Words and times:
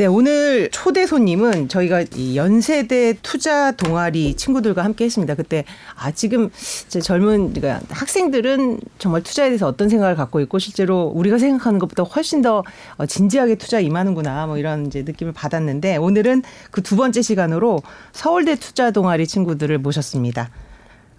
네, 0.00 0.06
오늘 0.06 0.70
초대 0.70 1.04
손님은 1.04 1.68
저희가 1.68 2.06
이 2.16 2.34
연세대 2.34 3.18
투자 3.20 3.70
동아리 3.72 4.34
친구들과 4.34 4.82
함께 4.82 5.04
했습니다. 5.04 5.34
그때 5.34 5.66
아 5.94 6.10
지금 6.10 6.48
젊은 6.88 7.52
그러니까 7.52 7.84
학생들은 7.90 8.80
정말 8.98 9.22
투자에 9.22 9.50
대해서 9.50 9.66
어떤 9.66 9.90
생각을 9.90 10.16
갖고 10.16 10.40
있고 10.40 10.58
실제로 10.58 11.12
우리가 11.14 11.36
생각하는 11.36 11.78
것보다 11.78 12.04
훨씬 12.04 12.40
더 12.40 12.64
어, 12.96 13.04
진지하게 13.04 13.56
투자 13.56 13.78
임하는구나 13.78 14.46
뭐 14.46 14.56
이런 14.56 14.86
이제 14.86 15.02
느낌을 15.02 15.34
받았는데 15.34 15.98
오늘은 15.98 16.44
그 16.70 16.80
두 16.80 16.96
번째 16.96 17.20
시간으로 17.20 17.82
서울대 18.12 18.56
투자 18.56 18.92
동아리 18.92 19.26
친구들을 19.26 19.76
모셨습니다. 19.76 20.48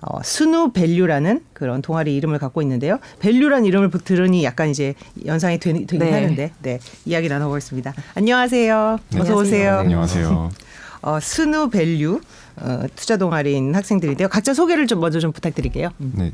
어, 0.01 0.21
SNU 0.23 0.71
Value라는 0.71 1.41
그런 1.53 1.81
동아리 1.81 2.15
이름을 2.15 2.39
갖고 2.39 2.61
있는데요. 2.61 2.99
value란 3.19 3.65
이름을 3.65 3.91
들으니 4.03 4.43
약간 4.43 4.69
이제 4.69 4.95
연상이 5.25 5.59
되, 5.59 5.73
되긴 5.73 5.99
네. 5.99 6.11
하는데, 6.11 6.51
네 6.61 6.79
이야기 7.05 7.29
나눠보겠습니다. 7.29 7.93
안녕하세요. 8.15 8.97
네. 9.09 9.19
어서 9.19 9.35
오세요. 9.35 9.77
안녕하세요. 9.77 10.51
어, 11.03 11.19
SNU 11.19 11.69
Value 11.69 12.21
어, 12.57 12.83
투자 12.95 13.17
동아리인 13.17 13.75
학생들인데요. 13.75 14.27
각자 14.27 14.53
소개를 14.53 14.87
좀 14.87 14.99
먼저 14.99 15.19
좀 15.19 15.31
부탁드릴게요. 15.31 15.89
네. 15.97 16.31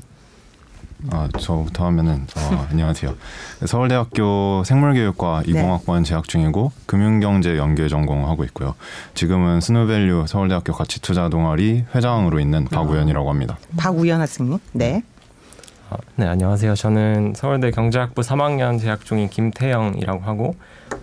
아, 1.11 1.27
저부터 1.39 1.85
하면은 1.87 2.25
저 2.27 2.39
안녕하세요. 2.71 3.15
서울대학교 3.65 4.63
생물교육과 4.65 5.43
네. 5.45 5.53
20학번 5.53 6.03
재학 6.03 6.27
중이고 6.27 6.71
금융경제 6.85 7.57
연계 7.57 7.87
전공하고 7.87 8.43
있고요. 8.45 8.73
지금은 9.13 9.61
SNU 9.61 9.85
Value 9.85 10.25
서울대학교 10.27 10.73
가치투자 10.73 11.29
동아리 11.29 11.85
회장으로 11.93 12.39
있는 12.39 12.65
박우현이라고 12.65 13.29
합니다. 13.29 13.57
박우연 13.77 14.21
학생님. 14.21 14.57
네. 14.73 15.03
아, 15.89 15.97
네 16.15 16.25
안녕하세요. 16.25 16.75
저는 16.75 17.33
서울대 17.35 17.71
경제학부 17.71 18.21
3학년 18.21 18.79
재학 18.79 19.05
중인 19.05 19.29
김태영이라고 19.29 20.23
하고 20.23 20.55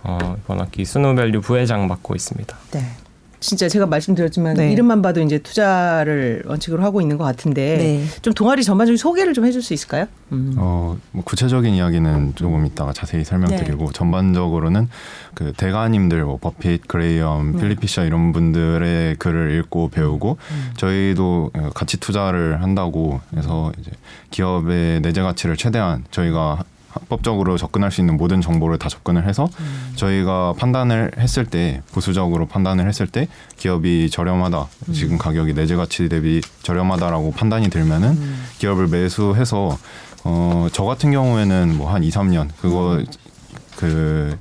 어, 0.03 0.35
이번 0.43 0.59
학기 0.59 0.83
SNU 0.85 1.06
Value 1.06 1.41
부회장 1.41 1.87
맡고 1.87 2.15
있습니다. 2.15 2.55
네. 2.71 2.81
진짜 3.45 3.69
제가 3.69 3.85
말씀드렸지만 3.85 4.55
네. 4.55 4.71
이름만 4.71 5.03
봐도 5.03 5.21
이제 5.21 5.37
투자를 5.37 6.41
원칙으로 6.47 6.81
하고 6.81 6.99
있는 6.99 7.19
것 7.19 7.25
같은데 7.25 7.77
네. 7.77 8.21
좀 8.23 8.33
동아리 8.33 8.63
전반적인 8.63 8.97
소개를 8.97 9.35
좀 9.35 9.45
해줄 9.45 9.61
수 9.61 9.75
있을까요? 9.75 10.07
음. 10.31 10.55
어, 10.57 10.97
뭐 11.11 11.23
구체적인 11.23 11.75
이야기는 11.75 12.33
조금 12.33 12.65
이따가 12.65 12.91
자세히 12.91 13.23
설명드리고 13.23 13.91
전반적으로는 13.91 14.89
그 15.35 15.53
대가님들 15.53 16.25
뭐 16.25 16.39
버핏, 16.41 16.87
그레이엄, 16.87 17.59
필립 17.59 17.81
피셔 17.81 18.03
이런 18.03 18.33
분들의 18.33 19.17
글을 19.17 19.59
읽고 19.59 19.89
배우고 19.89 20.37
저희도 20.77 21.51
가치 21.75 21.99
투자를 21.99 22.63
한다고 22.63 23.21
해서 23.37 23.71
이제 23.79 23.91
기업의 24.31 25.01
내재 25.01 25.21
가치를 25.21 25.55
최대한 25.55 26.03
저희가 26.09 26.63
합법적으로 26.95 27.57
접근할 27.57 27.91
수 27.91 28.01
있는 28.01 28.17
모든 28.17 28.41
정보를 28.41 28.77
다 28.77 28.89
접근을 28.89 29.27
해서 29.27 29.47
저희가 29.95 30.53
판단을 30.57 31.11
했을 31.17 31.45
때 31.45 31.81
보수적으로 31.91 32.47
판단을 32.47 32.87
했을 32.87 33.05
때 33.07 33.27
기업이 33.57 34.09
저렴하다. 34.09 34.67
지금 34.93 35.17
가격이 35.17 35.53
내재 35.53 35.75
가치 35.75 36.09
대비 36.09 36.41
저렴하다라고 36.63 37.31
판단이 37.33 37.69
들면은 37.69 38.17
기업을 38.59 38.87
매수해서 38.87 39.77
어 40.23 40.67
저 40.71 40.83
같은 40.85 41.11
경우에는 41.11 41.77
뭐 41.77 41.91
한 41.93 42.03
2, 42.03 42.09
3년 42.09 42.49
그거 42.59 42.99
그 43.77 44.37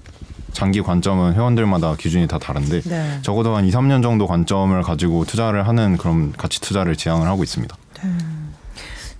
장기 0.52 0.80
관점은 0.80 1.34
회원들마다 1.34 1.96
기준이 1.96 2.26
다 2.28 2.38
다른데 2.38 2.80
네. 2.82 3.18
적어도 3.22 3.54
한 3.56 3.64
2, 3.66 3.70
3년 3.70 4.02
정도 4.02 4.26
관점을 4.26 4.80
가지고 4.82 5.24
투자를 5.24 5.66
하는 5.68 5.96
그런 5.98 6.32
가치 6.32 6.60
투자를 6.60 6.96
지향을 6.96 7.26
하고 7.26 7.42
있습니다. 7.42 7.76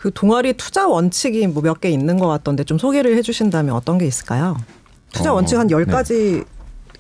그 0.05 0.11
동아리 0.13 0.53
투자 0.53 0.87
원칙이 0.87 1.47
뭐 1.47 1.63
몇 1.63 1.81
개 1.81 1.89
있는 1.89 2.19
것 2.19 2.29
같던데 2.29 2.65
좀 2.65 2.77
소개를 2.77 3.17
해주신다면 3.17 3.75
어떤 3.75 3.97
게 3.97 4.07
있을까요? 4.07 4.57
투자 5.13 5.33
어, 5.33 5.37
원칙 5.37 5.57
한 5.59 5.67
네. 5.67 5.75
10가지 5.75 6.45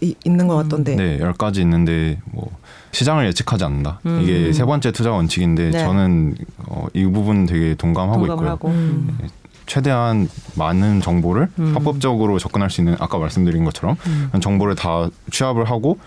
이, 0.00 0.14
있는 0.24 0.46
것 0.46 0.56
같던데. 0.56 0.96
네, 0.96 1.18
열 1.20 1.34
가지 1.34 1.60
있는데 1.60 2.18
뭐 2.32 2.50
시장을 2.92 3.26
예측하지 3.26 3.64
않는다. 3.64 4.00
이게 4.22 4.52
세 4.54 4.64
번째 4.64 4.90
투자 4.92 5.10
원칙인데 5.12 5.66
음. 5.66 5.70
네. 5.72 5.78
저는 5.80 6.34
어, 6.66 6.86
이 6.94 7.04
부분 7.04 7.44
되게 7.44 7.74
동감하고 7.74 8.20
공감을 8.20 8.42
있고요. 8.44 8.50
하고. 8.50 8.68
음. 8.68 9.18
최대한 9.66 10.26
많은 10.56 11.02
정보를 11.02 11.48
음. 11.58 11.74
합법적으로 11.74 12.38
접근할 12.38 12.70
수 12.70 12.80
있는 12.80 12.96
아까 13.00 13.18
말씀드린 13.18 13.64
것처럼 13.64 13.96
정보를 14.40 14.74
다 14.76 15.08
취합을 15.30 15.64
하고 15.66 15.98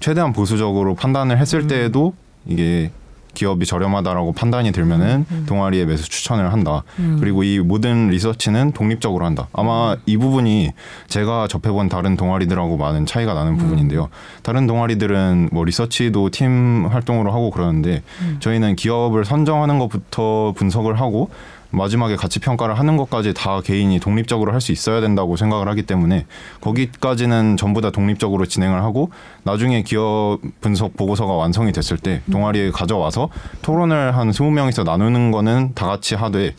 최대한 0.00 0.32
보수적으로 0.34 0.94
판단을 0.94 1.38
했을 1.38 1.60
음. 1.60 1.68
때에도 1.68 2.12
이게 2.46 2.90
기업이 3.34 3.66
저렴하다라고 3.66 4.32
판단이 4.32 4.72
들면은 4.72 5.26
음. 5.30 5.44
동아리에 5.46 5.84
매수 5.84 6.08
추천을 6.08 6.52
한다. 6.52 6.82
그리고 7.20 7.42
이 7.42 7.58
모든 7.58 8.08
리서치는 8.08 8.72
독립적으로 8.72 9.24
한다. 9.24 9.48
아마 9.52 9.96
이 10.06 10.16
부분이 10.16 10.70
제가 11.08 11.48
접해본 11.48 11.88
다른 11.88 12.16
동아리들하고 12.16 12.76
많은 12.76 13.06
차이가 13.06 13.34
나는 13.34 13.56
부분인데요. 13.56 14.08
다른 14.42 14.66
동아리들은 14.66 15.50
뭐 15.52 15.64
리서치도 15.64 16.30
팀 16.30 16.86
활동으로 16.86 17.32
하고 17.32 17.50
그러는데 17.50 18.02
저희는 18.40 18.76
기업을 18.76 19.24
선정하는 19.24 19.78
것부터 19.78 20.54
분석을 20.56 21.00
하고 21.00 21.30
마지막에 21.74 22.16
가치 22.16 22.38
평가를 22.40 22.78
하는 22.78 22.96
것까지 22.96 23.34
다 23.34 23.60
개인이 23.60 23.98
독립적으로 24.00 24.52
할 24.52 24.60
수 24.64 24.72
있어야 24.72 25.02
된다고 25.02 25.36
생각을 25.36 25.68
하기 25.68 25.82
때문에 25.82 26.24
거기까지는 26.62 27.58
전부 27.58 27.82
다 27.82 27.90
독립적으로 27.90 28.46
진행을 28.46 28.82
하고 28.82 29.10
나중에 29.42 29.82
기업 29.82 30.38
분석 30.62 30.96
보고서가 30.96 31.34
완성이 31.34 31.70
됐을 31.72 31.98
때 31.98 32.22
동아리에 32.32 32.70
가져와서 32.70 33.28
토론을 33.60 34.16
한 34.16 34.30
20명이서 34.30 34.84
나누는 34.84 35.30
거는 35.32 35.72
다 35.74 35.86
같이 35.86 36.14
하되 36.14 36.54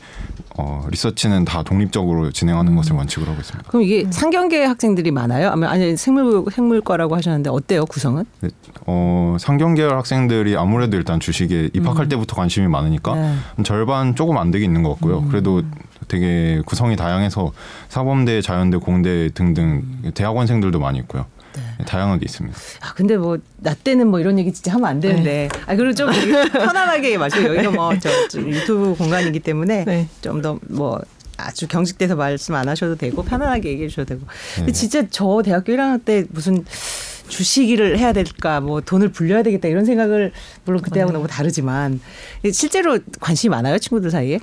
어, 0.57 0.87
리서치는 0.89 1.43
다 1.43 1.63
독립적으로 1.63 2.31
진행하는 2.31 2.75
것을 2.75 2.95
원칙으로 2.95 3.31
하고 3.31 3.41
있습니다. 3.41 3.69
그럼 3.69 3.83
이게 3.83 4.05
상경계 4.09 4.63
학생들이 4.63 5.11
많아요? 5.11 5.49
아니, 5.49 5.65
아니 5.65 5.97
생물 5.97 6.45
생물과라고 6.49 7.15
하셨는데 7.15 7.49
어때요 7.49 7.85
구성은? 7.85 8.23
네, 8.41 8.49
어, 8.85 9.35
상경계열 9.39 9.97
학생들이 9.97 10.55
아무래도 10.55 10.95
일단 10.95 11.19
주식에 11.19 11.69
입학할 11.73 12.07
때부터 12.07 12.35
관심이 12.35 12.67
많으니까 12.67 13.15
네. 13.15 13.35
절반 13.63 14.15
조금 14.15 14.37
안 14.37 14.51
되게 14.51 14.63
있는 14.65 14.83
것 14.83 14.93
같고요. 14.93 15.23
그래도 15.27 15.61
되게 16.07 16.61
구성이 16.65 16.95
다양해서 16.95 17.51
사범대, 17.89 18.41
자연대, 18.41 18.77
공대 18.77 19.29
등등 19.33 19.83
대학원생들도 20.13 20.79
많이 20.79 20.99
있고요. 20.99 21.25
다양하게 21.85 22.25
있습니다. 22.25 22.57
아 22.81 22.93
근데 22.93 23.17
뭐 23.17 23.37
나 23.65 23.73
때는 23.73 24.07
뭐 24.07 24.19
이런 24.19 24.37
얘기 24.37 24.53
진짜 24.53 24.73
하면 24.73 24.87
안 24.87 24.99
되는데. 24.99 25.49
아 25.65 25.75
그리고 25.75 25.93
좀 25.93 26.09
편안하게 26.53 27.17
마시고 27.17 27.55
여기가 27.55 27.71
뭐저 27.71 28.09
유튜브 28.35 28.95
공간이기 28.95 29.39
때문에 29.39 29.85
네. 29.85 30.07
좀더 30.21 30.59
뭐 30.69 31.01
아주 31.37 31.67
경직돼서 31.67 32.15
말씀 32.15 32.53
안 32.53 32.69
하셔도 32.69 32.95
되고 32.95 33.23
편안하게 33.23 33.69
얘기해 33.69 33.87
주셔도 33.89 34.09
되고. 34.09 34.21
근데 34.55 34.71
네. 34.71 34.71
진짜 34.71 35.03
저 35.09 35.41
대학교 35.43 35.73
1학년 35.73 36.05
때 36.05 36.25
무슨 36.29 36.63
주식을 37.27 37.97
해야 37.97 38.13
될까 38.13 38.61
뭐 38.61 38.81
돈을 38.81 39.09
불려야 39.09 39.41
되겠다 39.41 39.67
이런 39.67 39.83
생각을 39.83 40.31
물론 40.63 40.83
그때하고 40.83 41.11
너무 41.11 41.27
다르지만 41.27 41.99
실제로 42.53 42.99
관심이 43.19 43.49
많아요 43.49 43.79
친구들 43.79 44.11
사이에? 44.11 44.39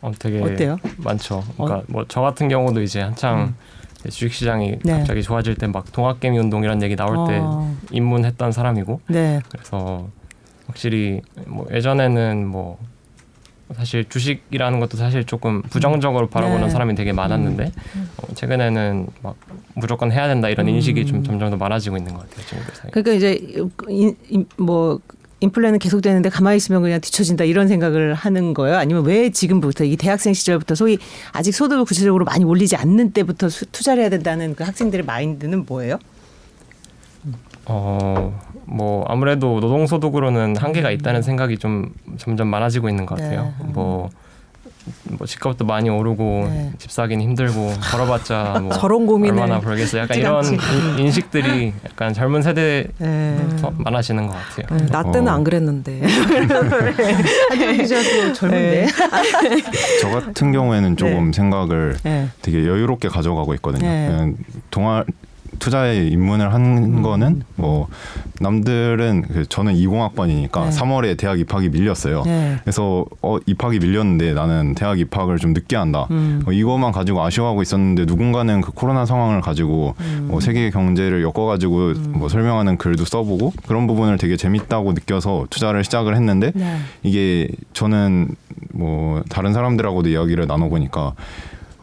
어, 0.00 0.12
되게 0.16 0.40
어때요? 0.40 0.78
많죠. 0.98 1.42
그러니까 1.56 1.82
뭐저 1.88 2.20
같은 2.20 2.48
경우도 2.48 2.80
이제 2.80 3.00
한창 3.00 3.40
이제 3.40 3.54
주식 4.10 4.32
시장이 4.34 4.70
음. 4.72 4.78
네. 4.84 4.92
갑자기 4.92 5.22
좋아질 5.22 5.54
때 5.56 5.66
막 5.68 5.90
동학개미 5.92 6.38
운동이라는 6.38 6.82
얘기 6.82 6.96
나올 6.96 7.28
때 7.28 7.38
어. 7.42 7.74
입문했던 7.90 8.52
사람이고 8.52 9.00
네 9.08 9.40
그래서 9.50 10.08
확실히 10.66 11.20
뭐 11.46 11.66
예전에는 11.72 12.46
뭐 12.46 12.78
사실 13.74 14.08
주식이라는 14.08 14.80
것도 14.80 14.96
사실 14.96 15.24
조금 15.24 15.60
부정적으로 15.62 16.28
바라보는 16.28 16.62
네. 16.62 16.70
사람이 16.70 16.94
되게 16.94 17.12
많았는데 17.12 17.70
어, 18.16 18.34
최근에는 18.34 19.06
막 19.22 19.36
무조건 19.74 20.10
해야 20.10 20.26
된다 20.26 20.48
이런 20.48 20.66
인식이 20.68 21.04
좀 21.04 21.22
점점 21.22 21.50
더 21.50 21.56
많아지고 21.58 21.98
있는 21.98 22.14
것 22.14 22.20
같아요 22.28 22.46
친구들 22.46 22.74
사이에. 22.74 22.90
그러니까 22.92 23.12
이제 23.12 23.62
뭐 24.56 24.98
인플레는 25.40 25.78
계속되는데 25.78 26.30
가만히 26.30 26.56
있으면 26.56 26.82
그냥 26.82 27.00
뒤처진다 27.00 27.44
이런 27.44 27.68
생각을 27.68 28.14
하는 28.14 28.54
거예요? 28.54 28.76
아니면 28.76 29.04
왜 29.04 29.30
지금부터 29.30 29.84
이 29.84 29.96
대학생 29.96 30.34
시절부터 30.34 30.74
소위 30.74 30.98
아직 31.32 31.52
소득을 31.52 31.84
구체적으로 31.84 32.24
많이 32.24 32.44
올리지 32.44 32.76
않는 32.76 33.12
때부터 33.12 33.48
수, 33.48 33.66
투자를 33.66 34.02
해야 34.02 34.10
된다는 34.10 34.54
그 34.54 34.64
학생들의 34.64 35.04
마인드는 35.04 35.64
뭐예요? 35.66 35.98
어, 37.66 38.40
뭐 38.64 39.04
아무래도 39.06 39.60
노동 39.60 39.86
소득으로는 39.86 40.56
한계가 40.56 40.90
있다는 40.90 41.22
생각이 41.22 41.58
좀 41.58 41.92
점점 42.16 42.48
많아지고 42.48 42.88
있는 42.88 43.06
것 43.06 43.16
같아요. 43.16 43.52
네. 43.60 43.66
뭐, 43.72 44.10
뭐 45.04 45.26
집값도 45.26 45.64
많이 45.64 45.88
오르고 45.88 46.46
네. 46.50 46.72
집 46.78 46.90
사기는 46.90 47.22
힘들고 47.22 47.72
벌어봤자 47.90 48.60
뭐 48.62 48.72
저런 48.72 49.06
고민을 49.06 49.40
얼마나 49.40 49.60
벌겠어. 49.60 49.98
약간 49.98 50.18
이런. 50.18 50.44
인- 50.44 50.58
인식들이 50.98 51.72
약간 51.84 52.12
젊은 52.14 52.42
세대에 52.42 52.86
네. 52.98 53.46
더 53.60 53.70
많아지는 53.76 54.26
것 54.26 54.34
같아요. 54.34 54.78
네, 54.78 54.86
나 54.86 55.02
때는 55.10 55.28
어. 55.28 55.34
안 55.36 55.44
그랬는데. 55.44 56.00
한정 57.50 57.76
기자도 57.76 58.32
젊은데. 58.34 58.86
저 60.00 60.08
같은 60.10 60.52
경우에는 60.52 60.96
조금 60.96 61.32
생각을 61.32 61.96
네. 62.02 62.28
되게 62.42 62.58
여유롭게 62.66 63.08
가져가고 63.08 63.54
있거든요. 63.54 63.86
네. 63.86 64.32
동아 64.70 65.04
투자에 65.58 66.06
입문을 66.06 66.52
한 66.52 67.02
거는 67.02 67.42
뭐 67.56 67.88
남들은 68.40 69.22
그 69.28 69.46
저는 69.48 69.74
20학번이니까 69.74 70.64
네. 70.64 70.70
3월에 70.70 71.16
대학 71.16 71.38
입학이 71.40 71.68
밀렸어요. 71.70 72.22
네. 72.24 72.56
그래서 72.62 73.04
어 73.22 73.38
입학이 73.46 73.78
밀렸는데 73.78 74.34
나는 74.34 74.74
대학 74.74 74.98
입학을 74.98 75.38
좀 75.38 75.52
늦게 75.52 75.76
한다. 75.76 76.06
음. 76.10 76.42
어, 76.46 76.52
이거만 76.52 76.92
가지고 76.92 77.22
아쉬워하고 77.22 77.62
있었는데 77.62 78.04
누군가는 78.04 78.60
그 78.60 78.72
코로나 78.72 79.06
상황을 79.06 79.40
가지고 79.40 79.94
음. 80.00 80.28
뭐 80.30 80.40
세계 80.40 80.70
경제를 80.70 81.22
엮어 81.22 81.46
가지고 81.46 81.94
뭐 82.10 82.28
설명하는 82.28 82.78
글도 82.78 83.04
써보고 83.04 83.52
그런 83.66 83.86
부분을 83.86 84.18
되게 84.18 84.36
재밌다고 84.36 84.92
느껴서 84.92 85.46
투자를 85.50 85.84
시작을 85.84 86.14
했는데 86.16 86.52
네. 86.54 86.78
이게 87.02 87.48
저는 87.72 88.28
뭐 88.72 89.22
다른 89.28 89.52
사람들하고도 89.52 90.08
이야기를 90.08 90.46
나눠 90.46 90.68
보니까 90.68 91.14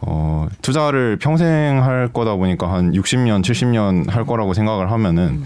어 0.07 0.47
투자를 0.61 1.17
평생 1.17 1.83
할 1.83 2.09
거다 2.13 2.35
보니까 2.35 2.71
한 2.71 2.91
60년, 2.91 3.41
70년 3.43 4.09
할 4.09 4.25
거라고 4.25 4.53
생각을 4.53 4.91
하면은 4.91 5.43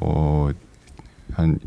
어 0.00 0.50
한 1.38 1.58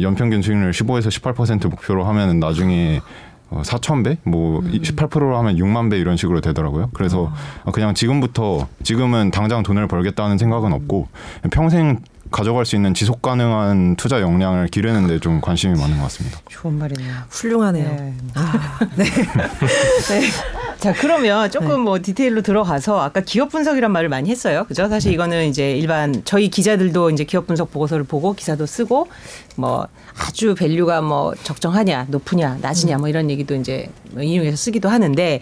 연평균 0.00 0.40
수익률 0.40 0.70
15에서 0.70 1.08
18% 1.08 1.68
목표로 1.68 2.04
하면은 2.04 2.38
나중에 2.38 3.00
어, 3.48 3.62
4천 3.64 4.04
배, 4.04 4.18
뭐 4.24 4.60
18%로 4.60 5.36
하면 5.38 5.56
6만 5.56 5.90
배 5.90 5.98
이런 5.98 6.16
식으로 6.16 6.40
되더라고요. 6.40 6.90
그래서 6.92 7.32
어, 7.64 7.72
그냥 7.72 7.94
지금부터 7.94 8.68
지금은 8.82 9.30
당장 9.30 9.62
돈을 9.62 9.88
벌겠다는 9.88 10.38
생각은 10.38 10.72
없고 10.72 11.08
평생 11.50 12.00
가져갈 12.30 12.66
수 12.66 12.74
있는 12.76 12.92
지속 12.92 13.22
가능한 13.22 13.96
투자 13.96 14.20
역량을 14.20 14.66
기르는데 14.68 15.20
좀 15.20 15.40
관심이 15.40 15.78
많은 15.78 15.96
것 15.96 16.02
같습니다. 16.04 16.38
좋은 16.48 16.76
말이네요. 16.78 17.14
훌륭하네요. 17.30 17.88
네. 17.88 18.14
아, 18.34 18.78
네. 18.96 19.04
네. 20.10 20.30
자 20.78 20.92
그러면 20.92 21.50
조금 21.50 21.68
네. 21.68 21.76
뭐 21.76 21.98
디테일로 22.00 22.42
들어가서 22.42 23.00
아까 23.00 23.20
기업 23.20 23.50
분석이란 23.50 23.90
말을 23.90 24.08
많이 24.08 24.30
했어요. 24.30 24.64
그죠? 24.68 24.88
사실 24.88 25.12
이거는 25.12 25.46
이제 25.46 25.72
일반 25.72 26.22
저희 26.24 26.48
기자들도 26.48 27.10
이제 27.10 27.24
기업 27.24 27.46
분석 27.46 27.72
보고서를 27.72 28.04
보고 28.04 28.34
기사도 28.34 28.66
쓰고 28.66 29.08
뭐 29.56 29.86
아주 30.18 30.54
value가 30.54 31.02
뭐 31.02 31.34
적정하냐, 31.34 32.06
높으냐, 32.10 32.58
낮으냐 32.60 32.98
뭐 32.98 33.08
이런 33.08 33.30
얘기도 33.30 33.54
이제 33.54 33.88
뭐 34.12 34.22
인용해서 34.22 34.56
쓰기도 34.56 34.88
하는데 34.88 35.40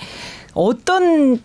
어떤 0.54 1.40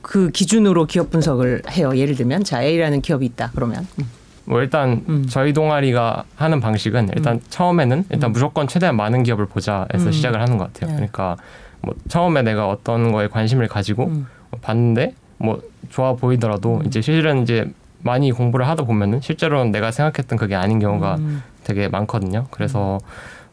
그 0.00 0.30
기준으로 0.30 0.86
기업 0.86 1.10
분석을 1.10 1.62
해요. 1.70 1.96
예를 1.96 2.14
들면 2.14 2.44
자 2.44 2.62
A라는 2.62 3.02
기업이 3.02 3.26
있다. 3.26 3.50
그러면 3.54 3.86
음. 3.98 4.10
뭐 4.46 4.60
일단 4.62 5.04
음. 5.08 5.26
저희 5.28 5.52
동아리가 5.52 6.24
하는 6.36 6.60
방식은 6.60 7.10
일단 7.16 7.40
처음에는 7.50 8.04
일단 8.10 8.32
무조건 8.32 8.68
최대한 8.68 8.96
많은 8.96 9.24
기업을 9.24 9.46
보자 9.46 9.86
해서 9.92 10.06
음. 10.06 10.12
시작을 10.12 10.40
하는 10.40 10.56
것 10.56 10.72
같아요. 10.72 10.90
네. 10.90 10.96
그러니까 10.96 11.36
뭐 11.86 11.94
처음에 12.08 12.42
내가 12.42 12.68
어떤 12.68 13.12
거에 13.12 13.28
관심을 13.28 13.68
가지고 13.68 14.06
음. 14.06 14.26
봤는데 14.60 15.14
뭐 15.38 15.62
좋아 15.88 16.14
보이더라도 16.14 16.82
이제 16.84 17.00
실은 17.00 17.42
이제 17.42 17.70
많이 18.02 18.32
공부를 18.32 18.66
하다 18.68 18.84
보면은 18.84 19.20
실제로는 19.20 19.70
내가 19.70 19.92
생각했던 19.92 20.36
그게 20.36 20.56
아닌 20.56 20.80
경우가 20.80 21.16
음. 21.16 21.42
되게 21.62 21.88
많거든요. 21.88 22.46
그래서 22.50 22.98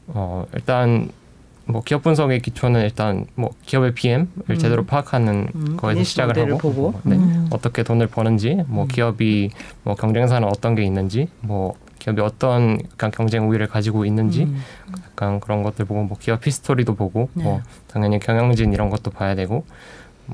어 0.07 0.45
일단 0.53 1.09
뭐 1.65 1.81
기업 1.81 2.01
분석의 2.01 2.41
기초는 2.41 2.81
일단 2.81 3.25
뭐 3.35 3.51
기업의 3.65 3.93
BM을 3.93 4.27
음. 4.49 4.57
제대로 4.57 4.83
파악하는 4.83 5.47
음, 5.53 5.77
거에서 5.77 6.03
시작을 6.03 6.37
하고 6.37 6.57
보고. 6.57 6.91
뭐, 6.91 7.01
네. 7.03 7.15
음. 7.15 7.47
어떻게 7.51 7.83
돈을 7.83 8.07
버는지 8.07 8.63
뭐 8.67 8.87
기업이 8.87 9.51
뭐 9.83 9.95
경쟁사는 9.95 10.47
어떤 10.47 10.73
게 10.73 10.83
있는지 10.83 11.27
뭐 11.39 11.75
기업이 12.03 12.21
어떤 12.21 12.77
약간 12.91 13.11
경쟁 13.11 13.49
우위를 13.49 13.67
가지고 13.67 14.03
있는지 14.03 14.43
음. 14.43 14.61
약간 15.09 15.39
그런 15.39 15.63
것들 15.63 15.85
보고 15.85 16.03
뭐 16.03 16.17
기업 16.19 16.45
히스토리도 16.45 16.95
보고 16.95 17.29
네. 17.33 17.43
뭐 17.45 17.61
당연히 17.87 18.19
경영진 18.19 18.73
이런 18.73 18.89
것도 18.89 19.09
봐야 19.09 19.35
되고 19.35 19.65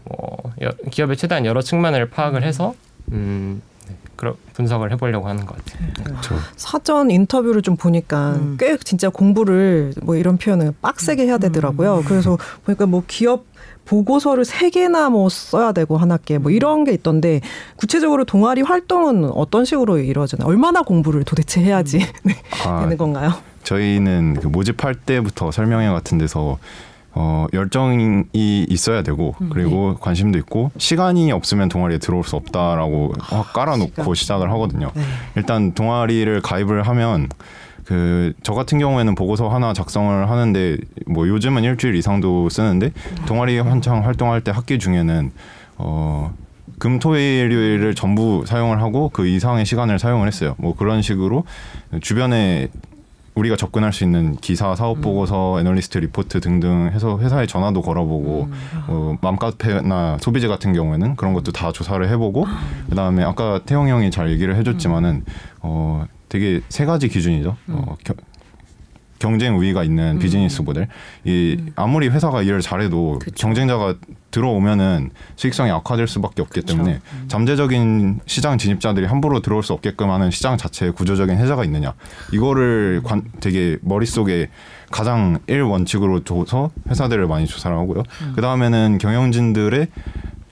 뭐 0.03 0.51
여- 0.63 0.71
기업의 0.89 1.15
최대한 1.17 1.45
여러 1.45 1.61
측면을 1.61 2.09
파악을 2.09 2.41
해서 2.43 2.73
음 3.11 3.61
네, 3.87 3.95
그런 4.15 4.33
분석을 4.53 4.91
해보려고 4.93 5.27
하는 5.27 5.45
것 5.45 5.57
같아요. 5.63 5.93
그렇죠. 6.03 6.35
사전 6.55 7.11
인터뷰를 7.11 7.61
좀 7.61 7.75
보니까 7.75 8.31
음. 8.33 8.57
꽤 8.59 8.75
진짜 8.77 9.09
공부를 9.09 9.93
뭐 10.01 10.15
이런 10.15 10.37
표현을 10.37 10.73
빡세게 10.81 11.23
해야 11.27 11.37
되더라고요. 11.37 12.01
그래서 12.07 12.37
보니까 12.65 12.87
뭐 12.87 13.03
기업 13.05 13.45
보고서를 13.89 14.45
세 14.45 14.69
개나 14.69 15.09
뭐 15.09 15.29
써야 15.29 15.71
되고 15.71 15.97
한 15.97 16.11
학기에 16.11 16.37
뭐 16.37 16.51
이런 16.51 16.83
게 16.83 16.91
있던데 16.91 17.41
구체적으로 17.75 18.23
동아리 18.23 18.61
활동은 18.61 19.31
어떤 19.33 19.65
식으로 19.65 19.97
이루어지나요? 19.97 20.47
얼마나 20.47 20.83
공부를 20.83 21.23
도대체 21.23 21.61
해야지 21.61 22.05
네, 22.23 22.35
아, 22.67 22.81
되는 22.81 22.97
건가요? 22.97 23.33
저희는 23.63 24.35
그 24.41 24.47
모집할 24.47 24.93
때부터 24.93 25.49
설명회 25.49 25.89
같은 25.89 26.19
데서 26.19 26.59
어, 27.13 27.47
열정이 27.51 28.25
있어야 28.69 29.01
되고 29.01 29.33
그리고 29.51 29.95
관심도 29.95 30.37
있고 30.37 30.69
시간이 30.77 31.31
없으면 31.31 31.67
동아리에 31.67 31.97
들어올 31.97 32.23
수 32.23 32.35
없다라고 32.35 33.13
확 33.19 33.53
깔아놓고 33.53 34.13
시작을 34.13 34.51
하거든요. 34.51 34.91
네. 34.93 35.01
일단 35.35 35.73
동아리를 35.73 36.39
가입을 36.41 36.83
하면 36.83 37.27
그 37.89 38.33
저 38.43 38.53
같은 38.53 38.77
경우에는 38.77 39.15
보고서 39.15 39.49
하나 39.49 39.73
작성을 39.73 40.29
하는데 40.29 40.77
뭐 41.07 41.27
요즘은 41.27 41.63
일주일 41.63 41.95
이상도 41.95 42.49
쓰는데 42.49 42.91
동아리 43.25 43.57
한창 43.57 44.05
활동할 44.05 44.41
때 44.41 44.51
학기 44.51 44.77
중에는 44.77 45.31
어 45.77 46.31
금토일요일을 46.77 47.95
전부 47.95 48.43
사용을 48.45 48.81
하고 48.81 49.09
그 49.09 49.27
이상의 49.27 49.65
시간을 49.65 49.97
사용을 49.99 50.27
했어요. 50.27 50.55
뭐 50.57 50.75
그런 50.75 51.01
식으로 51.01 51.45
주변에 52.01 52.69
우리가 53.35 53.55
접근할 53.55 53.93
수 53.93 54.03
있는 54.03 54.35
기사, 54.37 54.75
사업 54.75 55.01
보고서, 55.01 55.59
애널리스트 55.59 55.97
리포트 55.97 56.41
등등 56.41 56.91
해서 56.93 57.17
회사에 57.19 57.45
전화도 57.45 57.81
걸어보고 57.81 58.49
어, 58.87 59.17
맘카페나 59.21 60.17
소비재 60.19 60.47
같은 60.47 60.73
경우에는 60.73 61.15
그런 61.15 61.33
것도 61.33 61.51
다 61.51 61.71
조사를 61.71 62.07
해보고 62.09 62.45
그다음에 62.89 63.23
아까 63.23 63.61
태영 63.65 63.87
형이 63.87 64.11
잘 64.11 64.29
얘기를 64.31 64.55
해줬지만은 64.57 65.23
어 65.61 66.05
되게 66.29 66.61
세 66.69 66.85
가지 66.85 67.07
기준이죠. 67.09 67.57
어, 67.69 67.97
겨- 68.03 68.13
경쟁 69.17 69.57
우위가 69.57 69.83
있는 69.83 70.17
비즈니스 70.17 70.61
모델. 70.61 70.87
이 71.25 71.57
아무리 71.75 72.07
회사가 72.07 72.41
일을 72.41 72.61
잘해도 72.61 73.19
그쵸. 73.19 73.33
경쟁자가 73.35 73.95
들어오면은 74.31 75.09
수익성이 75.35 75.71
악화될 75.71 76.07
수밖에 76.07 76.41
없기 76.41 76.61
그쵸. 76.61 76.67
때문에 76.77 77.01
잠재적인 77.27 78.21
시장 78.27 78.57
진입자들이 78.57 79.07
함부로 79.07 79.41
들어올 79.41 79.61
수 79.61 79.73
없게끔 79.73 80.09
하는 80.09 80.31
시장 80.31 80.55
자체에 80.55 80.91
구조적인 80.91 81.35
해자가 81.37 81.65
있느냐. 81.65 81.95
이거를 82.31 83.01
관, 83.03 83.23
되게 83.41 83.77
머릿속에 83.81 84.49
가장 84.89 85.39
일 85.47 85.63
원칙으로 85.63 86.23
둬서 86.23 86.71
회사들을 86.89 87.27
많이 87.27 87.45
조사를 87.45 87.75
하고요. 87.75 88.03
그 88.35 88.41
다음에는 88.41 88.99
경영진들의 88.99 89.87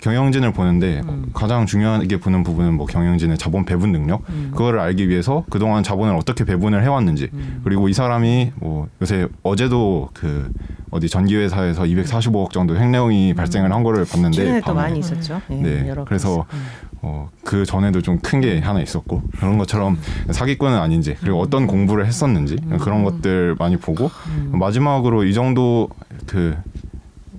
경영진을 0.07 0.53
보는데 0.53 1.01
가장 1.33 1.65
중요하게 1.65 2.21
보는 2.21 2.43
부분은 2.43 2.75
뭐 2.75 2.85
경영진의 2.85 3.37
자본 3.37 3.65
배분 3.65 3.91
능력? 3.91 4.23
그거를 4.51 4.79
알기 4.79 5.09
위해서 5.09 5.43
그동안 5.49 5.83
자본을 5.83 6.15
어떻게 6.15 6.45
배분을 6.45 6.81
해왔는지. 6.81 7.29
그리고 7.65 7.89
이 7.89 7.93
사람이 7.93 8.53
뭐 8.55 8.87
요새 9.01 9.27
어제도 9.43 10.07
그 10.13 10.49
어디 10.91 11.09
전기회사에서 11.09 11.83
245억 11.83 12.51
정도 12.51 12.77
횡령이 12.77 13.33
발생을 13.33 13.73
한 13.73 13.83
거를 13.83 14.05
봤는데 14.05 14.61
밤에. 14.61 14.75
많이 14.75 14.99
있었죠. 14.99 15.41
예, 15.51 15.55
네, 15.55 15.89
여러 15.89 16.05
그래서. 16.05 16.45
음. 16.53 16.65
어, 17.03 17.29
그 17.45 17.63
전에도 17.63 18.01
좀 18.01 18.17
큰 18.23 18.41
게 18.41 18.59
하나 18.59 18.81
있었고 18.81 19.21
그런 19.37 19.59
것처럼 19.59 19.99
사기꾼은 20.31 20.75
아닌지 20.79 21.15
그리고 21.21 21.39
어떤 21.39 21.67
공부를 21.67 22.07
했었는지 22.07 22.57
그런 22.81 23.03
것들 23.03 23.55
많이 23.59 23.77
보고 23.77 24.09
마지막으로 24.51 25.23
이 25.23 25.33
정도 25.35 25.89
그 26.25 26.55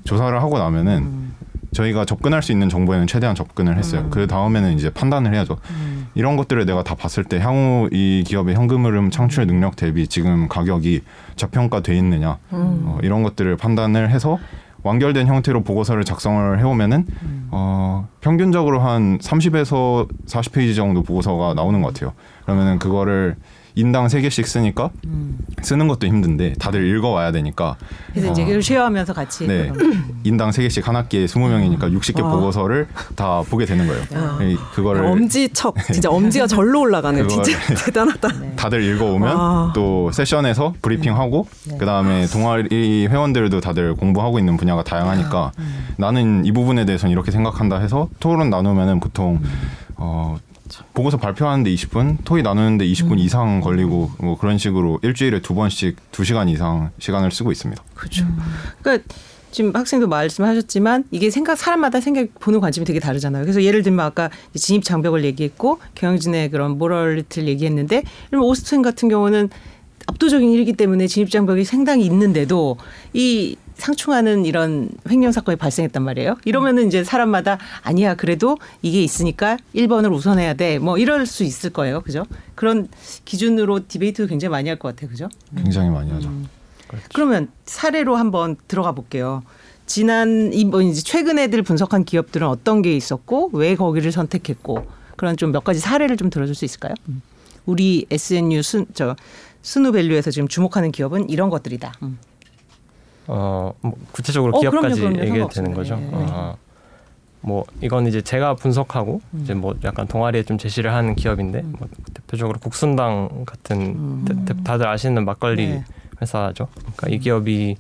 조사를 0.05 0.41
하고 0.41 0.59
나면은 0.59 1.28
저희가 1.73 2.05
접근할 2.05 2.43
수 2.43 2.53
있는 2.53 2.69
정보에는 2.69 3.07
최대한 3.07 3.35
접근을 3.35 3.77
했어요. 3.77 4.07
그 4.11 4.27
다음에는 4.27 4.73
이제 4.73 4.91
판단을 4.91 5.35
해야죠. 5.35 5.59
이런 6.15 6.37
것들을 6.37 6.65
내가 6.67 6.83
다 6.83 6.95
봤을 6.95 7.25
때 7.25 7.39
향후 7.39 7.89
이 7.93 8.25
기업의 8.27 8.55
현금 8.55 8.85
흐름 8.85 9.11
창출 9.11 9.47
능력 9.47 9.77
대비 9.77 10.09
지금 10.09 10.49
가격이 10.49 11.03
저평가돼 11.37 11.97
있느냐 11.99 12.39
어, 12.51 12.99
이런 13.03 13.23
것들을 13.23 13.57
판단을 13.57 14.11
해서 14.11 14.39
완결된 14.83 15.27
형태로 15.27 15.63
보고서를 15.65 16.05
작성을 16.05 16.59
해오면은 16.59 17.07
어, 17.51 18.09
평균적으로 18.21 18.81
한 18.81 19.19
30에서 19.19 20.09
40페이지 20.27 20.75
정도 20.75 21.03
보고서가 21.03 21.55
나오는 21.55 21.83
것 21.83 21.93
같아요. 21.93 22.13
그러면은 22.45 22.79
그거를 22.79 23.37
인당 23.79 24.09
세 24.09 24.21
개씩 24.21 24.47
쓰니까 24.47 24.91
쓰는 25.63 25.87
것도 25.87 26.07
힘든데 26.09 26.55
다들 26.59 26.85
읽어 26.97 27.09
와야 27.11 27.31
되니까 27.31 27.77
그래서 28.13 28.33
이제 28.33 28.43
어, 28.43 28.47
이걸 28.49 28.63
쉐어하면서 28.63 29.13
같이 29.13 29.47
네. 29.47 29.73
인당 30.25 30.51
세 30.53 30.63
개씩 30.63 30.87
한 30.89 30.97
학기에 30.97 31.27
20명이니까 31.27 31.93
60개 31.97 32.23
와. 32.23 32.31
보고서를 32.33 32.89
다 33.15 33.43
보게 33.49 33.65
되는 33.67 33.87
거예요. 33.87 34.03
이- 34.51 34.57
그거를 34.75 35.05
엄지척 35.05 35.77
진짜 35.93 36.11
엄지가 36.11 36.47
절로. 36.47 36.79
그거를- 36.79 37.29
진짜 37.45 37.59
대단하다. 37.85 38.29
네. 38.41 38.53
다들 38.57 38.83
읽어 38.83 39.05
오면 39.13 39.37
아. 39.37 39.73
또 39.75 40.11
세션에서 40.13 40.75
브리핑하고 40.83 41.47
네. 41.69 41.79
그다음에 41.79 42.27
동아리 42.27 43.07
회원들도 43.07 43.61
다들 43.61 43.95
공부하고 43.95 44.39
있는 44.39 44.57
분야가 44.57 44.83
다양하니까 44.83 45.53
나는 45.97 46.45
이 46.45 46.53
부분에 46.53 46.85
대해서는 46.85 47.13
이렇게 47.13 47.31
생각한다 47.31 47.79
해서 47.79 48.09
토론 48.21 48.51
나누면은 48.51 49.01
보통 49.01 49.41
어 49.97 50.37
보고서 50.95 51.17
발표하는데 51.17 51.71
20분, 51.75 52.19
토의 52.25 52.43
나누는데 52.43 52.87
20분 52.87 53.19
이상 53.19 53.61
걸리고 53.61 54.11
뭐 54.19 54.39
그런 54.39 54.59
식으로 54.59 54.99
일주일에 55.03 55.41
두 55.41 55.55
번씩 55.55 55.97
두 56.13 56.25
시간 56.25 56.49
이상 56.49 56.91
시간을 56.99 57.31
쓰고 57.31 57.53
있습니다. 57.53 57.83
그렇죠. 57.95 58.27
그러니까 58.83 59.05
지금 59.51 59.75
학생도 59.75 60.09
말씀하셨지만 60.09 61.05
이게 61.11 61.31
생각 61.31 61.57
사람마다 61.57 62.01
생각 62.01 62.29
보는 62.39 62.61
관점이 62.61 62.85
되게 62.85 63.01
다르잖아요. 63.01 63.45
그래서 63.45 63.63
예를 63.63 63.83
들면 63.83 64.05
아까 64.05 64.31
진입 64.55 64.85
장벽을 64.85 65.25
얘기했고 65.25 65.79
경영진의 65.95 66.51
그런 66.51 66.77
morality를 66.79 67.49
얘기했는데 67.49 68.03
오스템 68.33 68.83
같은 68.83 69.09
경우는 69.09 69.49
압도적인 70.13 70.51
1위이기 70.51 70.73
때문에 70.73 71.07
진입 71.07 71.31
장벽이 71.31 71.65
상당히 71.65 72.05
있는데도 72.07 72.77
이 73.13 73.57
상충하는 73.77 74.45
이런 74.47 74.89
횡령 75.09 75.31
사건이 75.33 75.57
발생했단 75.57 76.03
말이에요. 76.03 76.37
이러면은 76.45 76.89
이제 76.89 77.05
사람마다 77.05 77.59
아니야 77.83 78.15
그래도 78.17 78.57
이게 78.83 79.03
있으니까 79.05 79.57
1번을 79.75 80.13
우선해야 80.13 80.55
돼. 80.55 80.79
뭐 80.79 80.99
이럴 80.99 81.27
수 81.27 81.45
있을 81.45 81.71
거예요. 81.71 82.01
그죠? 82.01 82.25
그런 82.57 82.89
기준으로 83.25 83.87
debate 83.87 84.27
굉장히 84.27 84.51
많이 84.51 84.69
할 84.69 84.79
것 84.79 84.89
같아요. 84.97 85.11
그죠? 85.11 85.29
굉장히 85.55 85.91
많이 85.91 86.11
하죠. 86.11 86.31
그렇죠. 86.89 87.07
그러면 87.15 87.49
사례로 87.67 88.17
한번 88.17 88.57
들어가 88.67 88.93
볼게요. 88.93 89.43
지난 89.87 90.53
이뭐 90.53 90.83
이제 90.83 91.03
최근에들 91.03 91.63
분석한 91.63 92.05
기업들은 92.05 92.47
어떤 92.47 92.83
게 92.83 92.97
있었고 92.97 93.51
왜 93.53 93.75
거기를 93.77 94.11
선택했고 94.11 94.87
그런 95.17 95.37
좀 95.37 95.53
몇 95.53 95.63
가지 95.65 95.79
사례를 95.81 96.17
좀 96.17 96.31
들어줄 96.31 96.55
수 96.55 96.65
있을까요? 96.65 96.95
음. 97.09 97.23
우리 97.67 98.07
SNU 98.11 98.63
순저 98.63 99.15
스누밸류에서 99.69 100.31
지금 100.31 100.49
주목하는 100.49 100.91
기업은 100.93 101.29
이런 101.29 101.51
것들이다. 101.51 101.93
음. 102.03 102.19
어, 103.27 103.75
뭐 103.83 103.93
구체적으로 104.13 104.57
어, 104.57 104.61
기업까지 104.61 104.95
그럼요, 105.01 105.15
그럼요. 105.17 105.29
얘기해도 105.29 105.49
되는. 105.51 105.75
거죠. 105.75 105.99
예, 106.01 106.07
예. 106.07 106.27
아, 106.31 106.57
뭐 107.43 107.65
이건 107.83 108.07
이제 108.07 108.23
제가 108.23 108.55
분석하고 108.55 109.21
음. 109.35 109.41
이제 109.43 109.53
뭐 109.53 109.75
약간 109.85 110.07
동아리에 110.09 110.45
좀 110.45 110.57
제시를 110.57 110.95
하는 110.95 111.15
기업인데 111.15 111.61
뭐 111.63 111.87
대표적으로 112.15 112.59
국순당 112.61 113.45
같은 113.45 114.25
대- 114.25 114.35
대- 114.55 114.63
다들 114.65 114.87
아시는 114.89 115.27
막걸리 115.27 115.67
음. 115.67 115.71
네. 115.73 115.85
회사죠. 116.23 116.69
그러니까 116.97 117.09
이 117.11 117.19
기업이 117.19 117.77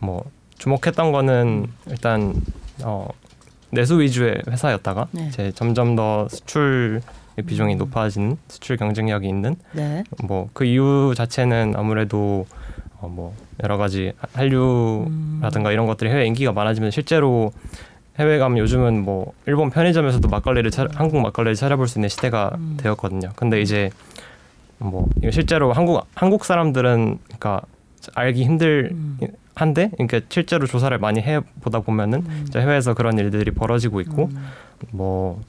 뭐 0.00 0.24
주목했던 0.58 1.12
거는 1.12 1.66
일단 1.86 2.34
어 2.82 3.06
내수 3.70 4.00
위주의 4.00 4.42
회사였다가 4.50 5.06
네. 5.12 5.28
이제 5.28 5.52
점점 5.52 5.94
더 5.94 6.26
수출 6.28 7.00
비중이 7.36 7.76
높아지는 7.76 8.36
수출 8.48 8.76
경쟁력이 8.76 9.28
있는 9.28 9.56
네. 9.72 10.04
뭐그 10.24 10.64
이유 10.64 11.14
자체는 11.16 11.74
아무래도 11.76 12.46
어 13.00 13.08
뭐 13.08 13.34
여러 13.62 13.76
가지 13.76 14.12
한류라든가 14.32 15.72
이런 15.72 15.86
것들이 15.86 16.10
해외 16.10 16.26
인기가 16.26 16.52
많아지면 16.52 16.90
실제로 16.90 17.52
해외 18.18 18.38
가면 18.38 18.58
요즘은 18.58 19.02
뭐 19.02 19.32
일본 19.46 19.70
편의점에서도 19.70 20.28
막걸리를 20.28 20.70
차, 20.70 20.86
한국 20.94 21.20
막걸리를 21.20 21.54
찾아볼 21.54 21.88
수 21.88 21.98
있는 21.98 22.08
시대가 22.08 22.56
되었거든요. 22.76 23.30
근데 23.36 23.60
이제 23.60 23.90
뭐 24.78 25.08
실제로 25.30 25.72
한국 25.72 26.06
한국 26.14 26.44
사람들은 26.44 27.18
그러니까 27.24 27.62
알기 28.14 28.44
힘들 28.44 28.94
한데 29.54 29.90
그러니까 29.92 30.20
실제로 30.28 30.66
조사를 30.66 30.96
많이 30.98 31.20
해 31.20 31.40
보다 31.60 31.80
보면은 31.80 32.24
이제 32.48 32.60
해외에서 32.60 32.94
그런 32.94 33.18
일들이 33.18 33.50
벌어지고 33.50 34.00
있고 34.00 34.30
뭐 34.90 35.40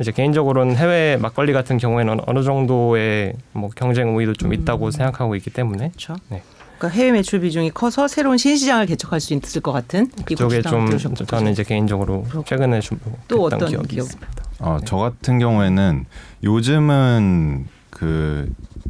이제 0.00 0.12
개인적으로는 0.12 0.76
해외 0.76 1.16
막걸리 1.20 1.52
같은 1.52 1.78
경우에는 1.78 2.20
어느 2.26 2.42
정도의 2.42 3.34
뭐 3.52 3.70
경쟁 3.74 4.16
우위도 4.16 4.34
좀 4.34 4.52
있다고 4.52 4.90
생각하고 4.90 5.34
있기 5.36 5.50
때문에 5.50 5.88
그렇죠. 5.90 6.16
네. 6.28 6.42
그러니까 6.78 6.96
해외 6.96 7.12
매출 7.12 7.40
비중이 7.40 7.72
커서 7.72 8.06
새로운 8.06 8.38
신시장을 8.38 8.86
개척할 8.86 9.20
수 9.20 9.34
있을 9.34 9.60
것 9.60 9.72
같은 9.72 10.08
이 10.16 10.22
그쪽에 10.22 10.62
좀 10.62 10.86
들으셨고. 10.86 11.24
저는 11.24 11.50
이제 11.52 11.64
개인적으로 11.64 12.24
최근에 12.46 12.80
또 13.26 13.36
주목했던 13.36 13.42
어떤 13.42 13.68
기억이 13.68 13.88
기업? 13.88 14.04
있습니다. 14.04 14.32
아, 14.60 14.80
저 14.84 14.96
같은 14.96 15.40
경우에는 15.40 16.04
요즘은 16.44 17.66
그 17.90 18.48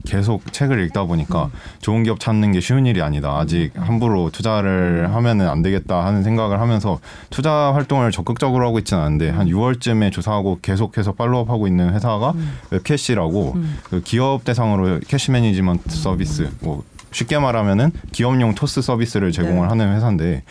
계속 0.09 0.53
책을 0.53 0.83
읽다 0.87 1.05
보니까 1.05 1.51
좋은 1.83 2.03
기업 2.03 2.19
찾는 2.19 2.53
게 2.53 2.61
쉬운 2.61 2.87
일이 2.87 3.03
아니다. 3.03 3.39
아직 3.39 3.73
함부로 3.77 4.31
투자를 4.31 5.15
하면은 5.15 5.49
안 5.49 5.61
되겠다 5.61 6.05
하는 6.07 6.23
생각을 6.23 6.61
하면서 6.61 6.99
투자 7.29 7.73
활동을 7.75 8.11
적극적으로 8.11 8.67
하고 8.67 8.79
있지는 8.79 9.03
않은데 9.03 9.29
한 9.29 9.49
6월쯤에 9.49 10.11
조사하고 10.11 10.61
계속해서 10.63 11.13
follow 11.13 11.40
up하고 11.40 11.67
있는 11.67 11.93
회사가 11.95 12.33
웹캐시라고 12.71 13.57
그 13.85 14.01
기업 14.03 14.45
대상으로 14.45 15.01
cash 15.07 15.31
management 15.31 15.91
service 15.91 16.51
뭐 16.61 16.83
쉽게 17.13 17.39
말하면은 17.39 17.91
기업용 18.13 18.55
토스 18.55 18.81
서비스를 18.83 19.33
제공을 19.33 19.63
네. 19.63 19.69
하는 19.69 19.95
회사인데 19.95 20.43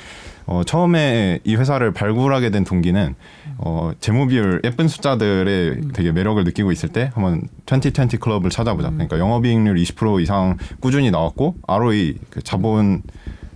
어, 0.48 0.64
처음에 0.64 1.40
이 1.44 1.56
회사를 1.56 1.92
발굴하게 1.92 2.50
된 2.52 2.64
동기는 2.64 3.16
어, 3.58 3.92
재무 4.00 4.28
비율 4.28 4.62
예쁜 4.64 4.88
숫자들의 4.88 5.90
되게 5.94 6.12
매력을 6.14 6.42
느끼고 6.44 6.72
있을 6.72 6.90
때 6.90 7.12
한번 7.14 7.44
2020 7.66 8.20
클럽을 8.22 8.50
찾아보자. 8.50 8.90
그러니까 8.90 9.20
영업이익률 9.20 9.76
20% 9.76 10.22
이상 10.22 10.58
꾸준히 10.80 11.12
나왔고 11.12 11.56
ROE 11.68 12.16
그 12.30 12.42
자본 12.42 13.04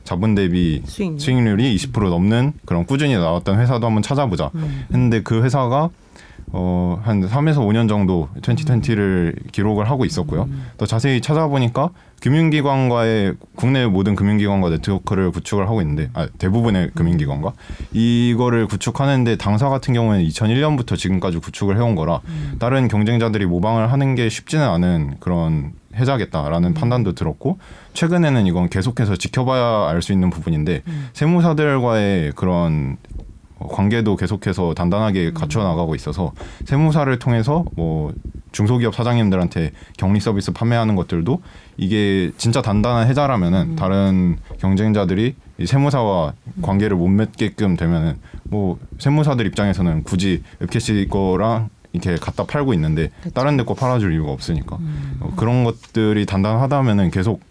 자본 0.03 0.35
대비 0.35 0.81
수익률. 0.85 1.19
수익률이 1.19 1.75
20% 1.77 2.09
넘는 2.09 2.53
그런 2.65 2.85
꾸준히 2.85 3.13
나왔던 3.13 3.57
회사도 3.59 3.85
한번 3.85 4.03
찾아보자. 4.03 4.51
했는데 4.91 5.21
그 5.21 5.41
회사가 5.43 5.89
어, 6.53 6.99
한 7.03 7.21
3에서 7.21 7.57
5년 7.57 7.87
정도 7.87 8.27
2020를 8.41 9.51
기록을 9.51 9.89
하고 9.89 10.05
있었고요. 10.05 10.49
또 10.77 10.85
자세히 10.85 11.21
찾아보니까 11.21 11.89
금융기관과의 12.21 13.33
국내 13.55 13.85
모든 13.85 14.15
금융기관과 14.15 14.69
네트워크를 14.69 15.31
구축을 15.31 15.65
하고 15.67 15.81
있는데 15.81 16.09
아, 16.13 16.27
대부분의 16.37 16.91
금융기관과? 16.93 17.53
이거를 17.93 18.67
구축하는데 18.67 19.37
당사 19.37 19.69
같은 19.69 19.93
경우는 19.93 20.23
2001년부터 20.27 20.97
지금까지 20.97 21.39
구축을 21.39 21.77
해온 21.77 21.95
거라 21.95 22.21
다른 22.59 22.87
경쟁자들이 22.87 23.45
모방을 23.45 23.91
하는 23.91 24.15
게 24.15 24.29
쉽지는 24.29 24.67
않은 24.67 25.15
그런 25.19 25.71
해자겠다라는 25.95 26.73
판단도 26.73 27.13
들었고 27.15 27.57
최근에는 27.93 28.45
이건 28.47 28.69
계속해서 28.69 29.15
지켜봐야 29.17 29.89
알 29.89 30.01
수 30.01 30.13
있는 30.13 30.29
부분인데 30.29 30.83
세무사들과의 31.13 32.31
그런 32.35 32.97
어, 33.09 33.10
관계도 33.69 34.15
계속해서 34.15 34.73
단단하게 34.73 35.31
갖춰 35.33 35.63
나가고 35.63 35.95
있어서 35.95 36.31
세무사를 36.65 37.17
통해서 37.19 37.65
뭐 37.75 38.13
중소기업 38.51 38.93
사장님들한테 38.95 39.71
격리 39.97 40.19
서비스 40.19 40.51
판매하는 40.51 40.95
것들도 40.95 41.41
이게 41.77 42.31
진짜 42.37 42.61
단단한 42.61 43.07
해자라면은 43.07 43.75
다른 43.75 44.37
경쟁자들이 44.59 45.35
이 45.57 45.65
세무사와 45.65 46.33
관계를 46.61 46.97
못 46.97 47.07
맺게끔 47.07 47.77
되면은 47.77 48.17
뭐 48.43 48.77
세무사들 48.99 49.45
입장에서는 49.47 50.03
굳이 50.03 50.43
웹캐시 50.59 51.07
거랑 51.09 51.69
이렇게 51.93 52.15
갖다 52.15 52.45
팔고 52.45 52.73
있는데 52.73 53.11
다른 53.33 53.57
데 53.57 53.63
거 53.63 53.73
팔아줄 53.73 54.13
이유가 54.13 54.31
없으니까. 54.31 54.77
어, 55.19 55.33
그런 55.35 55.63
것들이 55.63 56.25
단단하다면은 56.25 57.11
계속 57.11 57.41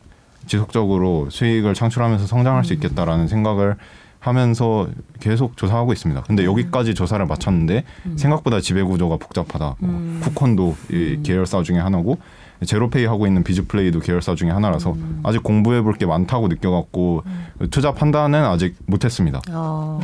지속적으로 0.47 1.29
수익을 1.31 1.75
창출하면서 1.75 2.27
성장할 2.27 2.65
수 2.65 2.73
있겠다라는 2.73 3.29
생각을 3.29 3.77
하면서 4.21 4.87
계속 5.19 5.57
조사하고 5.57 5.93
있습니다. 5.93 6.23
근데 6.23 6.45
여기까지 6.45 6.95
조사를 6.95 7.25
마쳤는데 7.27 7.85
생각보다 8.17 8.61
지배 8.61 8.83
구조가 8.83 9.17
복잡하다. 9.17 9.77
뭐 9.79 10.21
쿠콘도 10.23 10.77
이 10.93 11.21
계열사 11.23 11.63
중에 11.63 11.79
하나고 11.79 12.19
제로페이 12.65 13.07
하고 13.07 13.27
있는 13.27 13.43
비즈플레이도 13.43 14.01
계열사 14.01 14.35
중에 14.35 14.51
하나라서 14.51 14.95
아직 15.23 15.43
공부해 15.43 15.81
볼 15.81 15.95
게 15.95 16.05
많다고 16.05 16.49
느껴갖고 16.49 17.23
투자 17.71 17.93
판단은 17.93 18.45
아직 18.45 18.77
못했습니다. 18.87 19.41
어, 19.51 19.99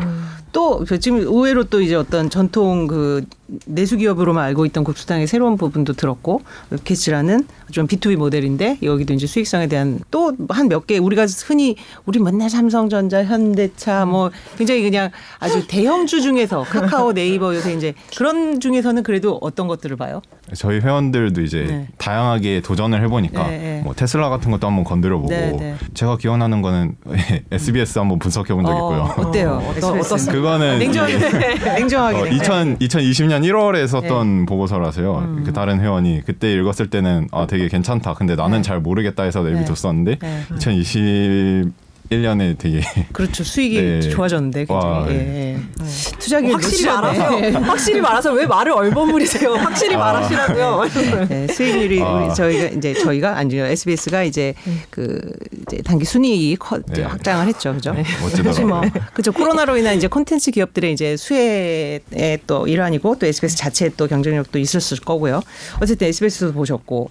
또 0.57 0.87
지금 0.87 1.19
의외로 1.19 1.65
또 1.65 1.83
이제 1.83 1.95
어떤 1.95 2.31
전통 2.31 2.87
그 2.87 3.27
내수 3.67 3.99
기업으로만 3.99 4.43
알고 4.43 4.65
있던 4.65 4.85
국수당의 4.85 5.27
새로운 5.27 5.59
부분도 5.59 5.93
들었고 5.93 6.41
웹캐치라는 6.71 7.47
좀 7.73 7.87
B2B 7.87 8.17
모델인데 8.17 8.79
여기도 8.83 9.13
이제 9.13 9.27
수익성에 9.27 9.67
대한 9.67 10.01
또 10.11 10.33
한 10.49 10.69
몇 10.71 10.87
개 10.87 10.97
우리가 10.97 11.27
흔히 11.45 11.77
우리 12.07 12.21
맨날 12.21 12.49
삼성전자, 12.49 13.23
현대차 13.23 14.07
뭐 14.07 14.31
굉장히 14.57 14.81
그냥 14.83 15.11
아주 15.41 15.67
대형주 15.69 16.23
중에서 16.23 16.63
카카오, 16.63 17.13
네이버 17.13 17.55
요새 17.55 17.75
이제 17.75 17.93
그런 18.17 18.59
중에서는 18.59 19.03
그래도 19.03 19.39
어떤 19.43 19.69
것들을 19.69 19.95
봐요? 19.97 20.23
저희 20.55 20.79
회원들도 20.79 21.43
이제 21.43 21.67
네. 21.69 21.89
다양하게 21.99 22.61
도전을 22.61 23.03
해보니까 23.03 23.47
네, 23.49 23.59
네. 23.59 23.81
뭐 23.83 23.95
테슬라 23.95 24.29
같은 24.29 24.51
것도 24.51 24.67
한번 24.67 24.85
건드려보고 24.85 25.29
네, 25.29 25.53
네. 25.53 25.75
제가 25.95 26.17
기억나는 26.17 26.63
거는 26.63 26.97
SBS 27.51 27.99
한번 27.99 28.19
분석해본 28.19 28.65
적 28.65 28.73
어, 28.73 28.75
있고요. 28.75 29.01
어, 29.01 29.29
어때요? 29.29 29.63
어떻습니까? 29.77 30.33
그거는 30.33 30.79
냉정하게 30.81 31.19
냉정하게 31.65 32.19
어, 32.19 32.25
2020년 32.25 33.43
1월에 33.43 33.87
썼던 33.89 34.47
보고서라서요. 34.47 35.19
음. 35.19 35.43
그 35.45 35.53
다른 35.53 35.81
회원이 35.81 36.23
그때 36.25 36.53
읽었을 36.53 36.91
때는 36.91 37.29
아 37.33 37.47
되게 37.47 37.69
괜찮다. 37.69 38.15
근데 38.15 38.37
나는 38.37 38.63
잘 38.63 38.81
모르겠다 38.81 39.25
해서 39.25 39.43
내비뒀었는데 39.43 40.19
2020 40.57 41.86
1년에 42.11 42.59
되게 42.59 42.83
그렇죠 43.13 43.45
수익이 43.45 43.81
네. 43.81 44.01
좋아졌는데 44.01 44.67
굉장히 44.67 45.07
네. 45.09 45.55
예. 45.55 45.57
어. 45.57 45.87
투자기 46.19 46.51
확실히 46.51 46.87
말아서 46.87 47.41
네. 47.41 47.51
확실히 47.57 48.01
말아서 48.01 48.33
왜 48.33 48.47
말을 48.47 48.73
얼버무리세요 48.73 49.55
확실히 49.55 49.97
아. 49.97 49.99
말하시라고요 49.99 50.83
네, 51.29 51.47
수익률이 51.49 52.03
아. 52.03 52.33
저희가 52.33 52.67
이제 52.77 52.95
저희가 52.95 53.37
아니요 53.37 53.65
SBS가 53.67 54.23
이제 54.25 54.55
그 54.91 55.21
이제 55.63 55.83
단기 55.83 56.05
순이익이 56.05 56.57
네. 56.95 57.03
확장을 57.03 57.47
했죠 57.47 57.75
그죠 57.75 57.93
네, 57.93 58.05
사실 58.05 58.65
뭐 58.65 58.83
그죠 59.15 59.33
코로나로 59.33 59.77
인한 59.77 59.97
이제 59.97 60.07
콘텐츠 60.07 60.51
기업들의 60.51 60.93
이제 60.93 61.17
수혜의 61.17 62.41
또 62.47 62.67
일환이고 62.67 63.17
또 63.19 63.27
SBS 63.27 63.57
자체의 63.57 63.93
또 63.97 64.07
경쟁력도 64.07 64.59
있었을 64.59 65.01
거고요 65.01 65.43
어쨌든 65.81 66.09
SBS도 66.09 66.53
보셨고 66.53 67.11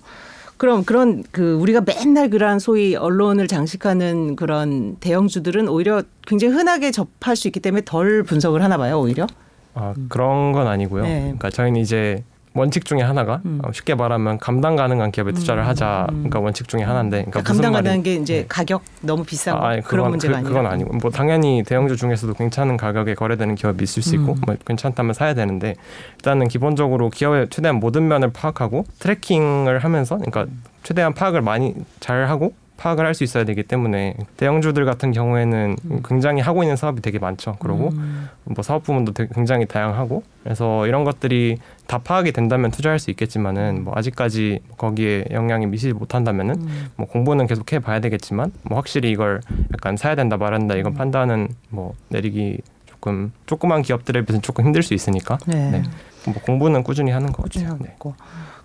그럼 0.57 0.85
그런 0.85 1.23
그 1.31 1.53
우리가 1.55 1.81
맨날 1.81 2.29
그런 2.29 2.59
소위 2.59 2.95
언론을 2.95 3.47
장식하는 3.47 4.35
그런 4.35 4.95
대형주들은 4.99 5.67
오히려 5.67 6.03
굉장히 6.25 6.53
흔하게 6.53 6.91
접할 6.91 7.35
수 7.35 7.47
있기 7.47 7.59
때문에 7.59 7.83
덜 7.85 8.23
분석을 8.23 8.63
하나 8.63 8.77
봐요, 8.77 8.99
오히려. 9.01 9.27
아 9.73 9.93
그런 10.07 10.53
건 10.53 10.67
아니고요. 10.67 11.03
네. 11.03 11.19
그러니까 11.21 11.49
저희는 11.49 11.81
이제 11.81 12.23
원칙 12.55 12.85
중에 12.85 13.01
하나가 13.01 13.41
음. 13.45 13.59
어, 13.63 13.71
쉽게 13.73 13.95
말하면 13.95 14.39
감당 14.39 14.77
가능한 14.77 15.11
기업에 15.11 15.33
투자를 15.33 15.63
음. 15.63 15.67
하자. 15.67 16.07
음. 16.09 16.15
그러니까 16.15 16.39
원칙 16.39 16.67
중에 16.69 16.83
하나인데, 16.83 17.25
그러니까 17.25 17.43
감당 17.43 17.73
가능한 17.73 18.01
게 18.01 18.15
이제 18.15 18.41
네. 18.41 18.45
가격 18.47 18.81
너무 19.01 19.25
비싼 19.25 19.57
아, 19.57 19.67
아니, 19.67 19.81
그런 19.81 20.09
문제가 20.09 20.33
그, 20.33 20.37
아니라. 20.37 20.49
그건 20.49 20.71
아니고 20.71 20.97
뭐 20.97 21.11
당연히 21.11 21.63
대형주 21.63 21.97
중에서도 21.97 22.33
괜찮은 22.33 22.77
가격에 22.77 23.13
거래되는 23.13 23.55
기업이 23.55 23.83
있을 23.83 24.01
수 24.01 24.15
있고 24.15 24.33
음. 24.33 24.41
뭐 24.45 24.55
괜찮다면 24.65 25.13
사야 25.13 25.33
되는데 25.33 25.75
일단은 26.15 26.47
기본적으로 26.47 27.09
기업의 27.09 27.49
최대한 27.49 27.75
모든 27.75 28.07
면을 28.07 28.31
파악하고 28.31 28.85
트래킹을 28.99 29.79
하면서 29.79 30.17
그러니까 30.17 30.45
최대한 30.83 31.13
파악을 31.13 31.41
많이 31.41 31.75
잘 31.99 32.29
하고 32.29 32.53
파악을 32.77 33.05
할 33.05 33.15
수 33.15 33.23
있어야 33.23 33.45
되기 33.45 33.63
때문에 33.63 34.15
대형주들 34.35 34.83
같은 34.83 35.13
경우에는 35.13 35.77
굉장히 36.05 36.41
하고 36.41 36.63
있는 36.63 36.75
사업이 36.75 37.01
되게 37.01 37.17
많죠. 37.17 37.55
그리고 37.59 37.89
음. 37.93 38.27
뭐 38.43 38.61
사업 38.61 38.83
부문도 38.83 39.13
굉장히 39.33 39.65
다양하고 39.65 40.23
그래서 40.43 40.85
이런 40.85 41.05
것들이 41.05 41.57
다 41.87 41.97
파악이 41.99 42.33
된다면 42.33 42.71
투자할 42.71 42.99
수 42.99 43.09
있겠지만은 43.11 43.85
뭐 43.85 43.93
아직까지 43.95 44.59
거기에 44.77 45.25
영향이 45.31 45.67
미치지 45.67 45.93
못한다면은 45.93 46.55
음. 46.55 46.87
뭐 46.97 47.07
공부는 47.07 47.47
계속 47.47 47.71
해봐야 47.71 48.01
되겠지만 48.01 48.51
뭐 48.63 48.77
확실히 48.77 49.11
이걸 49.11 49.39
약간 49.73 49.95
사야 49.95 50.15
된다 50.15 50.35
된다 50.37 50.75
이건 50.75 50.93
판단은 50.93 51.49
뭐 51.69 51.93
내리기 52.09 52.59
조금 52.85 53.31
조그만 53.45 53.81
기업들에 53.81 54.25
비해서 54.25 54.41
조금 54.41 54.65
힘들 54.65 54.83
수 54.83 54.93
있으니까 54.93 55.37
네. 55.47 55.71
네. 55.71 55.83
뭐 56.25 56.33
공부는 56.41 56.83
꾸준히 56.83 57.11
하는 57.11 57.31
것 57.31 57.43
꾸준히 57.43 57.65
같아요. 57.65 57.79
네. 57.81 57.95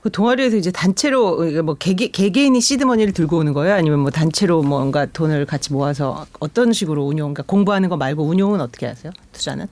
그 0.02 0.11
동아리에서 0.11 0.57
이제 0.57 0.71
단체로 0.71 1.62
뭐 1.62 1.75
개개, 1.75 2.09
개개인이 2.09 2.59
시드머니를 2.61 3.12
들고 3.12 3.38
오는 3.38 3.52
거예요? 3.52 3.75
아니면 3.75 3.99
뭐 4.00 4.11
단체로 4.11 4.62
뭔가 4.62 5.04
돈을 5.07 5.45
같이 5.45 5.73
모아서 5.73 6.25
어떤 6.40 6.73
식으로 6.73 7.04
운용, 7.04 7.35
그러니까 7.35 7.42
공부하는 7.47 7.88
거 7.90 7.97
말고 7.99 8.25
운용은 8.25 8.61
어떻게 8.61 8.87
하세요? 8.87 9.12
투자는? 9.33 9.66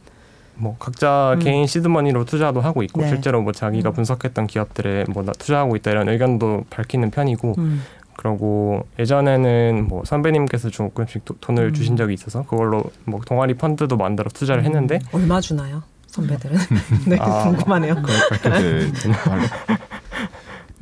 뭐 0.57 0.77
각자 0.79 1.35
음. 1.35 1.39
개인 1.39 1.67
시드머니로 1.67 2.25
투자도 2.25 2.61
하고 2.61 2.83
있고 2.83 3.01
네. 3.03 3.09
실제로 3.09 3.41
뭐 3.41 3.53
자기가 3.53 3.91
음. 3.91 3.95
분석했던 3.95 4.49
기업들에 4.49 5.05
뭐 5.09 5.23
나 5.23 5.33
투자하고 5.33 5.77
있다 5.77 5.93
이런 5.93 6.09
의견도 6.09 6.65
밝히는 6.69 7.11
편이고 7.11 7.55
음. 7.59 7.83
그러고 8.17 8.83
예전에는 8.99 9.87
뭐 9.89 10.03
선배님께서 10.05 10.69
조금씩 10.71 11.25
도- 11.25 11.37
돈을 11.41 11.69
음. 11.69 11.73
주신 11.75 11.97
적이 11.97 12.15
있어서 12.15 12.43
그걸로 12.43 12.83
뭐 13.05 13.21
동아리 13.25 13.55
펀드도 13.55 13.97
만들어 13.97 14.29
투자를 14.35 14.65
했는데 14.65 14.99
얼마 15.13 15.41
주나요? 15.41 15.85
선배들은? 16.09 16.57
네, 17.07 17.17
아. 17.21 17.45
궁금하네요. 17.45 17.95
네, 17.95 18.91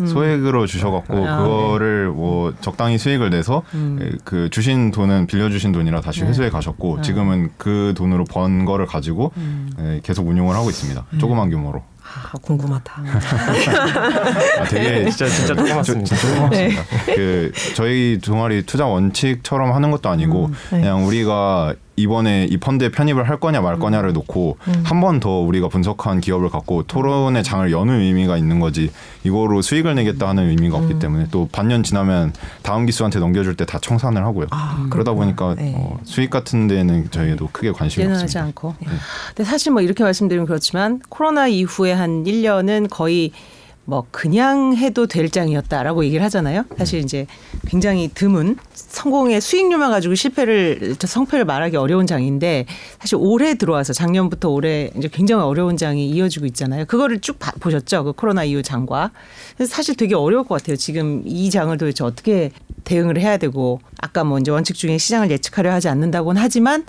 음. 0.03 0.07
소액으로 0.07 0.67
주셔갖고 0.67 1.27
아, 1.27 1.39
그거를 1.43 2.11
뭐 2.11 2.53
적당히 2.61 2.99
수익을 2.99 3.31
내서 3.31 3.63
음. 3.73 3.99
에, 4.03 4.11
그 4.25 4.51
주신 4.51 4.91
돈은 4.91 5.27
빌려주신 5.27 5.73
돈이라 5.73 6.03
다시 6.03 6.21
네. 6.21 6.29
회수해 6.29 6.51
가셨고 6.51 6.99
아. 6.99 7.03
지금은 7.03 7.51
그 7.57 7.95
돈으로 7.97 8.25
번 8.25 8.67
거를 8.67 8.85
가지고 8.85 9.33
음. 9.39 9.71
에, 9.79 10.01
계속 10.03 10.29
운용을 10.29 10.55
하고 10.55 10.69
있습니다. 10.69 11.03
조그만 11.19 11.49
규모로. 11.49 11.83
아, 12.03 12.33
궁금하다. 12.43 12.93
아, 14.59 14.65
되게 14.65 15.09
진짜 15.11 15.27
진짜 15.29 15.55
저- 15.55 15.65
조그맣습니다. 15.65 16.15
진짜 16.15 16.17
조그맣습니다. 16.29 16.83
그 17.17 17.53
저희 17.75 18.19
동아리 18.23 18.65
투자 18.67 18.85
원칙처럼 18.87 19.73
하는 19.75 19.91
것도 19.91 20.09
아니고 20.11 20.47
음, 20.47 20.53
네. 20.73 20.81
그냥 20.81 21.07
우리가 21.07 21.75
이번에 21.97 22.47
이 22.51 22.57
펀드에 22.59 22.91
편입을 22.91 23.29
할 23.29 23.41
거냐 23.41 23.61
말 23.61 23.79
거냐를 23.79 24.13
놓고 24.13 24.59
음. 24.69 24.83
한번 24.85 25.21
더 25.21 25.41
우리가 25.41 25.69
분석한 25.69 26.21
기업을 26.21 26.51
갖고 26.51 26.83
토론의 26.85 27.43
장을 27.43 27.71
여는 27.71 28.01
의미가 28.01 28.37
있는 28.37 28.61
거지 28.61 28.91
이거로 29.25 29.63
수익을 29.63 29.95
내겠다 29.95 30.29
하는 30.29 30.49
의미가 30.51 30.79
음. 30.79 30.83
없기 30.85 30.99
때문에 30.99 31.27
또 31.31 31.49
반년 31.53 31.83
지나면 31.83 32.33
다음 32.63 32.87
기수한테 32.87 33.19
넘겨줄 33.19 33.55
때 33.57 33.67
다 33.67 33.81
청산을 33.81 34.23
하고요. 34.25 34.47
아, 34.51 34.87
그러다 34.91 35.13
그렇구나. 35.13 35.35
보니까 35.35 35.55
네. 35.61 35.75
어, 35.77 35.99
수익 36.05 36.31
같은 36.31 36.69
데는 36.69 37.11
저희도 37.11 37.49
크게 37.51 37.73
관심이 37.73 38.07
없습니다. 38.07 38.43
않고. 38.45 38.75
근데 39.35 39.43
사실 39.45 39.73
뭐 39.73 39.83
이렇게 39.83 40.05
말씀드리면 40.05 40.47
그렇지만 40.47 41.01
코로나 41.09 41.49
이후에 41.49 41.93
한 41.93 42.23
1년은 42.23 42.89
거의 42.89 43.33
뭐 43.89 44.05
그냥 44.11 44.75
해도 44.77 45.07
될 45.07 45.31
장이었다라고 45.31 46.05
얘기를 46.05 46.23
하잖아요. 46.25 46.65
사실 46.77 46.99
이제 47.01 47.27
굉장히 47.69 48.11
드문 48.13 48.57
성공의 48.75 49.41
수익률만 49.41 49.91
가지고 49.93 50.17
실패를 50.17 50.97
성패를 50.99 51.45
말하기 51.45 51.77
어려운 51.77 52.05
장인데 52.07 52.67
사실 52.99 53.17
올해 53.21 53.55
들어와서 53.55 53.93
작년부터 53.93 54.49
올해 54.51 54.91
이제 54.97 55.09
굉장히 55.13 55.45
어려운 55.45 55.77
장이 55.77 56.09
이어지고 56.11 56.47
있잖아요. 56.47 56.85
그거를 56.87 57.21
쭉 57.21 57.39
봐- 57.39 57.53
보셨죠? 57.61 58.03
그 58.03 58.13
코로나 58.13 58.43
이후 58.43 58.61
장과. 58.63 59.13
사실 59.69 59.95
되게 59.95 60.17
어려울 60.17 60.43
것 60.45 60.57
같아요. 60.61 60.77
지금 60.77 61.23
이 61.25 61.49
장을 61.51 61.77
도대체 61.79 62.03
어떻게 62.03 62.51
대응을 62.87 63.19
해야 63.19 63.37
되고 63.37 63.81
아까 64.01 64.25
뭐 64.25 64.39
이제 64.39 64.51
원칙 64.51 64.77
중에 64.77 64.97
시장을 64.97 65.31
예측하려 65.31 65.73
하지 65.73 65.89
않는다고는 65.89 66.41
하지만 66.41 66.85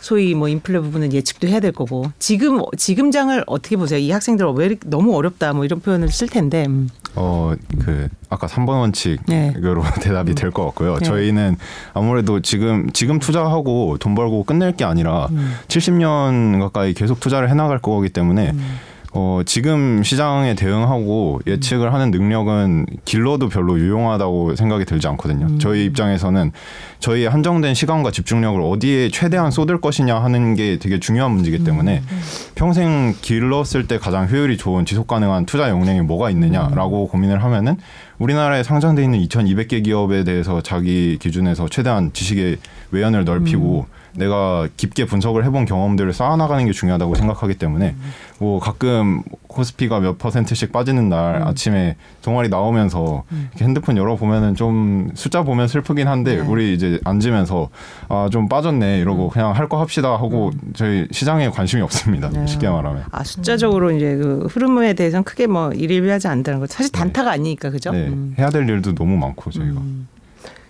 소위 0.00 0.34
뭐 0.34 0.48
인플레 0.48 0.80
부분은 0.80 1.12
예측도 1.12 1.48
해야 1.48 1.60
될 1.60 1.72
거고 1.72 2.10
지금 2.18 2.60
지금 2.78 3.10
장을 3.10 3.44
어떻게 3.46 3.76
보세요? 3.76 3.98
이 3.98 4.10
학생들 4.10 4.46
왜 4.54 4.76
너무 4.86 5.14
어렵다 5.16 5.52
뭐 5.52 5.64
이런 5.64 5.80
표현을 5.80 6.08
쓸 6.08 6.28
텐데 6.28 6.64
음. 6.66 6.88
어, 7.14 7.54
그 7.84 8.08
아까 8.30 8.46
3번 8.46 8.80
원칙으로 8.80 9.22
네. 9.26 9.52
대답이 10.00 10.34
될것 10.34 10.64
같고요. 10.66 10.98
네. 10.98 11.04
저희는 11.04 11.56
아무래도 11.92 12.40
지금 12.40 12.90
지금 12.92 13.18
투자하고 13.18 13.98
돈 13.98 14.14
벌고 14.14 14.44
끝낼 14.44 14.72
게 14.72 14.84
아니라 14.84 15.26
음. 15.30 15.54
70년 15.68 16.60
가까이 16.60 16.94
계속 16.94 17.20
투자를 17.20 17.50
해 17.50 17.54
나갈 17.54 17.78
거기 17.78 18.08
때문에 18.08 18.50
음. 18.50 18.78
어, 19.14 19.42
지금 19.44 20.02
시장에 20.02 20.54
대응하고 20.54 21.42
예측을 21.46 21.92
하는 21.92 22.10
능력은 22.10 22.86
길러도 23.04 23.50
별로 23.50 23.78
유용하다고 23.78 24.56
생각이 24.56 24.86
들지 24.86 25.06
않거든요. 25.08 25.46
음. 25.46 25.58
저희 25.58 25.84
입장에서는 25.84 26.52
저희의 26.98 27.28
한정된 27.28 27.74
시간과 27.74 28.10
집중력을 28.10 28.58
어디에 28.62 29.10
최대한 29.10 29.50
쏟을 29.50 29.82
것이냐 29.82 30.18
하는 30.18 30.54
게 30.54 30.78
되게 30.78 30.98
중요한 30.98 31.32
문제이기 31.32 31.62
때문에 31.62 32.02
음. 32.10 32.20
평생 32.54 33.14
길렀을 33.20 33.86
때 33.86 33.98
가장 33.98 34.28
효율이 34.28 34.56
좋은 34.56 34.86
지속 34.86 35.08
가능한 35.08 35.44
투자 35.44 35.68
역량이 35.68 36.00
뭐가 36.02 36.30
있느냐라고 36.30 37.08
고민을 37.08 37.44
하면은 37.44 37.76
우리나라에 38.18 38.62
상장돼 38.62 39.04
있는 39.04 39.18
2,200개 39.26 39.84
기업에 39.84 40.24
대해서 40.24 40.62
자기 40.62 41.18
기준에서 41.20 41.68
최대한 41.68 42.12
지식의 42.14 42.56
외연을 42.92 43.24
넓히고 43.24 43.86
내가 44.14 44.68
깊게 44.76 45.06
분석을 45.06 45.44
해본 45.44 45.64
경험들을 45.64 46.12
쌓아나가는 46.12 46.64
게 46.66 46.72
중요하다고 46.72 47.14
생각하기 47.14 47.54
때문에 47.54 47.94
뭐 48.38 48.58
가끔 48.60 49.22
코스피가 49.46 50.00
몇 50.00 50.18
퍼센트씩 50.18 50.72
빠지는 50.72 51.08
날 51.08 51.42
아침에 51.42 51.96
동아리 52.22 52.48
나오면서 52.48 53.24
이렇게 53.50 53.64
핸드폰 53.64 53.96
열어 53.96 54.16
보면은 54.16 54.54
좀 54.54 55.10
숫자 55.14 55.42
보면 55.42 55.68
슬프긴 55.68 56.08
한데 56.08 56.36
네. 56.36 56.40
우리 56.40 56.74
이제 56.74 56.98
앉으면서 57.04 57.68
아 58.08 58.28
좀 58.30 58.48
빠졌네 58.48 58.98
이러고 59.00 59.28
그냥 59.30 59.52
할 59.52 59.68
거 59.68 59.78
합시다 59.80 60.12
하고 60.12 60.50
저희 60.74 61.06
시장에 61.10 61.48
관심이 61.50 61.82
없습니다 61.82 62.28
네. 62.30 62.46
쉽게 62.46 62.68
말하면 62.68 63.04
아 63.10 63.22
숫자적으로 63.24 63.90
이제 63.92 64.16
그 64.16 64.46
흐름에 64.50 64.92
대해서는 64.94 65.22
크게 65.24 65.46
뭐 65.46 65.70
일일비하지 65.72 66.28
않다는 66.28 66.60
거 66.60 66.66
사실 66.66 66.90
단타가 66.92 67.30
아니니까 67.32 67.70
그죠? 67.70 67.92
네, 67.92 68.08
음. 68.08 68.34
해야 68.38 68.50
될 68.50 68.68
일도 68.68 68.94
너무 68.94 69.16
많고 69.16 69.50
저희가 69.50 69.80
음. 69.80 70.08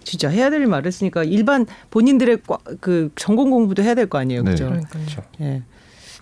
진짜 0.04 0.28
해야 0.28 0.50
될일 0.50 0.66
말했으니까 0.66 1.24
일반 1.24 1.66
본인들의 1.90 2.38
과- 2.46 2.58
그 2.80 3.10
전공 3.16 3.50
공부도 3.50 3.82
해야 3.82 3.94
될 3.94 4.06
거 4.06 4.18
아니에요, 4.18 4.42
네. 4.42 4.50
그죠? 4.52 4.66
그러니까요. 4.66 5.04
예. 5.40 5.62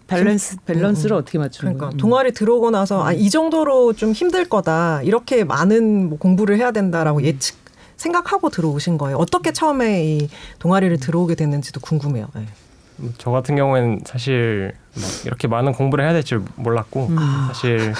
밸런스 0.06 0.56
밸런스를 0.66 1.14
어떻게 1.16 1.38
맞추는 1.38 1.74
그러니까? 1.78 1.96
동아리 1.96 2.32
들어오고 2.32 2.70
나서 2.70 3.04
아, 3.04 3.12
이 3.12 3.30
정도로 3.30 3.92
좀 3.92 4.12
힘들 4.12 4.44
거다. 4.48 5.02
이렇게 5.02 5.44
많은 5.44 6.08
뭐 6.08 6.18
공부를 6.18 6.56
해야 6.58 6.72
된다라고 6.72 7.22
예측 7.22 7.56
생각하고 7.96 8.50
들어오신 8.50 8.98
거예요. 8.98 9.16
어떻게 9.18 9.52
처음에 9.52 10.04
이 10.04 10.28
동아리를 10.58 10.96
들어오게 10.98 11.36
됐는지도 11.36 11.80
궁금해요. 11.80 12.26
네. 12.34 12.46
뭐저 12.96 13.30
같은 13.30 13.54
경우에는 13.56 14.00
사실 14.04 14.72
막 14.72 14.79
이렇게 15.24 15.46
많은 15.48 15.72
공부를 15.72 16.04
해야 16.04 16.12
될 16.12 16.22
줄 16.22 16.42
몰랐고 16.56 17.06
음. 17.06 17.16
사실 17.48 17.92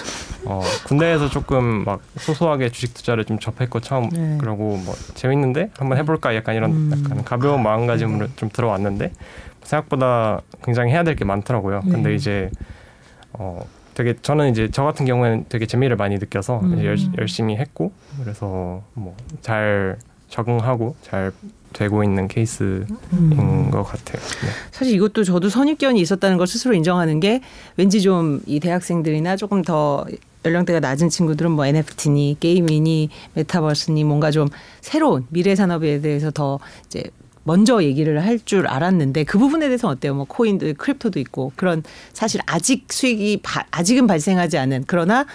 어, 0.44 0.60
군대에서 0.86 1.28
조금 1.28 1.84
막 1.84 2.00
소소하게 2.18 2.70
주식 2.70 2.94
투자를 2.94 3.24
좀 3.24 3.38
접했고 3.38 3.80
처음 3.80 4.08
네. 4.10 4.38
그러고 4.38 4.76
뭐 4.84 4.94
재밌는데 5.14 5.70
한번 5.78 5.98
해볼까 5.98 6.34
약간 6.34 6.54
이런 6.56 6.70
음. 6.72 6.90
약간 6.92 7.24
가벼운 7.24 7.62
마음가짐으로 7.62 8.28
좀 8.36 8.48
들어왔는데 8.50 9.12
생각보다 9.62 10.40
굉장히 10.64 10.92
해야 10.92 11.04
될 11.04 11.14
게 11.14 11.24
많더라고요. 11.24 11.82
네. 11.84 11.90
근데 11.92 12.14
이제 12.14 12.50
어 13.32 13.64
되게 13.94 14.14
저는 14.20 14.50
이제 14.50 14.68
저 14.72 14.82
같은 14.84 15.04
경우에는 15.06 15.46
되게 15.48 15.66
재미를 15.66 15.96
많이 15.96 16.16
느껴서 16.16 16.60
음. 16.60 16.84
열, 16.84 16.96
열심히 17.18 17.56
했고 17.56 17.92
그래서 18.22 18.82
뭐 18.94 19.14
잘 19.42 19.98
적응하고 20.28 20.96
잘 21.02 21.32
되고 21.72 22.02
있는 22.04 22.28
케이스인 22.28 22.86
음. 23.12 23.70
것 23.70 23.82
같아요. 23.84 24.20
네. 24.20 24.48
사실 24.72 24.94
이것도 24.94 25.24
저도 25.24 25.48
선입견이 25.48 26.00
있었다는 26.00 26.36
걸 26.38 26.46
스스로 26.46 26.74
인정하는 26.74 27.20
게 27.20 27.40
왠지 27.76 28.00
좀 28.02 28.40
이 28.46 28.58
대학생들이나 28.60 29.36
조금 29.36 29.62
더 29.62 30.04
연령대가 30.44 30.80
낮은 30.80 31.08
친구들은 31.10 31.50
뭐 31.52 31.66
NFT니 31.66 32.38
게임이니 32.40 33.10
메타버스니 33.34 34.04
뭔가 34.04 34.30
좀 34.30 34.48
새로운 34.80 35.26
미래 35.28 35.54
산업에 35.54 36.00
대해서 36.00 36.30
더 36.30 36.58
이제 36.86 37.04
먼저 37.44 37.82
얘기를 37.82 38.22
할 38.24 38.38
줄 38.44 38.66
알았는데 38.66 39.24
그 39.24 39.38
부분에 39.38 39.66
대해서 39.68 39.88
어때요? 39.88 40.14
뭐 40.14 40.24
코인도 40.26 40.72
크립토도 40.76 41.18
있고 41.20 41.52
그런 41.56 41.82
사실 42.12 42.40
아직 42.46 42.86
수익이 42.90 43.40
바- 43.42 43.64
아직은 43.70 44.06
발생하지 44.06 44.58
않은 44.58 44.84
그러나 44.86 45.26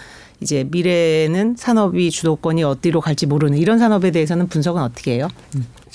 이제 0.41 0.65
미래에는 0.69 1.55
산업이 1.57 2.11
주도권이 2.11 2.63
어디로 2.63 2.99
갈지 3.01 3.25
모르는 3.25 3.57
이런 3.57 3.79
산업에 3.79 4.11
대해서는 4.11 4.47
분석은 4.47 4.81
어떻게 4.81 5.13
해요? 5.13 5.27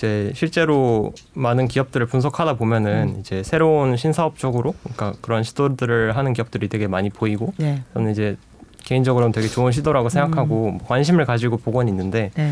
이제 0.00 0.32
실제로 0.34 1.12
많은 1.34 1.68
기업들을 1.68 2.06
분석하다 2.06 2.54
보면은 2.56 3.18
이제 3.20 3.42
새로운 3.42 3.98
신사업 3.98 4.38
쪽으로 4.38 4.74
그러니까 4.82 5.12
그런 5.20 5.42
시도들을 5.42 6.16
하는 6.16 6.32
기업들이 6.32 6.68
되게 6.68 6.86
많이 6.86 7.10
보이고 7.10 7.52
네. 7.58 7.82
저는 7.92 8.10
이제 8.12 8.38
개인적으로는 8.84 9.32
되게 9.32 9.46
좋은 9.46 9.72
시도라고 9.72 10.08
생각하고 10.08 10.78
관심을 10.86 11.26
가지고 11.26 11.58
보고는 11.58 11.92
있는데 11.92 12.30
네. 12.34 12.50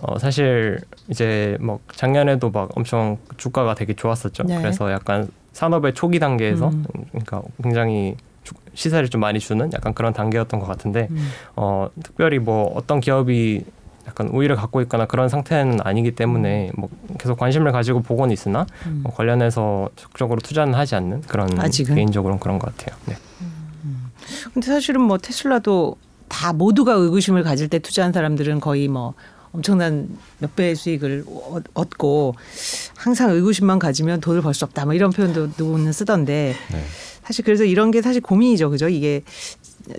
어 0.00 0.16
사실 0.20 0.78
이제 1.08 1.56
뭐 1.60 1.80
작년에도 1.92 2.50
막 2.50 2.70
엄청 2.76 3.18
주가가 3.36 3.74
되게 3.74 3.92
좋았었죠. 3.94 4.44
네. 4.44 4.58
그래서 4.58 4.92
약간 4.92 5.26
산업의 5.54 5.92
초기 5.94 6.20
단계에서 6.20 6.68
음. 6.68 6.84
그러니까 7.10 7.42
굉장히 7.64 8.14
주- 8.44 8.54
시세를 8.74 9.08
좀 9.08 9.20
많이 9.22 9.40
주는 9.40 9.72
약간 9.72 9.92
그런 9.92 10.12
단계였던 10.12 10.60
것 10.60 10.66
같은데 10.66 11.08
음. 11.10 11.28
어 11.56 11.88
특별히 12.04 12.38
뭐 12.38 12.70
어떤 12.76 13.00
기업이 13.00 13.64
약간 14.06 14.28
우위를 14.28 14.56
갖고 14.56 14.80
있거나 14.82 15.06
그런 15.06 15.28
상태는 15.28 15.78
아니기 15.82 16.12
때문에 16.12 16.70
뭐 16.76 16.88
계속 17.18 17.38
관심을 17.38 17.72
가지고 17.72 18.02
보고는 18.02 18.32
있으나 18.32 18.66
음. 18.86 19.00
뭐 19.02 19.12
관련해서 19.14 19.90
적극적으로 19.96 20.40
투자는 20.40 20.74
하지 20.74 20.94
않는 20.94 21.22
그런 21.22 21.58
아직은? 21.58 21.94
개인적으로는 21.94 22.38
그런 22.40 22.58
것 22.58 22.74
같아요. 22.76 22.96
네. 23.06 23.16
근데 24.54 24.66
사실은 24.66 25.00
뭐 25.00 25.18
테슬라도 25.18 25.96
다 26.28 26.52
모두가 26.52 26.92
의구심을 26.94 27.42
가질 27.42 27.68
때 27.68 27.78
투자한 27.78 28.12
사람들은 28.12 28.60
거의 28.60 28.88
뭐 28.88 29.14
엄청난 29.52 30.08
몇 30.38 30.54
배의 30.56 30.74
수익을 30.76 31.24
얻- 31.50 31.64
얻고 31.74 32.34
항상 32.96 33.30
의구심만 33.30 33.78
가지면 33.78 34.20
돈을 34.20 34.42
벌 34.42 34.52
수 34.54 34.64
없다 34.64 34.84
뭐 34.84 34.94
이런 34.94 35.10
표현도 35.10 35.50
누구는 35.58 35.92
쓰던데 35.92 36.54
네. 36.72 36.82
사실 37.22 37.44
그래서 37.44 37.64
이런 37.64 37.90
게 37.90 38.02
사실 38.02 38.20
고민이죠 38.20 38.70
그죠 38.70 38.88
이게 38.88 39.22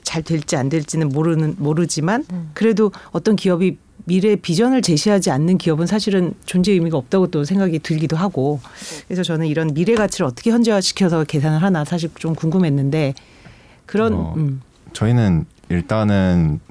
잘 0.04 0.22
될지 0.22 0.56
안 0.56 0.70
될지는 0.70 1.10
모르는 1.10 1.56
모르지만 1.58 2.26
그래도 2.54 2.92
어떤 3.12 3.36
기업이 3.36 3.78
미래 4.06 4.38
비전을 4.38 4.82
제시하지 4.82 5.32
않는 5.32 5.58
기업은 5.58 5.86
사실은 5.86 6.34
존재 6.46 6.72
의미가 6.72 6.98
없다고 6.98 7.28
또 7.28 7.44
생각이 7.44 7.80
들기도 7.80 8.16
하고 8.16 8.62
그래서 9.08 9.22
저는 9.22 9.48
이런 9.48 9.74
미래 9.74 9.96
가치를 9.96 10.26
어떻게 10.26 10.50
현재화시켜서 10.52 11.26
계산을 11.26 11.62
하나 11.62 11.84
사실 11.84 12.10
좀 12.16 12.34
궁금했는데 12.34 13.14
그런 13.86 14.14
어, 14.14 14.34
음. 14.38 14.62
저희는 14.94 15.46
일단은 15.70 16.62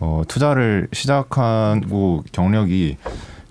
어, 0.00 0.22
투자를 0.28 0.88
시작하고 0.92 2.24
경력이 2.32 2.98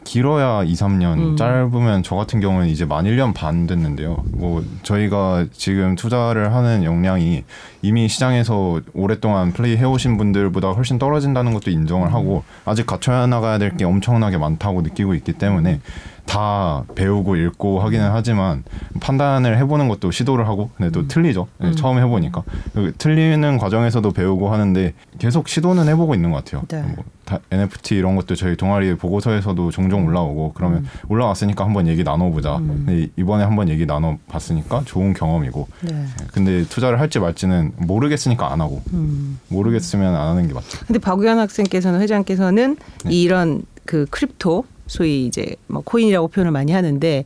길어야 0.06 0.64
2, 0.64 0.72
3년, 0.74 1.18
음. 1.18 1.36
짧으면 1.36 2.04
저 2.04 2.16
같은 2.16 2.40
경우는 2.40 2.68
이제 2.70 2.86
만 2.86 3.04
1년 3.04 3.34
반 3.34 3.68
됐는데요. 3.68 4.24
뭐 4.32 4.64
저희가 4.84 5.48
지금 5.52 5.96
투자를 5.96 6.54
하는 6.54 6.86
역량이 6.86 7.44
이미 7.82 8.08
시장에서 8.08 8.80
오랫동안 8.94 9.52
플레이 9.52 9.76
해오신 9.76 10.16
분들보다 10.18 10.70
훨씬 10.70 10.98
떨어진다는 10.98 11.54
것도 11.54 11.72
인정을 11.72 12.14
하고 12.14 12.44
아직 12.64 12.86
갖춰야 12.86 13.28
나가야 13.28 13.58
될 13.58 13.76
게 13.76 13.84
엄청나게 13.84 14.38
많다고 14.38 14.84
느끼고 14.84 15.16
있기 15.16 15.34
때문에 15.34 15.82
다 16.26 16.84
배우고 16.96 17.36
읽고 17.36 17.82
하기는 17.82 18.10
하지만 18.12 18.64
판단을 19.00 19.58
해보는 19.60 19.88
것도 19.88 20.12
시도를 20.12 20.48
하고 20.48 20.72
근데 20.76 20.92
또 20.92 21.08
틀리죠. 21.08 21.48
네, 21.60 21.72
처음 21.74 22.00
해보니까 22.00 22.44
그 22.74 22.94
틀리는 22.98 23.58
과정에서도 23.58 24.10
배우고 24.12 24.52
하는데 24.52 24.94
계속 25.20 25.48
시도는 25.48 25.88
해보고 25.88 26.16
있는 26.16 26.32
것 26.32 26.44
같아요. 26.44 26.64
네. 26.68 26.82
뭐다 26.82 27.40
NFT 27.52 27.96
이런 27.96 28.16
것도 28.16 28.36
저희 28.36 28.56
동아리 28.56 28.96
보고서에서도 28.96 29.72
종종 29.72 30.06
올라오고 30.06 30.54
그러면 30.56 30.88
올라왔으니까 31.08 31.64
한번 31.64 31.88
얘기 31.88 32.04
나눠보자. 32.04 32.58
근데 32.58 33.08
이번에 33.16 33.44
한번 33.44 33.70
얘기 33.70 33.86
나눠봤으니까 33.86 34.84
좋은 34.86 35.14
경험이고. 35.14 35.68
네. 35.82 36.06
근데 36.34 36.64
투자를 36.66 37.00
할지 37.00 37.20
말지는 37.20 37.74
모르겠으니까 37.78 38.52
안 38.52 38.62
하고 38.62 38.82
음. 38.94 39.40
모르겠으면 39.50 40.16
안 40.16 40.28
하는 40.30 40.48
게 40.48 40.54
맞죠. 40.54 40.80
근데 40.86 41.00
박우현 41.00 41.38
학생께서는 41.40 42.02
회장께서는 42.02 42.78
네. 43.06 43.12
이런 43.12 43.64
그 43.86 44.06
crypto 44.10 44.66
소위 44.88 45.26
이제 45.26 45.56
뭐 45.68 45.82
코인이라고 45.84 46.28
표현을 46.28 46.52
많이 46.52 46.72
하는데 46.72 47.24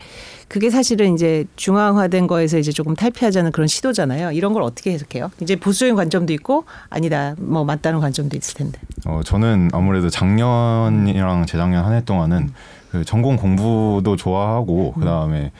그게 0.47 0.69
사실은 0.69 1.13
이제 1.13 1.45
중앙화된 1.57 2.25
거에서 2.27 2.57
이제 2.57 2.71
조금 2.71 2.95
탈피하자는 2.95 3.51
그런 3.51 3.67
시도잖아요. 3.67 4.31
이런 4.31 4.53
걸 4.53 4.63
어떻게 4.63 4.91
해석해요? 4.93 5.29
이제 5.41 5.55
보수적인 5.55 5.95
관점도 5.95 6.31
있고 6.33 6.63
아니다 6.89 7.35
뭐 7.37 7.63
맞다는 7.65 7.99
관점도 7.99 8.35
있을 8.37 8.55
텐데. 8.55 8.79
어, 9.05 9.21
저는 9.23 9.69
아무래도 9.73 10.09
작년이랑 10.09 11.45
재작년 11.45 11.85
한 11.85 11.93
해 11.93 12.03
동안은 12.05 12.51
그 12.91 13.03
전공 13.05 13.35
공부도 13.35 14.15
좋아하고 14.15 14.93
그 14.97 15.05
다음에 15.05 15.51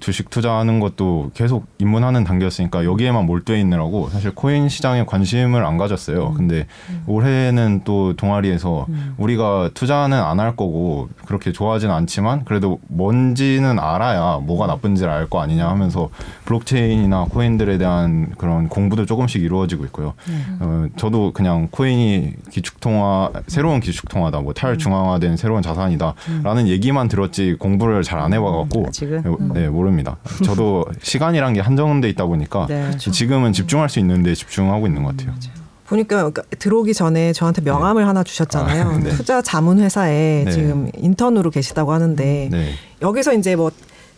주식 0.00 0.30
투자하는 0.30 0.80
것도 0.80 1.30
계속 1.34 1.66
입문하는 1.78 2.24
단계였으니까 2.24 2.84
여기에만 2.84 3.24
몰두해 3.26 3.58
있느라고 3.60 4.08
사실 4.10 4.34
코인 4.34 4.68
시장에 4.68 5.04
관심을 5.04 5.64
안 5.64 5.78
가졌어요. 5.78 6.34
근데 6.34 6.66
올해는 7.06 7.82
또 7.84 8.14
동아리에서 8.16 8.86
우리가 9.16 9.70
투자는 9.74 10.18
안 10.18 10.38
할 10.38 10.54
거고 10.54 11.08
그렇게 11.26 11.50
좋아하진 11.50 11.90
않지만 11.90 12.44
그래도 12.44 12.78
뭔지는 12.86 13.78
알아야 13.80 14.38
뭐가 14.40 14.66
나쁜지를 14.68 15.10
알 15.10 15.28
거 15.28 15.40
아니냐 15.40 15.68
하면서 15.68 16.10
블록체인이나 16.44 17.26
코인들에 17.30 17.76
대한 17.76 18.32
그런 18.38 18.68
공부도 18.68 19.04
조금씩 19.04 19.42
이루어지고 19.42 19.84
있고요. 19.86 20.14
어, 20.60 20.86
저도 20.96 21.32
그냥 21.32 21.68
코인이 21.70 22.34
기축통화 22.50 23.32
새로운 23.48 23.80
기축통화다, 23.80 24.40
뭐 24.40 24.52
탈중앙화된 24.52 25.36
새로운 25.36 25.60
자산이다라는 25.62 26.68
얘기만 26.68 27.08
들었지 27.08 27.56
공부를 27.58 28.02
잘 28.02 28.18
안 28.18 28.32
해봐갖고? 28.32 28.86
네 29.54 29.66
모릅니다. 29.78 30.16
저도 30.44 30.84
시간이란 31.02 31.54
게 31.54 31.60
한정돼 31.60 32.08
있다 32.10 32.26
보니까 32.26 32.66
네. 32.68 32.90
지금은 32.98 33.52
집중할 33.52 33.88
수 33.88 33.98
있는데 34.00 34.34
집중하고 34.34 34.86
있는 34.86 35.02
것 35.04 35.16
같아요. 35.16 35.34
보니까 35.86 36.16
그러니까 36.16 36.42
들어오기 36.58 36.92
전에 36.92 37.32
저한테 37.32 37.62
명함을 37.62 38.06
하나 38.06 38.22
주셨잖아요. 38.22 38.82
아, 38.88 38.98
네. 38.98 39.10
투자 39.10 39.40
자문 39.40 39.78
회사에 39.78 40.42
네. 40.44 40.50
지금 40.50 40.90
인턴으로 40.98 41.50
계시다고 41.50 41.92
하는데 41.92 42.48
네. 42.50 42.72
여기서 43.00 43.32
이제 43.34 43.56
뭐 43.56 43.70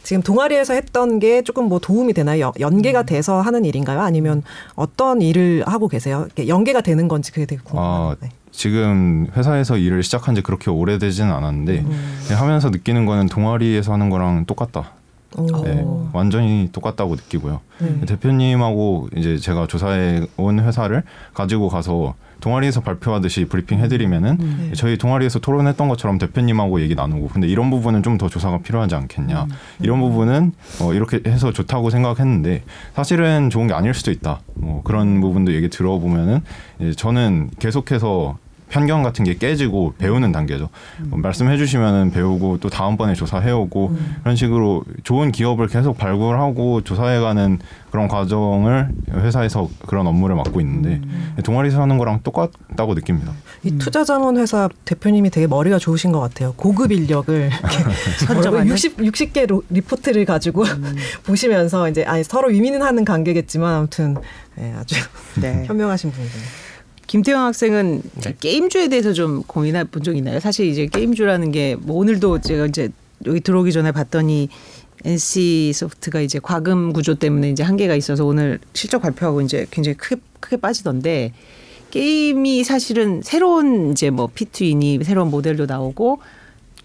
지금 0.02 0.22
동아리에서 0.22 0.72
했던 0.74 1.18
게 1.20 1.42
조금 1.42 1.68
뭐 1.68 1.78
도움이 1.78 2.14
되나요? 2.14 2.40
연- 2.40 2.52
연계가 2.58 3.02
돼서 3.04 3.40
하는 3.42 3.64
일인가요? 3.66 4.00
아니면 4.00 4.42
어떤 4.74 5.20
일을 5.20 5.62
하고 5.66 5.86
계세요? 5.88 6.26
연계가 6.48 6.80
되는 6.80 7.06
건지 7.06 7.30
그게 7.30 7.44
되게 7.46 7.60
아, 7.66 7.68
궁금해요. 7.68 8.14
네. 8.20 8.28
지금 8.50 9.28
회사에서 9.36 9.76
일을 9.76 10.02
시작한 10.02 10.34
지 10.34 10.40
그렇게 10.42 10.70
오래되지는 10.70 11.30
않았는데 11.32 11.84
네, 12.28 12.34
하면서 12.34 12.70
느끼는 12.70 13.06
거는 13.06 13.26
동아리에서 13.26 13.92
하는 13.92 14.10
거랑 14.10 14.46
똑같다. 14.46 14.94
오. 15.36 15.46
네, 15.64 15.84
완전히 16.12 16.68
똑같다고 16.72 17.14
느끼고요. 17.14 17.60
네. 17.78 18.06
대표님하고 18.06 19.08
이제 19.16 19.38
제가 19.38 19.66
조사해 19.66 20.26
온 20.36 20.58
회사를 20.60 21.02
가지고 21.34 21.68
가서 21.68 22.14
동아리에서 22.40 22.80
발표하듯이 22.80 23.44
브리핑 23.44 23.80
해드리면은 23.80 24.38
네. 24.38 24.72
저희 24.74 24.96
동아리에서 24.96 25.40
토론했던 25.40 25.88
것처럼 25.88 26.18
대표님하고 26.18 26.80
얘기 26.80 26.94
나누고 26.94 27.28
근데 27.28 27.46
이런 27.46 27.70
부분은 27.70 28.02
좀 28.02 28.16
더 28.18 28.28
조사가 28.28 28.58
필요하지 28.58 28.94
않겠냐 28.96 29.46
이런 29.80 30.00
부분은 30.00 30.52
어, 30.80 30.92
이렇게 30.94 31.20
해서 31.26 31.52
좋다고 31.52 31.90
생각했는데 31.90 32.62
사실은 32.94 33.50
좋은 33.50 33.66
게 33.66 33.72
아닐 33.74 33.94
수도 33.94 34.10
있다 34.10 34.40
뭐 34.54 34.82
그런 34.82 35.20
부분도 35.20 35.54
얘기 35.54 35.68
들어보면은 35.68 36.40
저는 36.96 37.50
계속해서 37.58 38.36
편견 38.70 39.02
같은 39.02 39.24
게 39.24 39.34
깨지고 39.34 39.94
배우는 39.98 40.32
단계죠. 40.32 40.68
어, 41.10 41.16
말씀해 41.16 41.56
주시면은 41.58 42.10
배우고 42.12 42.58
또 42.60 42.70
다음번에 42.70 43.14
조사해 43.14 43.50
오고 43.50 43.96
이런 44.22 44.36
식으로 44.36 44.84
좋은 45.02 45.32
기업을 45.32 45.66
계속 45.66 45.98
발굴하고 45.98 46.82
조사해 46.82 47.18
가는 47.20 47.58
그런 47.90 48.06
과정을 48.06 48.88
회사에서 49.12 49.68
그런 49.86 50.06
업무를 50.06 50.36
맡고 50.36 50.60
있는데 50.60 51.00
동아리에서 51.44 51.82
하는 51.82 51.98
거랑 51.98 52.20
똑같다고 52.22 52.94
느낍니다. 52.94 53.32
이 53.64 53.72
투자 53.78 54.04
자문 54.04 54.38
회사 54.38 54.68
대표님이 54.84 55.30
되게 55.30 55.46
머리가 55.48 55.78
좋으신 55.78 56.12
것 56.12 56.20
같아요. 56.20 56.54
고급 56.56 56.92
인력을 56.92 57.34
이렇게 57.50 58.26
선정하는? 58.26 58.68
60 58.68 58.96
60개 58.98 59.46
로- 59.48 59.62
리포트를 59.68 60.24
가지고 60.24 60.64
보시면서 61.26 61.88
이제 61.88 62.04
아니 62.04 62.22
서로 62.22 62.48
위민은 62.48 62.82
하는 62.82 63.04
관계겠지만 63.04 63.74
아무튼 63.74 64.16
네, 64.54 64.72
아주 64.78 64.94
네. 65.40 65.64
현명하신 65.66 66.12
분이세요. 66.12 66.42
김태형 67.10 67.44
학생은 67.46 68.02
네. 68.22 68.36
게임주에 68.38 68.86
대해서 68.86 69.12
좀 69.12 69.42
고민해 69.42 69.84
본 69.84 70.04
적 70.04 70.16
있나요? 70.16 70.38
사실 70.38 70.66
이제 70.66 70.86
게임주라는 70.86 71.50
게 71.50 71.76
뭐 71.80 71.96
오늘도 71.96 72.40
제가 72.40 72.66
이제 72.66 72.88
여기 73.26 73.40
들어오기 73.40 73.72
전에 73.72 73.90
봤더니 73.90 74.48
NC 75.04 75.72
소프트가 75.74 76.20
이제 76.20 76.38
과금 76.40 76.92
구조 76.92 77.16
때문에 77.16 77.50
이제 77.50 77.64
한계가 77.64 77.96
있어서 77.96 78.24
오늘 78.24 78.60
실적 78.74 79.02
발표하고 79.02 79.40
이제 79.40 79.66
굉장히 79.72 79.96
크게 79.96 80.20
크게 80.38 80.56
빠지던데 80.58 81.32
게임이 81.90 82.62
사실은 82.62 83.22
새로운 83.24 83.90
이제 83.90 84.10
뭐 84.10 84.28
P2E니 84.32 85.02
새로운 85.02 85.30
모델도 85.32 85.66
나오고 85.66 86.20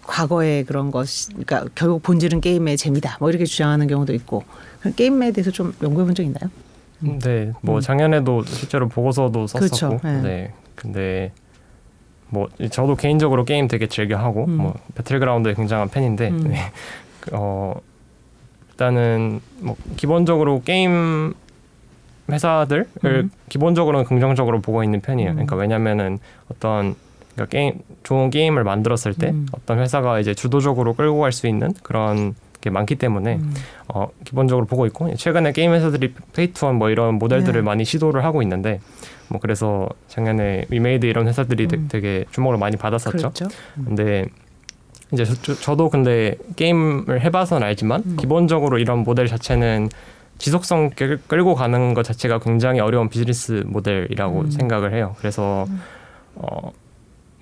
과거의 0.02 0.64
그런 0.66 0.90
것, 0.90 1.08
그러니까 1.30 1.66
결국 1.76 2.02
본질은 2.02 2.42
게임의 2.42 2.78
재미다. 2.78 3.18
뭐 3.20 3.30
이렇게 3.30 3.46
주장하는 3.46 3.86
경우도 3.88 4.14
있고 4.16 4.44
게임에 4.96 5.32
대해서 5.34 5.52
좀 5.52 5.74
연구해 5.84 6.06
본 6.06 6.16
적 6.16 6.24
있나요? 6.24 6.50
네, 7.00 7.52
뭐 7.62 7.82
작년에도 7.82 8.44
실제로 8.44 8.88
보고서도 8.88 9.48
썼었고, 9.48 9.96
음. 9.96 10.00
그렇죠. 10.00 10.08
네. 10.08 10.22
네. 10.22 10.54
근데 10.76 11.32
뭐 12.30 12.50
저도 12.72 12.96
개인적으로 12.96 13.46
게임 13.46 13.68
되게 13.68 13.88
즐겨 13.88 14.18
하고, 14.18 14.46
음. 14.46 14.58
뭐 14.58 14.74
배틀그라운드의 14.96 15.56
굉장한 15.56 15.90
팬인데, 15.90 16.30
음. 16.30 16.44
네. 16.50 16.60
그, 17.20 17.32
어 17.34 17.76
일단은 18.72 19.40
뭐 19.60 19.76
기본적으로 19.96 20.62
게임을 20.64 21.34
회사들을 22.32 22.88
음. 23.06 23.32
기본적으로는 23.50 24.06
긍정적으로 24.06 24.60
보고 24.62 24.84
있는 24.84 25.00
편이에요. 25.02 25.32
음. 25.32 25.36
그러니까 25.36 25.56
왜냐면은 25.56 26.20
어떤 26.52 26.96
그러니까 27.36 27.52
게임 27.52 27.74
좋은 28.04 28.30
게임을 28.30 28.64
만들었을 28.64 29.14
때 29.14 29.30
음. 29.30 29.46
어떤 29.52 29.80
회사가 29.80 30.20
이제 30.20 30.34
주도적으로 30.34 30.94
끌고 30.94 31.20
갈 31.20 31.32
수 31.32 31.48
있는 31.48 31.74
그런 31.84 32.34
게 32.65 32.71
많기 32.71 32.95
때문에 32.95 33.36
음. 33.36 33.54
어, 33.88 34.08
기본적으로 34.25 34.65
보고 34.65 34.86
있고 34.88 35.13
최근에 35.15 35.51
게임 35.54 35.71
회사들이 35.71 36.13
play 36.34 36.50
to 36.50 36.59
earn 36.59 36.76
뭐 36.75 36.89
이런 36.89 37.15
모델들을 37.15 37.62
네. 37.62 37.63
많이 37.63 37.86
시도를 37.86 38.23
하고 38.25 38.41
있는데 38.41 38.80
뭐 39.30 39.39
그래서 39.39 39.88
작년에 40.08 40.65
위메이드 40.69 41.06
이런 41.06 41.28
회사들이 41.28 41.67
되- 41.67 41.78
음. 41.78 41.88
되게 41.89 42.25
주목을 42.32 42.58
많이 42.58 42.75
받았었죠. 42.75 43.17
그렇죠. 43.17 43.47
근데 43.75 44.25
이제 45.13 45.23
저, 45.62 45.75
도 45.75 45.89
근데 45.91 46.36
게임을 46.56 47.21
해봐서는 47.21 47.65
알지만 47.67 48.01
음. 48.06 48.17
기본적으로 48.19 48.80
이런 48.80 48.99
모델 49.04 49.28
자체는 49.28 49.89
지속성 50.39 50.89
끌- 50.95 51.19
끌고 51.28 51.54
가는 51.54 51.93
것 51.93 52.04
자체가 52.04 52.39
굉장히 52.39 52.80
어려운 52.80 53.10
비즈니스 53.10 53.63
모델이라고 53.67 54.41
음. 54.41 54.49
생각을 54.51 54.91
해요. 54.93 55.15
그래서 55.19 55.67
어, 56.34 56.71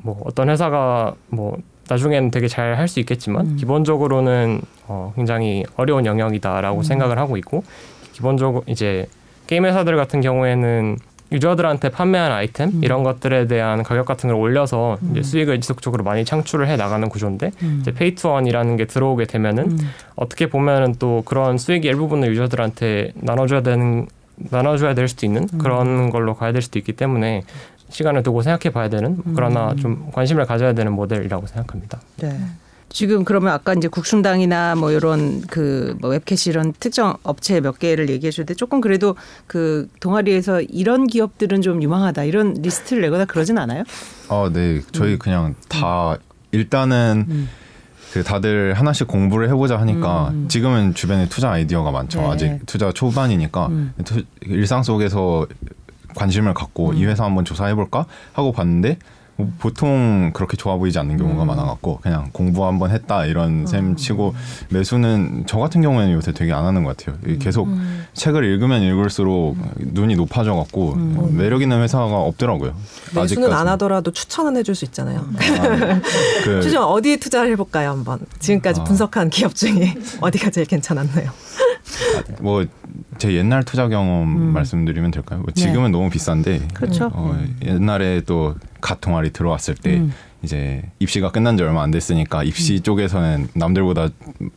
뭐 0.01 0.21
어떤 0.25 0.49
회사가 0.49 1.15
뭐 1.29 1.57
나중에는 1.89 2.31
되게 2.31 2.47
잘 2.47 2.75
할 2.77 2.87
수 2.87 2.99
있겠지만 3.01 3.45
음. 3.47 3.55
기본적으로는 3.55 4.61
어, 4.87 5.13
굉장히 5.15 5.65
어려운 5.75 6.05
영역이다라고 6.05 6.79
음. 6.79 6.83
생각을 6.83 7.17
하고 7.17 7.37
있고 7.37 7.63
기본적으로 8.11 8.63
이제 8.67 9.07
게임 9.47 9.65
회사들 9.65 9.95
같은 9.95 10.21
경우에는 10.21 10.97
유저들한테 11.31 11.89
판매한 11.89 12.31
아이템 12.31 12.69
음. 12.69 12.81
이런 12.83 13.03
것들에 13.03 13.47
대한 13.47 13.81
가격 13.81 14.05
같은 14.05 14.29
걸 14.29 14.37
올려서 14.37 14.99
이제 15.11 15.19
음. 15.19 15.23
수익을 15.23 15.59
지속적으로 15.61 16.03
많이 16.03 16.23
창출을 16.23 16.67
해 16.67 16.75
나가는 16.75 17.07
구조인데 17.09 17.51
음. 17.63 17.79
이제 17.81 17.91
페이투원이라는 17.91 18.77
게 18.77 18.85
들어오게 18.85 19.25
되면은 19.25 19.71
음. 19.71 19.77
어떻게 20.15 20.47
보면은 20.47 20.95
또 20.99 21.23
그런 21.25 21.57
수익의 21.57 21.89
일부분을 21.89 22.31
유저들한테 22.31 23.13
나눠줘야 23.15 23.61
되는 23.61 24.07
나눠줘야 24.35 24.93
될 24.93 25.07
수도 25.07 25.25
있는 25.25 25.47
음. 25.53 25.57
그런 25.57 26.09
걸로 26.11 26.35
가야 26.35 26.51
될 26.51 26.61
수도 26.61 26.77
있기 26.77 26.93
때문에 26.93 27.43
시간을 27.89 28.23
두고 28.23 28.41
생각해 28.41 28.71
봐야 28.71 28.89
되는 28.89 29.17
그러나 29.35 29.71
음. 29.71 29.77
좀 29.77 30.09
관심을 30.11 30.45
가져야 30.45 30.73
되는 30.73 30.91
모델이라고 30.91 31.47
생각합니다. 31.47 31.99
네. 32.17 32.37
지금 32.93 33.25
그러면 33.25 33.51
아까 33.53 33.73
이제 33.73 33.87
국순당이나 33.87 34.75
뭐 34.75 34.91
이런 34.91 35.41
그뭐 35.41 36.11
웹캐시 36.11 36.51
이런 36.51 36.73
특정 36.79 37.17
업체 37.23 37.59
몇 37.59 37.79
개를 37.79 38.07
얘기해 38.09 38.29
주는데 38.29 38.53
조금 38.53 38.81
그래도 38.81 39.15
그 39.47 39.87
동아리에서 39.99 40.61
이런 40.61 41.07
기업들은 41.07 41.63
좀 41.63 41.81
유망하다 41.81 42.23
이런 42.25 42.53
리스트를 42.53 43.01
내거나 43.01 43.25
그러진 43.25 43.57
않아요? 43.57 43.83
아, 44.29 44.49
네. 44.53 44.81
저희 44.91 45.17
그냥 45.17 45.55
다 45.67 46.17
일단은 46.51 47.25
음. 47.27 47.49
그 48.13 48.21
다들 48.23 48.75
하나씩 48.75 49.07
공부를 49.07 49.49
해보자 49.49 49.79
하니까 49.79 50.29
음. 50.29 50.47
지금은 50.47 50.93
주변에 50.93 51.27
투자 51.27 51.49
아이디어가 51.49 51.89
많죠. 51.89 52.21
네. 52.21 52.27
아직 52.27 52.59
투자 52.67 52.91
초반이니까 52.91 53.67
음. 53.67 53.93
투- 54.05 54.21
일상 54.45 54.83
속에서 54.83 55.47
관심을 56.15 56.53
갖고 56.53 56.91
음. 56.91 56.95
이 56.95 57.05
회사 57.05 57.23
한번 57.25 57.43
조사해볼까 57.43 58.05
하고 58.33 58.51
봤는데 58.51 58.89
뭐 58.89 58.99
보통 59.59 60.31
그렇게 60.33 60.55
좋아 60.57 60.77
보이지 60.77 60.99
않는 60.99 61.17
경우가 61.17 61.43
음. 61.43 61.47
많아갖고 61.47 61.99
그냥 62.01 62.29
공부 62.31 62.65
한번 62.67 62.91
했다 62.91 63.25
이런 63.25 63.65
셈 63.65 63.91
음. 63.91 63.95
치고 63.95 64.35
매수는 64.69 65.45
저 65.47 65.57
같은 65.57 65.81
경우에는 65.81 66.13
요새 66.13 66.31
되게 66.33 66.53
안 66.53 66.65
하는 66.65 66.83
것 66.83 66.95
같아요. 66.95 67.17
음. 67.25 67.39
계속 67.41 67.67
책을 68.13 68.43
읽으면 68.45 68.83
읽을수록 68.83 69.57
눈이 69.77 70.15
높아져갖고 70.15 70.93
음. 70.93 71.35
매력 71.37 71.61
있는 71.61 71.81
회사가 71.81 72.05
없더라고요. 72.05 72.73
매수는 73.15 73.23
아직까지. 73.23 73.53
안 73.53 73.67
하더라도 73.69 74.11
추천은 74.11 74.57
해줄 74.57 74.75
수 74.75 74.85
있잖아요. 74.85 75.19
아, 75.19 75.99
그 76.45 76.61
추천 76.61 76.83
어디에 76.83 77.17
투자를 77.17 77.51
해볼까요 77.53 77.89
한번 77.89 78.19
지금까지 78.39 78.81
아. 78.81 78.83
분석한 78.83 79.29
기업 79.29 79.55
중에 79.55 79.95
어디가 80.21 80.51
제일 80.51 80.67
괜찮았나요? 80.67 81.31
뭐제 82.41 83.33
옛날 83.33 83.63
투자 83.63 83.87
경험 83.87 84.35
음. 84.35 84.53
말씀드리면 84.53 85.11
될까요? 85.11 85.39
뭐 85.39 85.53
지금은 85.53 85.91
너무 85.91 86.09
비싼데 86.09 86.67
그렇죠. 86.73 87.09
어, 87.13 87.37
옛날에 87.63 88.21
또 88.21 88.55
갓 88.83 88.99
동아리 88.99 89.31
들어왔을 89.31 89.75
때 89.75 89.95
음. 89.95 90.11
이제 90.41 90.83
입시가 90.99 91.31
끝난 91.31 91.55
지 91.55 91.63
얼마 91.63 91.83
안 91.83 91.89
됐으니까 91.91 92.43
입시 92.43 92.81
쪽에서는 92.81 93.47
남들보다 93.55 94.09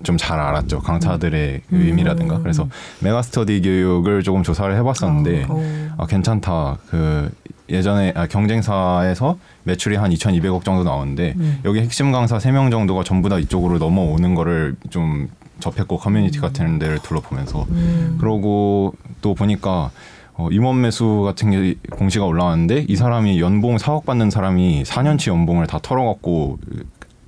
좀 0.03 0.17
잘 0.19 0.41
알았죠 0.41 0.81
강사들의 0.81 1.61
음. 1.73 1.81
의미라든가 1.81 2.41
그래서 2.41 2.69
메가스터디 3.03 3.61
교육을 3.63 4.25
조금 4.25 4.43
조사를 4.43 4.75
해봤었는데 4.77 5.47
어. 5.49 5.95
아 5.97 6.07
괜찮다 6.07 6.79
그 6.91 7.31
예전에 7.69 8.13
아, 8.17 8.27
경쟁사에서 8.27 9.39
매출이 9.63 9.95
한 9.95 10.11
2,200억 10.11 10.65
정도 10.65 10.83
나오는데 10.83 11.35
음. 11.37 11.61
여기 11.65 11.79
핵심 11.81 12.11
강사 12.11 12.39
3명 12.39 12.73
정도가 12.73 13.05
전부 13.05 13.29
다 13.29 13.39
이쪽으로 13.39 13.79
넘어오는 13.79 14.35
거를 14.35 14.75
좀 14.91 15.29
접했고 15.61 15.99
커뮤니티 15.99 16.39
같은 16.39 16.79
데를 16.79 16.99
둘러보면서 16.99 17.67
음. 17.71 18.17
그러고 18.21 18.95
또 19.21 19.35
보니까 19.35 19.91
어, 20.35 20.49
임원 20.51 20.83
매수 20.83 21.23
같은 21.25 21.51
게 21.51 21.77
공시가 21.93 22.27
올라왔는데 22.27 22.87
이 22.89 22.97
사람이 22.97 23.41
연봉 23.41 23.77
4억 23.77 24.05
받는 24.05 24.31
사람이 24.31 24.83
4년치 24.85 25.29
연봉을 25.29 25.67
다 25.67 25.79
털어갖고 25.83 26.59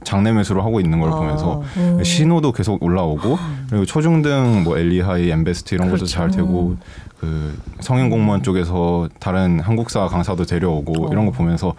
장내 0.05 0.33
매수를 0.33 0.63
하고 0.63 0.81
있는 0.81 1.01
걸 1.01 1.11
아. 1.11 1.17
보면서 1.17 1.63
음. 1.77 2.03
신호도 2.05 2.53
계속 2.53 2.83
올라오고 2.83 3.39
그리고 3.69 3.85
초중등 3.85 4.63
뭐 4.65 4.79
엘리하이, 4.79 5.31
엠베스트 5.31 5.75
이런 5.75 5.89
것도 5.89 5.99
그렇죠. 5.99 6.13
잘 6.13 6.31
되고 6.31 6.77
그 7.19 7.59
성인 7.81 8.11
공무원 8.11 8.43
쪽에서 8.43 9.09
다른 9.19 9.61
한국사 9.61 10.07
강사도 10.07 10.45
데려오고 10.45 11.07
어. 11.07 11.09
이런 11.11 11.27
거 11.27 11.33
보면서 11.33 11.75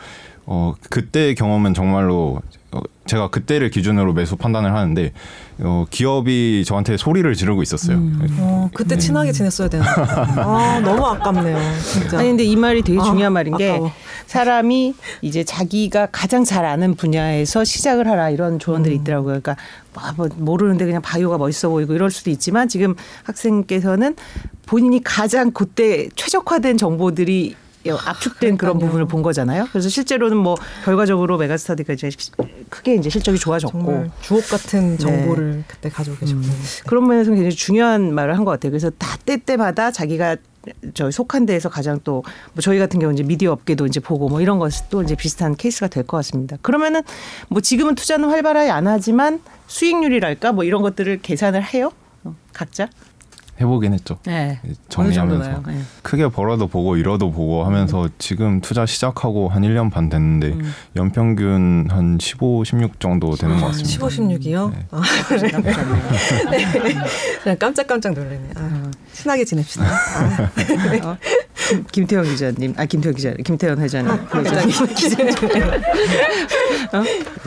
어 0.46 0.74
그때 0.90 1.34
경험은 1.34 1.74
정말로 1.74 2.42
어, 2.72 2.82
제가 3.06 3.30
그때를 3.30 3.70
기준으로 3.70 4.14
매수 4.14 4.36
판단을 4.36 4.74
하는데 4.74 5.14
어 5.62 5.86
기업이 5.90 6.64
저한테 6.66 6.96
소리를 6.96 7.34
지르고 7.36 7.62
있었어요. 7.62 7.98
음. 7.98 8.38
어, 8.40 8.70
그때 8.74 8.98
친하게 8.98 9.32
지냈어야 9.34 9.68
되는데. 9.68 9.92
아, 10.40 10.80
너무 10.80 11.06
아깝네요. 11.06 11.58
진짜. 11.84 12.20
아니 12.20 12.30
근데 12.30 12.44
이 12.46 12.56
말이 12.56 12.82
되게 12.82 12.98
아, 13.00 13.04
중요한 13.04 13.34
말인 13.34 13.58
게 13.58 13.72
아까워. 13.72 13.92
사람이 14.28 14.94
이제 15.22 15.44
자기가 15.44 16.08
가장 16.12 16.46
잘 16.46 16.64
아는 16.64 16.96
분야에서 16.96 17.66
시작을 17.66 18.08
하라 18.08 18.30
이런 18.30 18.58
조언들이 18.60 18.96
음. 18.96 19.02
있더라고요. 19.02 19.42
그러니까 19.42 19.58
뭐, 19.94 20.04
뭐 20.16 20.30
모르는데 20.38 20.86
그냥 20.86 21.02
바이오가 21.02 21.38
멋있어 21.38 21.70
보이고 21.70 21.94
이럴 21.94 22.10
수도 22.10 22.30
있지만 22.30 22.70
지금 22.70 22.96
학생께서는 23.24 24.16
본인이 24.66 25.04
가장 25.04 25.52
그때 25.52 26.08
최적화된 26.16 26.78
정보들이 26.78 27.56
압축된 27.88 28.58
그런 28.58 28.74
그러니까요. 28.74 28.88
부분을 28.88 29.06
본 29.08 29.22
거잖아요. 29.22 29.68
그래서 29.72 29.88
실제로는 29.90 30.38
뭐 30.38 30.56
결과적으로 30.84 31.38
메가스터디가 31.38 31.94
이제 31.94 32.10
크게 32.70 32.96
이제 32.96 33.10
실적이 33.10 33.40
좋아졌고 33.40 34.08
주옥 34.22 34.48
같은 34.50 34.92
네. 34.92 34.98
정보를 34.98 35.64
그때 35.68 35.90
가지고 35.90 36.18
계셨군요. 36.18 36.52
그런 36.88 37.08
면에서 37.08 37.32
굉장히 37.32 37.52
중요한 37.56 38.14
말을 38.14 38.38
한 38.38 38.44
것 38.46 38.52
같아요. 38.52 38.72
그래서 38.72 38.90
다 38.98 39.18
때때마다 39.26 39.92
자기가 39.92 40.36
저 40.94 41.10
속한 41.10 41.46
데에서 41.46 41.70
가장 41.70 42.00
또 42.04 42.22
뭐 42.54 42.62
저희 42.62 42.80
같은 42.80 43.00
경우 43.00 43.14
이제 43.14 43.24
미디어 43.24 43.54
업계도 43.54 43.86
이제 43.86 44.00
보고 44.02 44.28
뭐 44.28 44.42
이런 44.42 44.60
것도 44.60 45.02
이제 45.04 45.16
비슷한 45.16 45.56
케이스가 45.56 45.88
될 45.88 46.04
것 46.04 46.18
같습니다. 46.18 46.58
그러면은 46.62 47.02
뭐 47.48 47.62
지금은 47.62 47.96
투자는 47.96 48.28
활발하게 48.30 48.70
안 48.72 48.88
하지만 48.88 49.40
수익률이랄까 49.68 50.52
뭐 50.52 50.64
이런 50.66 50.82
것들을 50.82 51.22
계산을 51.22 51.64
해요. 51.74 51.92
어, 52.26 52.36
각자. 52.54 52.90
해보긴 53.62 53.94
했죠. 53.94 54.18
네. 54.26 54.60
정리하면서 54.90 55.36
어느 55.36 55.44
정도나요? 55.44 55.64
네. 55.80 55.84
크게 56.02 56.30
벌어도 56.30 56.68
보고 56.68 56.98
잃어도 56.98 57.32
보고 57.32 57.66
하면서 57.66 58.08
지금 58.18 58.62
투자 58.62 58.86
시작하고 58.86 59.50
한 59.50 59.64
1년 59.64 59.92
반 59.92 60.10
됐는데 60.10 60.48
음. 60.50 60.74
연평균 60.96 61.88
한 61.90 62.18
15, 62.20 62.64
16 62.64 63.00
정도 63.00 63.36
되는 63.36 63.58
것 63.58 63.68
같습니다. 63.68 63.90
15, 63.90 64.08
16이요? 64.08 64.72
네. 64.72 64.86
아. 64.92 65.02
그냥 67.44 67.58
깜짝깜짝 67.58 68.14
놀라네. 68.14 68.50
아, 68.56 68.92
친하게 69.12 69.46
지냅시다. 69.46 69.86
아, 69.86 70.50
어, 71.10 71.18
김- 71.70 71.84
김태형 71.92 72.24
기자님, 72.26 72.74
아 72.78 72.86
김태형 72.86 73.16
기자, 73.16 73.34
김태현 73.44 73.80
회장님, 73.80 74.12
회장님. 74.36 75.36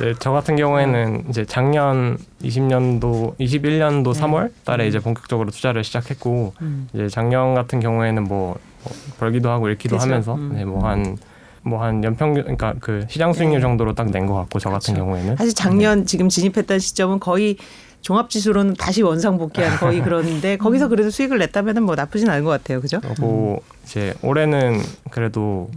네, 0.00 0.14
저 0.18 0.32
같은 0.32 0.56
경우에는 0.56 1.24
이제 1.28 1.44
작년 1.44 2.16
20년도 2.42 3.36
21년도 3.38 4.14
3월 4.14 4.50
달에 4.64 4.86
이제 4.86 4.98
본격적으로 5.00 5.50
투자를 5.50 5.84
시작했고 5.84 6.54
음. 6.60 6.88
이제 6.92 7.08
작년 7.08 7.54
같은 7.54 7.80
경우에는 7.80 8.24
뭐, 8.24 8.56
뭐 8.84 8.92
벌기도 9.18 9.50
하고 9.50 9.68
잃기도 9.68 9.96
그죠. 9.96 10.08
하면서 10.08 10.34
음. 10.34 10.52
네, 10.54 10.64
뭐한 10.64 11.16
뭐한 11.64 12.02
연평균 12.02 12.42
그러니까 12.42 12.74
그 12.80 13.06
시장 13.08 13.32
수익률 13.32 13.60
정도로 13.60 13.94
딱 13.94 14.10
낸 14.10 14.26
것 14.26 14.34
같고 14.34 14.58
저 14.58 14.68
같은 14.70 14.94
그렇죠. 14.94 15.04
경우에는 15.06 15.36
사실 15.36 15.54
작년 15.54 16.06
지금 16.06 16.28
진입했던 16.28 16.78
시점은 16.80 17.20
거의 17.20 17.56
종합지수로는 18.02 18.74
다시 18.74 19.02
원상복귀한 19.02 19.78
거의 19.78 20.02
그런데 20.02 20.56
거기서 20.58 20.88
그래도 20.88 21.10
수익을 21.10 21.38
냈다면 21.38 21.82
뭐 21.84 21.94
나쁘진 21.94 22.28
않은 22.28 22.44
것 22.44 22.50
같아요, 22.50 22.80
그죠? 22.80 23.00
그리고 23.00 23.62
이제 23.84 24.14
올해는 24.22 24.80
그래도 25.10 25.70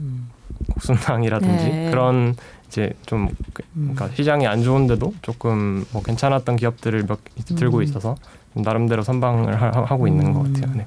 국순당이라든지 0.73 1.65
네. 1.65 1.89
그런 1.91 2.35
이제 2.67 2.91
좀 3.05 3.29
그- 3.53 3.63
그러니까 3.73 4.09
시장이 4.15 4.47
안 4.47 4.63
좋은데도 4.63 5.13
조금 5.21 5.85
뭐 5.91 6.01
괜찮았던 6.01 6.55
기업들을 6.57 7.03
몇개 7.07 7.55
들고 7.55 7.81
있어서 7.83 8.15
좀 8.53 8.63
나름대로 8.63 9.03
선방을 9.03 9.61
하, 9.61 9.67
하고 9.83 10.07
있는 10.07 10.33
것 10.33 10.43
같아요. 10.51 10.73
네. 10.75 10.85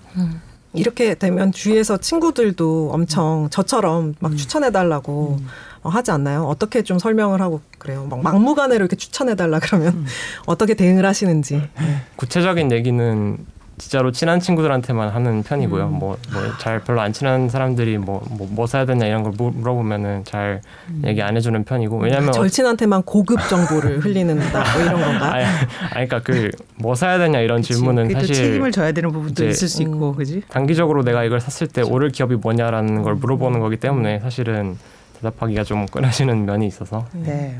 이렇게 0.74 1.14
되면 1.14 1.50
주위에서 1.52 1.96
친구들도 1.96 2.90
엄청 2.92 3.48
저처럼 3.50 4.14
막 4.20 4.36
추천해달라고 4.36 5.38
어, 5.40 5.46
하지 5.82 6.10
않나요? 6.10 6.44
어떻게 6.44 6.82
좀 6.82 6.98
설명을 6.98 7.40
하고 7.40 7.60
그래요? 7.78 8.06
막 8.10 8.20
막무가내로 8.22 8.84
이렇게 8.84 8.96
추천해달라 8.96 9.58
그러면 9.60 10.04
어떻게 10.46 10.74
대응을 10.74 11.04
하시는지. 11.06 11.54
네. 11.56 11.96
구체적인 12.16 12.72
얘기는 12.72 13.38
진짜로 13.80 14.10
친한 14.10 14.40
친구들한테만 14.40 15.10
하는 15.10 15.44
편이고요. 15.44 15.84
음. 15.86 15.98
뭐뭐잘 16.00 16.80
별로 16.82 17.00
안 17.00 17.12
친한 17.12 17.48
사람들이 17.48 17.96
뭐뭐뭐 17.98 18.66
사야 18.66 18.84
되냐 18.84 19.06
이런 19.06 19.22
걸 19.22 19.32
물- 19.38 19.52
물어보면은 19.52 20.24
잘 20.24 20.60
음. 20.88 21.02
얘기 21.06 21.22
안 21.22 21.36
해주는 21.36 21.62
편이고 21.62 21.96
왜냐면 21.98 22.30
어- 22.30 22.32
절친한테만 22.32 23.04
고급 23.04 23.38
정보를 23.48 24.00
흘리는다 24.04 24.64
뭐 24.74 24.82
이런 24.82 25.00
건가? 25.00 25.32
아니, 25.32 25.44
아니 25.44 26.08
그러니까 26.08 26.20
그 26.22 26.50
뭐 26.80 26.94
사야 26.96 27.18
되냐 27.18 27.38
이런 27.40 27.62
질문은 27.62 28.04
그게 28.08 28.14
또 28.14 28.20
사실 28.20 28.34
책임을 28.34 28.70
져야 28.72 28.90
되는 28.92 29.10
부분도 29.12 29.46
있을 29.48 29.66
수 29.68 29.82
있고, 29.82 30.10
음. 30.10 30.14
그지? 30.16 30.42
단기적으로 30.48 31.02
내가 31.04 31.22
이걸 31.24 31.40
샀을 31.40 31.68
때 31.72 31.82
오를 31.82 32.10
기업이 32.10 32.36
뭐냐라는 32.36 33.02
걸 33.02 33.14
음. 33.14 33.18
물어보는 33.20 33.58
거기 33.60 33.76
때문에 33.78 34.18
사실은 34.20 34.76
대답하기가 35.18 35.64
좀 35.64 35.86
꺼려지는 35.86 36.44
면이 36.46 36.66
있어서 36.66 37.06
네. 37.12 37.58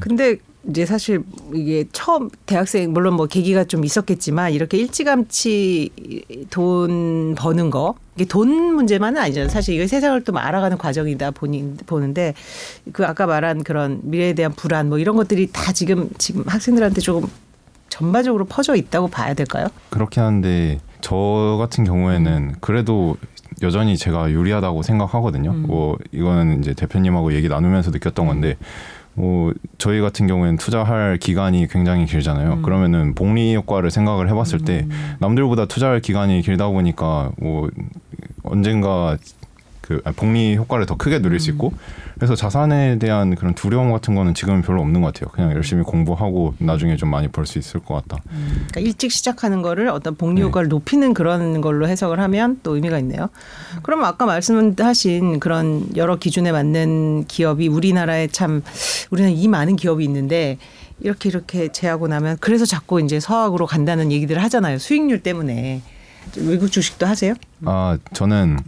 근데 0.00 0.36
이제 0.68 0.86
사실 0.86 1.22
이게 1.52 1.84
처음 1.92 2.30
대학생 2.46 2.92
물론 2.92 3.14
뭐 3.14 3.26
계기가 3.26 3.64
좀 3.64 3.84
있었겠지만 3.84 4.52
이렇게 4.52 4.78
일찌감치 4.78 5.90
돈 6.50 7.34
버는 7.36 7.70
거 7.70 7.94
이게 8.14 8.24
돈 8.24 8.74
문제만은 8.74 9.20
아니잖아요. 9.20 9.48
사실 9.48 9.74
이거 9.74 9.86
세상을 9.86 10.22
좀 10.22 10.36
알아가는 10.36 10.78
과정이다 10.78 11.32
보니 11.32 11.76
보는데 11.86 12.34
그 12.92 13.04
아까 13.04 13.26
말한 13.26 13.64
그런 13.64 14.00
미래에 14.04 14.34
대한 14.34 14.52
불안 14.52 14.88
뭐 14.88 14.98
이런 14.98 15.16
것들이 15.16 15.50
다 15.52 15.72
지금 15.72 16.08
지금 16.18 16.44
학생들한테 16.46 17.00
조금 17.00 17.28
전반적으로 17.88 18.44
퍼져 18.44 18.76
있다고 18.76 19.08
봐야 19.08 19.34
될까요? 19.34 19.66
그렇긴 19.90 20.22
한데 20.22 20.80
저 21.00 21.56
같은 21.58 21.84
경우에는 21.84 22.54
그래도 22.60 23.16
여전히 23.62 23.96
제가 23.96 24.30
유리하다고 24.30 24.82
생각하거든요. 24.82 25.50
음. 25.50 25.64
뭐 25.66 25.98
이거는 26.12 26.60
이제 26.60 26.74
대표님하고 26.74 27.32
얘기 27.34 27.48
나누면서 27.48 27.90
느꼈던 27.90 28.26
건데 28.26 28.56
뭐 29.14 29.52
저희 29.78 30.00
같은 30.00 30.26
경우에는 30.26 30.56
투자할 30.56 31.18
기간이 31.18 31.68
굉장히 31.68 32.06
길잖아요. 32.06 32.54
음. 32.54 32.62
그러면은 32.62 33.14
복리 33.14 33.54
효과를 33.54 33.90
생각을 33.90 34.28
해봤을 34.28 34.64
때 34.64 34.86
남들보다 35.20 35.66
투자할 35.66 36.00
기간이 36.00 36.40
길다 36.42 36.68
보니까 36.68 37.30
뭐 37.38 37.70
언젠가 38.42 39.16
그 39.82 40.00
아니, 40.04 40.14
복리 40.16 40.56
효과를 40.56 40.86
더 40.86 40.96
크게 40.96 41.20
누릴 41.20 41.40
수 41.40 41.50
있고 41.50 41.72
그래서 42.14 42.34
자산에 42.34 42.98
대한 42.98 43.34
그런 43.34 43.52
두려움 43.54 43.92
같은 43.92 44.14
거는 44.14 44.32
지금은 44.32 44.62
별로 44.62 44.80
없는 44.80 45.02
것 45.02 45.12
같아요. 45.12 45.30
그냥 45.32 45.52
열심히 45.52 45.82
공부하고 45.82 46.54
나중에 46.58 46.96
좀 46.96 47.10
많이 47.10 47.28
벌 47.28 47.44
수 47.44 47.58
있을 47.58 47.80
것 47.80 47.94
같다. 47.94 48.22
그러니까 48.30 48.80
일찍 48.80 49.10
시작하는 49.10 49.60
거를 49.62 49.88
어떤 49.88 50.14
복리 50.14 50.36
네. 50.36 50.42
효과를 50.42 50.68
높이는 50.68 51.12
그런 51.12 51.60
걸로 51.60 51.88
해석을 51.88 52.20
하면 52.20 52.60
또 52.62 52.76
의미가 52.76 52.98
있네요. 53.00 53.28
그럼 53.82 54.04
아까 54.04 54.24
말씀하신 54.24 55.40
그런 55.40 55.84
여러 55.96 56.16
기준에 56.16 56.52
맞는 56.52 57.24
기업이 57.26 57.66
우리나라에 57.66 58.28
참 58.28 58.62
우리는 59.10 59.32
이 59.32 59.48
많은 59.48 59.74
기업이 59.74 60.04
있는데 60.04 60.58
이렇게 61.00 61.28
이렇게 61.28 61.72
제하고 61.72 62.06
나면 62.06 62.36
그래서 62.40 62.64
자꾸 62.64 63.00
이제 63.00 63.18
서학으로 63.18 63.66
간다는 63.66 64.12
얘기들을 64.12 64.40
하잖아요. 64.44 64.78
수익률 64.78 65.24
때문에 65.24 65.82
외국 66.36 66.70
주식도 66.70 67.04
하세요? 67.06 67.34
아 67.64 67.98
저는 68.12 68.58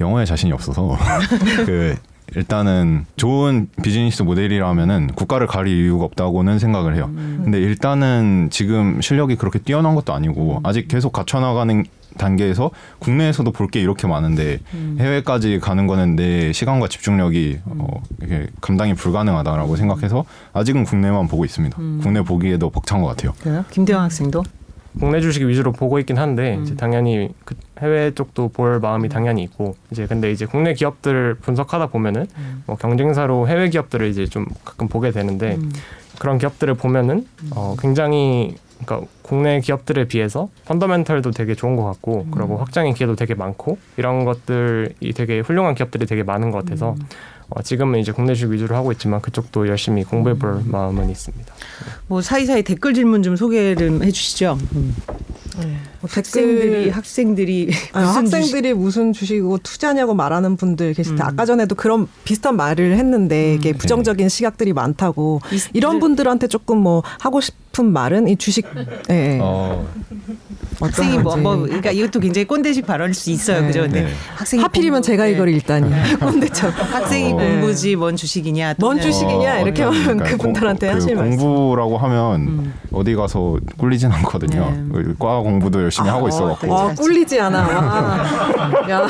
영어에 0.00 0.24
자신이 0.24 0.52
없어서 0.52 0.96
그 1.66 1.94
일단은 2.34 3.04
좋은 3.16 3.68
비즈니스 3.82 4.22
모델이라면은 4.22 5.08
국가를 5.14 5.46
가릴 5.46 5.84
이유가 5.84 6.04
없다고는 6.06 6.58
생각을 6.58 6.96
해요. 6.96 7.10
근데 7.14 7.58
일단은 7.60 8.48
지금 8.50 9.00
실력이 9.00 9.36
그렇게 9.36 9.58
뛰어난 9.58 9.94
것도 9.94 10.12
아니고 10.14 10.60
아직 10.64 10.88
계속 10.88 11.12
갖춰나가는 11.12 11.84
단계에서 12.16 12.70
국내에서도 13.00 13.50
볼 13.52 13.68
게 13.68 13.80
이렇게 13.80 14.06
많은데 14.06 14.60
해외까지 14.98 15.58
가는 15.60 15.86
거는 15.86 16.16
내 16.16 16.52
시간과 16.52 16.88
집중력이 16.88 17.58
어, 17.66 17.86
이렇게 18.20 18.46
감당이 18.60 18.94
불가능하다라고 18.94 19.76
생각해서 19.76 20.24
아직은 20.54 20.84
국내만 20.84 21.28
보고 21.28 21.44
있습니다. 21.44 21.76
국내 21.76 22.22
보기에도 22.22 22.70
벅찬 22.70 23.00
것 23.02 23.08
같아요. 23.08 23.32
그래요? 23.42 23.64
김대영 23.70 24.00
학생도 24.02 24.42
국내 24.98 25.20
주식 25.20 25.42
위주로 25.42 25.72
보고 25.72 25.98
있긴 25.98 26.18
한데 26.18 26.56
음. 26.56 26.62
이제 26.62 26.76
당연히 26.76 27.30
그 27.44 27.54
해외 27.80 28.12
쪽도 28.12 28.48
볼 28.48 28.80
마음이 28.80 29.08
당연히 29.08 29.42
있고 29.42 29.76
이제 29.90 30.06
근데 30.06 30.30
이제 30.30 30.46
국내 30.46 30.74
기업들을 30.74 31.34
분석하다 31.34 31.88
보면은 31.88 32.26
음. 32.36 32.62
뭐 32.66 32.76
경쟁사로 32.76 33.48
해외 33.48 33.68
기업들을 33.68 34.06
이제 34.08 34.26
좀 34.26 34.46
가끔 34.64 34.88
보게 34.88 35.10
되는데 35.10 35.56
음. 35.56 35.72
그런 36.18 36.38
기업들을 36.38 36.74
보면은 36.74 37.26
어 37.54 37.74
굉장히 37.78 38.54
그러니까 38.84 39.08
국내 39.22 39.60
기업들에 39.60 40.04
비해서 40.04 40.48
펀더멘털도 40.66 41.30
되게 41.30 41.54
좋은 41.54 41.76
것 41.76 41.84
같고 41.84 42.26
그리고 42.30 42.58
확장의 42.58 42.94
기회도 42.94 43.16
되게 43.16 43.34
많고 43.34 43.78
이런 43.96 44.24
것들이 44.24 45.12
되게 45.14 45.40
훌륭한 45.40 45.74
기업들이 45.74 46.06
되게 46.06 46.22
많은 46.22 46.50
것 46.50 46.64
같아서 46.64 46.88
어 46.88 46.94
지금은 47.62 48.00
이제 48.00 48.12
국내 48.12 48.34
주식 48.34 48.50
위주로 48.50 48.76
하고 48.76 48.92
있지만 48.92 49.20
그쪽도 49.20 49.68
열심히 49.68 50.04
공부해 50.04 50.34
볼 50.38 50.62
마음은 50.64 51.10
있습니다. 51.10 51.54
뭐 52.08 52.20
사이사이 52.20 52.62
댓글 52.62 52.94
질문 52.94 53.22
좀 53.22 53.36
소개를 53.36 54.02
해주시죠. 54.02 54.58
음. 54.74 54.96
네. 55.60 55.76
뭐 56.04 56.10
학생들이 56.12 56.70
댓글 56.70 56.90
학생들이 56.90 57.70
아, 57.94 58.00
무슨 58.02 58.24
주식- 58.26 58.34
학생들이 58.36 58.74
무슨 58.74 59.12
주식이고 59.14 59.58
투자냐고 59.62 60.12
말하는 60.14 60.56
분들 60.56 60.92
계실 60.92 61.16
때 61.16 61.22
음. 61.22 61.26
아까 61.28 61.46
전에도 61.46 61.74
그런 61.74 62.06
비슷한 62.24 62.56
말을 62.56 62.98
했는데 62.98 63.54
이게 63.54 63.72
부정적인 63.72 64.28
시각들이 64.28 64.74
많다고 64.74 65.40
이- 65.50 65.60
이런 65.72 66.00
분들한테 66.00 66.48
조금 66.48 66.78
뭐 66.78 67.02
하고 67.20 67.40
싶은 67.40 67.86
말은 67.90 68.28
이 68.28 68.36
주식 68.36 68.66
예, 69.10 69.14
예. 69.36 69.38
어, 69.40 69.86
학생이 70.80 71.18
뭐. 71.18 71.36
뭐 71.36 71.56
그러니까 71.62 71.90
이것도 71.90 72.20
굉장히 72.20 72.46
꼰대식 72.46 72.86
발언일 72.86 73.14
수 73.14 73.30
있어요, 73.30 73.60
네. 73.62 73.66
그죠? 73.68 73.80
근데 73.82 74.02
네. 74.02 74.08
학생이 74.36 74.62
하필이면 74.62 74.96
공부- 75.00 75.06
제가 75.06 75.24
네. 75.24 75.32
이걸 75.32 75.48
읽다니 75.48 75.90
꼰대처럼 76.20 76.74
학생이 76.74 77.32
어. 77.32 77.36
공부지 77.36 77.96
뭔 77.96 78.16
주식이냐? 78.16 78.74
뭔 78.78 79.00
주식이냐? 79.00 79.60
이렇게 79.60 79.82
어떤, 79.84 79.94
하면 79.94 80.16
그러니까 80.18 80.36
그분들한테 80.36 80.86
공- 80.88 80.96
하실 80.96 81.14
그 81.14 81.20
말씀. 81.20 81.38
공부라고 81.38 81.96
하면 81.98 82.40
음. 82.42 82.74
어디 82.92 83.14
가서 83.14 83.58
꿀리진 83.78 84.10
않거든요. 84.12 84.70
네. 84.70 85.02
그과 85.02 85.40
공부도 85.40 85.82
열심히 85.82 85.93
하고 86.02 86.28
있어갖고. 86.28 86.72
어, 86.72 86.84
와 86.86 86.94
꿀리지 86.94 87.40
않아. 87.40 87.58
와. 87.60 88.24
야 88.90 89.08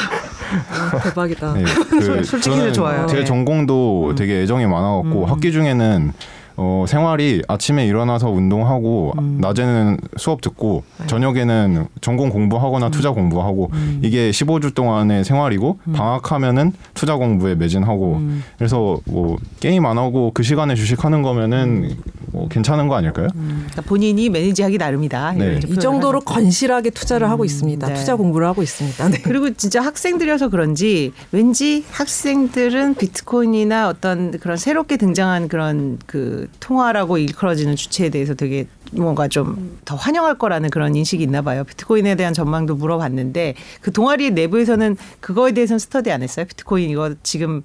아, 0.71 0.99
대박이다. 1.03 1.53
네, 1.55 1.65
그 1.91 2.25
솔직히 2.25 2.73
좋아요. 2.73 3.07
제 3.07 3.17
네. 3.17 3.25
전공도 3.25 4.15
되게 4.17 4.43
애정이 4.43 4.67
많아갖고 4.67 5.27
학기 5.27 5.53
중에는 5.53 6.13
어, 6.57 6.85
생활이 6.87 7.43
아침에 7.49 7.85
일어나서 7.85 8.31
운동하고 8.31 9.15
낮에는 9.17 9.99
수업 10.17 10.41
듣고 10.41 10.85
저녁에는 11.07 11.89
전공 12.01 12.31
공부하거나 12.31 12.91
투자 12.91 13.11
공부하고 13.11 13.73
이게 14.03 14.31
15주 14.31 14.73
동안의 14.75 15.25
생활이고 15.25 15.81
방학하면은 15.93 16.73
투자 16.95 17.17
공부에 17.17 17.57
매진하고 17.57 18.21
그래서 18.57 18.99
뭐 19.07 19.37
게임 19.59 19.85
안 19.87 19.99
하고 19.99 20.31
그 20.33 20.45
시간에 20.45 20.77
주식하는 20.77 21.23
거면은 21.23 21.97
뭐 22.45 22.49
괜찮은 22.49 22.89
거 22.89 22.95
아닐까요? 22.95 23.29
그러니까 23.33 23.83
본인이 23.83 24.29
매니지하기 24.29 24.77
나름이다. 24.79 25.33
네. 25.33 25.61
이 25.67 25.79
정도로. 25.79 26.21
건실하게 26.21 26.91
투자를 26.91 27.31
하고 27.31 27.45
있습니다. 27.45 27.87
네. 27.87 27.95
투자 27.95 28.17
공부를 28.17 28.47
하고 28.47 28.63
있습니다. 28.63 29.09
네. 29.09 29.21
그리고 29.23 29.53
진짜 29.55 29.81
학생들이어서 29.83 30.49
그런지 30.49 31.13
왠지 31.33 31.85
학생들은 31.91 32.95
비트코인이나 32.97 33.89
어떤 33.89 34.39
그런 34.39 34.57
새롭게 34.57 34.97
등장한 34.97 35.49
그런 35.49 35.99
그 36.07 36.49
통화라고 36.61 37.19
일컬어지는 37.19 37.77
주체에 37.77 38.11
대해서 38.11 38.35
되게 38.35 38.67
뭔가 38.93 39.27
좀 39.29 39.75
더 39.85 39.97
환영할 39.97 40.39
거라는 40.39 40.71
그런 40.71 40.95
인식이 40.97 41.23
있나 41.23 41.43
봐요. 41.43 41.65
비트코인에 41.65 42.15
대한 42.15 42.33
전망도 42.33 42.77
물어봤는데 42.77 43.55
그 43.81 43.93
동아리 43.93 44.31
내부에서는 44.31 44.97
그거에 45.21 45.53
대해서는 45.53 45.79
스터디 45.79 46.11
안 46.11 46.23
했어요. 46.23 46.47
비트코인 46.47 46.91
이거 46.91 47.15
지금 47.23 47.63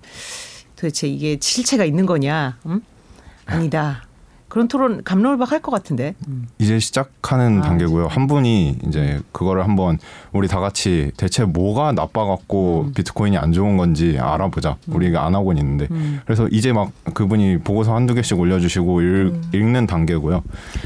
도대체 0.76 1.08
이게 1.08 1.38
실체가 1.42 1.86
있는 1.86 2.06
거냐? 2.06 2.58
음? 2.66 2.82
아니다. 3.46 4.04
그런 4.50 4.68
토론 4.68 5.04
감론을박 5.04 5.52
할 5.52 5.60
것 5.62 5.72
같은데. 5.72 6.16
이제 6.58 6.80
시작하는 6.80 7.60
아, 7.60 7.62
단계고요. 7.62 8.08
한 8.08 8.28
분이 8.28 8.78
이제 8.88 9.20
그거를 9.32 9.64
한번 9.64 9.98
우리 10.32 10.48
다 10.48 10.60
같이 10.60 11.12
대체 11.18 11.44
뭐가 11.46 11.92
나빠갖고 11.92 12.86
음. 12.88 12.94
비트코인이 12.94 13.38
안 13.38 13.52
좋은 13.54 13.78
건지 13.78 14.18
알아보자. 14.20 14.78
우리가 14.88 15.26
안 15.26 15.36
하고는 15.36 15.62
있는데. 15.62 15.88
음. 15.92 16.20
그래서 16.26 16.48
이제 16.52 16.74
막 16.74 16.92
그분이 17.14 17.60
보고서 17.60 17.96
한두 17.96 18.14
개씩 18.16 18.40
올려주시고 18.40 19.02
읽, 19.02 19.34
읽는 19.54 19.86
단계고요. 19.88 20.44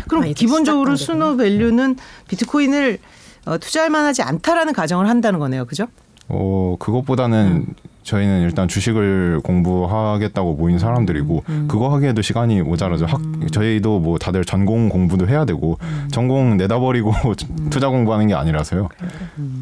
그럼 0.08 0.24
아, 0.24 0.28
기본적으로 0.36 0.96
순호 0.96 1.38
밸류는 1.38 1.96
비트코인을 2.28 2.98
어, 3.46 3.58
투자할 3.58 3.90
만하지 3.90 4.24
않다라는 4.24 4.74
가정을 4.74 5.08
한다는 5.08 5.40
거네요. 5.40 5.66
그죠? 5.66 5.88
어, 6.30 6.76
그것보다는 6.80 7.66
음. 7.68 7.74
저희는 8.04 8.42
일단 8.44 8.68
주식을 8.68 9.42
공부하겠다고 9.44 10.54
모인 10.54 10.80
사람들이고 10.80 11.44
음. 11.50 11.68
그거 11.68 11.94
하기에도 11.94 12.22
시간이 12.22 12.62
모자라죠. 12.62 13.06
학, 13.06 13.20
저희도 13.52 14.00
뭐 14.00 14.18
다들 14.18 14.46
전공 14.46 14.88
공부도 14.88 15.28
해야 15.28 15.44
되고 15.46 15.78
음. 15.82 16.08
전공 16.12 16.56
내다 16.58 16.80
버리고 16.80 17.14
투자 17.70 17.90
공부하는 17.90 18.28
게 18.28 18.34
아니라서요. 18.34 18.88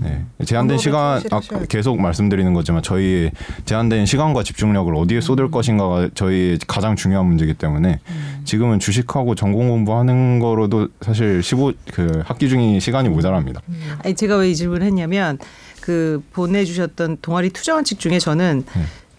네. 0.01 0.25
제한된 0.45 0.77
시간 0.77 1.21
아. 1.31 1.39
계속 1.67 1.99
말씀드리는 1.99 2.53
거지만 2.53 2.83
저희 2.83 3.31
제한된 3.65 4.05
시간과 4.05 4.43
집중력을 4.43 4.93
어디에 4.95 5.21
쏟을 5.21 5.45
음. 5.45 5.51
것인가가 5.51 6.09
저희 6.13 6.57
가장 6.67 6.95
중요한 6.95 7.25
문제이기 7.25 7.55
때문에 7.55 7.99
지금은 8.45 8.79
주식하고 8.79 9.35
전공 9.35 9.69
공부하는 9.69 10.39
거로도 10.39 10.89
사실 11.01 11.41
15 11.41 11.73
그 11.93 12.21
학기 12.25 12.47
중이 12.47 12.79
시간이 12.79 13.09
모자랍니다. 13.09 13.61
아니 14.03 14.13
제가 14.13 14.37
왜 14.37 14.51
이 14.51 14.55
질문을 14.55 14.85
했냐면 14.85 15.37
그 15.81 16.23
보내주셨던 16.31 17.17
동아리 17.21 17.49
투자 17.49 17.75
원칙 17.75 17.99
중에 17.99 18.19
저는 18.19 18.63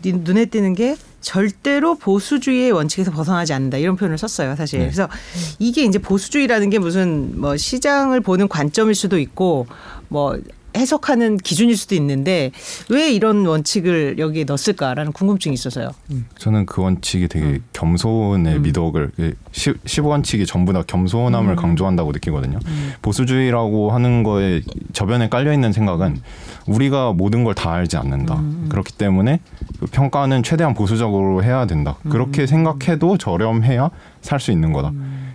네. 0.02 0.12
눈에 0.12 0.46
띄는 0.46 0.74
게 0.74 0.96
절대로 1.20 1.94
보수주의의 1.96 2.72
원칙에서 2.72 3.12
벗어나지 3.12 3.52
않는다 3.52 3.78
이런 3.78 3.96
표현을 3.96 4.18
썼어요 4.18 4.56
사실 4.56 4.80
네. 4.80 4.86
그래서 4.86 5.08
이게 5.58 5.84
이제 5.84 5.98
보수주의라는 5.98 6.70
게 6.70 6.78
무슨 6.78 7.40
뭐 7.40 7.56
시장을 7.56 8.20
보는 8.20 8.48
관점일 8.48 8.94
수도 8.94 9.18
있고 9.18 9.66
뭐 10.08 10.38
해석하는 10.76 11.36
기준일 11.38 11.76
수도 11.76 11.94
있는데 11.94 12.50
왜 12.90 13.10
이런 13.12 13.46
원칙을 13.46 14.18
여기에 14.18 14.44
넣었을까라는 14.44 15.12
궁금증이 15.12 15.54
있어서요. 15.54 15.90
저는 16.38 16.66
그 16.66 16.82
원칙이 16.82 17.28
되게 17.28 17.60
겸손의 17.72 18.56
음. 18.56 18.62
미덕을 18.62 19.12
그 19.16 19.34
시, 19.52 19.70
15원칙이 19.72 20.46
전부 20.46 20.72
다 20.72 20.82
겸손함을 20.86 21.50
음. 21.52 21.56
강조한다고 21.56 22.12
느끼거든요. 22.12 22.58
보수주의라고 23.02 23.90
하는 23.92 24.22
거에 24.22 24.62
저변에 24.92 25.28
깔려 25.28 25.52
있는 25.52 25.72
생각은 25.72 26.20
우리가 26.66 27.12
모든 27.12 27.44
걸 27.44 27.52
다 27.54 27.72
알지 27.72 27.96
않는다. 27.98 28.36
음. 28.36 28.66
그렇기 28.70 28.94
때문에 28.94 29.40
그 29.78 29.86
평가는 29.86 30.42
최대한 30.42 30.72
보수적으로 30.74 31.44
해야 31.44 31.66
된다. 31.66 31.96
음. 32.06 32.10
그렇게 32.10 32.46
생각해도 32.46 33.18
저렴해야 33.18 33.90
살 34.22 34.40
수 34.40 34.50
있는 34.52 34.72
거다. 34.72 34.92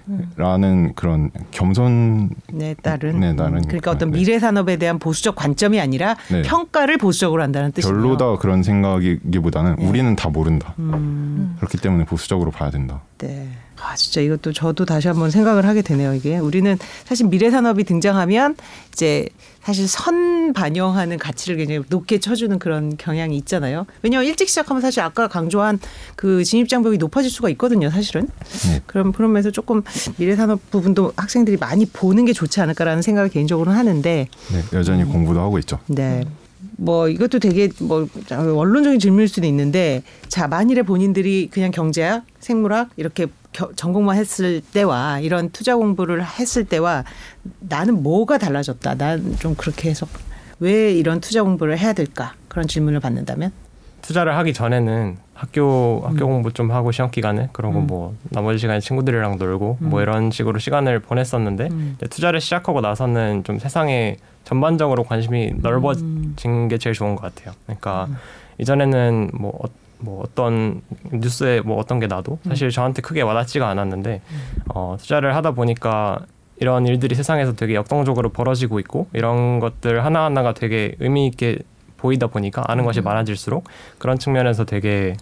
음. 0.10 0.32
라는 0.36 0.94
그런 0.96 1.32
겸손 1.52 2.30
네, 2.54 2.76
따른. 2.82 3.20
네, 3.20 3.36
따른 3.36 3.62
그러니까 3.62 3.92
어떤 3.92 4.12
네. 4.12 4.20
미래 4.20 4.40
산업에 4.40 4.78
대한 4.78 5.00
보수적 5.00 5.36
관점이 5.36 5.80
아니라 5.80 6.16
네. 6.32 6.42
평가를 6.44 6.98
보수적으로 6.98 7.44
한다는 7.44 7.72
뜻이에요. 7.72 7.94
별로 7.94 8.18
다 8.18 8.38
그런 8.38 8.64
생각이기보다는 8.64 9.76
네. 9.78 9.88
우리는 9.88 10.16
다 10.16 10.30
모른다. 10.30 10.74
음, 10.80 11.56
그렇기 11.58 11.78
때문에 11.78 12.06
보수적으로 12.06 12.52
봐야 12.52 12.70
된다. 12.70 13.02
네. 13.18 13.50
아, 13.82 13.96
진짜 13.96 14.22
이것도 14.22 14.54
저도 14.54 14.86
다시 14.86 15.08
한번 15.08 15.30
생각을 15.32 15.66
하게 15.66 15.82
되네요, 15.82 16.14
이게. 16.14 16.38
우리는 16.38 16.78
사실 17.06 17.28
미래 17.28 17.50
산업이 17.50 17.84
등장하면 17.84 18.56
이제 18.92 19.30
사실 19.62 19.88
선 19.88 20.54
반영하는 20.54 21.18
가치를 21.18 21.58
굉장히 21.58 21.84
높게 21.90 22.20
쳐주는 22.20 22.58
그런 22.58 22.96
경향이 22.96 23.36
있잖아요. 23.38 23.86
왜냐하면 24.02 24.30
일찍 24.30 24.48
시작하면 24.48 24.82
사실 24.82 25.02
아까 25.02 25.28
강조한 25.28 25.78
그 26.16 26.44
진입장벽이 26.44 26.98
높아질 26.98 27.30
수가 27.30 27.50
있거든요, 27.50 27.90
사실은. 27.90 28.30
네. 28.70 28.82
그럼 28.86 29.12
그런 29.12 29.34
면에서 29.34 29.52
조금 29.52 29.84
미래 30.16 30.36
산업 30.36 30.72
부분도 30.72 31.14
학생들이 31.18 31.58
많이 31.58 31.86
보는 31.86 32.26
게 32.26 32.34
좋지 32.34 32.62
않을까라는 32.62 33.02
생각을 33.02 33.30
개인적으로는 33.30 33.78
하는데 33.78 34.28
네, 34.54 34.64
여전히 34.72 35.04
음. 35.04 35.12
공부도 35.12 35.42
하고 35.42 35.60
있죠. 35.60 35.80
네. 35.88 36.24
뭐 36.78 37.10
이것도 37.10 37.40
되게 37.40 37.70
뭐 37.82 38.08
원론적인 38.30 39.00
질문일 39.00 39.28
수도 39.28 39.48
있는데 39.48 40.04
자 40.28 40.48
만일에 40.48 40.84
본인들이 40.84 41.50
그냥 41.52 41.72
경제학, 41.72 42.24
생물학 42.40 42.90
이렇게 42.98 43.26
겨- 43.52 43.72
전공만 43.76 44.16
했을 44.18 44.62
때와 44.62 45.20
이런 45.20 45.50
투자 45.50 45.76
공부를 45.76 46.24
했을 46.24 46.66
때와 46.66 47.04
나는 47.60 48.04
뭐가 48.04 48.38
달라졌다. 48.38 48.96
난 48.96 49.36
좀 49.40 49.56
그렇게 49.56 49.90
해서 49.90 50.08
왜 50.60 50.94
이런 50.94 51.20
투자 51.20 51.44
공부를 51.44 51.78
해야 51.80 51.94
될까 51.94 52.34
그런 52.48 52.68
질문을 52.68 53.00
받는다면 53.00 53.52
투자를 54.02 54.36
하기 54.38 54.54
전에는 54.54 55.18
학교 55.38 56.02
학교 56.04 56.26
공부 56.26 56.52
좀 56.52 56.72
하고 56.72 56.92
시험 56.92 57.12
기간에 57.12 57.50
그러고 57.54 57.80
음. 57.80 57.88
뭐 57.88 58.16
나머지 58.32 58.58
시간에 58.58 58.80
친구들이랑 58.80 59.38
놀고 59.38 59.78
뭐 59.80 60.00
음. 60.00 60.02
이런 60.02 60.32
식으로 60.32 60.58
시간을 60.58 61.00
보냈었는데 61.00 61.68
음. 61.72 61.98
투자를 62.10 62.42
시작하고 62.42 62.82
나서는 62.82 63.44
좀 63.44 63.60
세상에 63.60 64.18
전반적으로 64.44 65.04
관심이 65.04 65.54
넓어진 65.58 66.68
게 66.68 66.78
제일 66.80 66.96
좋은 66.96 67.16
것 67.16 67.22
같아요. 67.22 67.54
그러니까 67.66 68.08
이전에는 68.58 69.32
뭐, 69.34 69.52
어, 69.64 69.68
뭐 70.00 70.24
어떤 70.24 70.82
뉴스에 71.12 71.62
뭐 71.62 71.78
어떤 71.78 72.00
게 72.00 72.08
나도 72.08 72.40
사실 72.48 72.72
저한테 72.72 73.04
크게 73.04 73.22
와닿지가 73.22 73.68
않았는데 73.68 74.22
어, 74.70 74.96
투자를 75.00 75.36
하다 75.36 75.52
보니까 75.52 76.22
이런 76.60 76.88
일들이 76.88 77.14
세상에서 77.14 77.54
되게 77.54 77.76
역동적으로 77.76 78.30
벌어지고 78.30 78.80
있고 78.80 79.08
이런 79.14 79.60
것들 79.60 80.04
하나하나가 80.04 80.54
되게 80.54 80.96
의미 81.00 81.28
있게 81.28 81.60
보이다 81.98 82.28
보니까 82.28 82.64
아는 82.68 82.86
것이 82.86 83.02
많아질수록 83.02 83.66
그런 83.98 84.18
측면에서 84.18 84.66
되게 84.66 85.16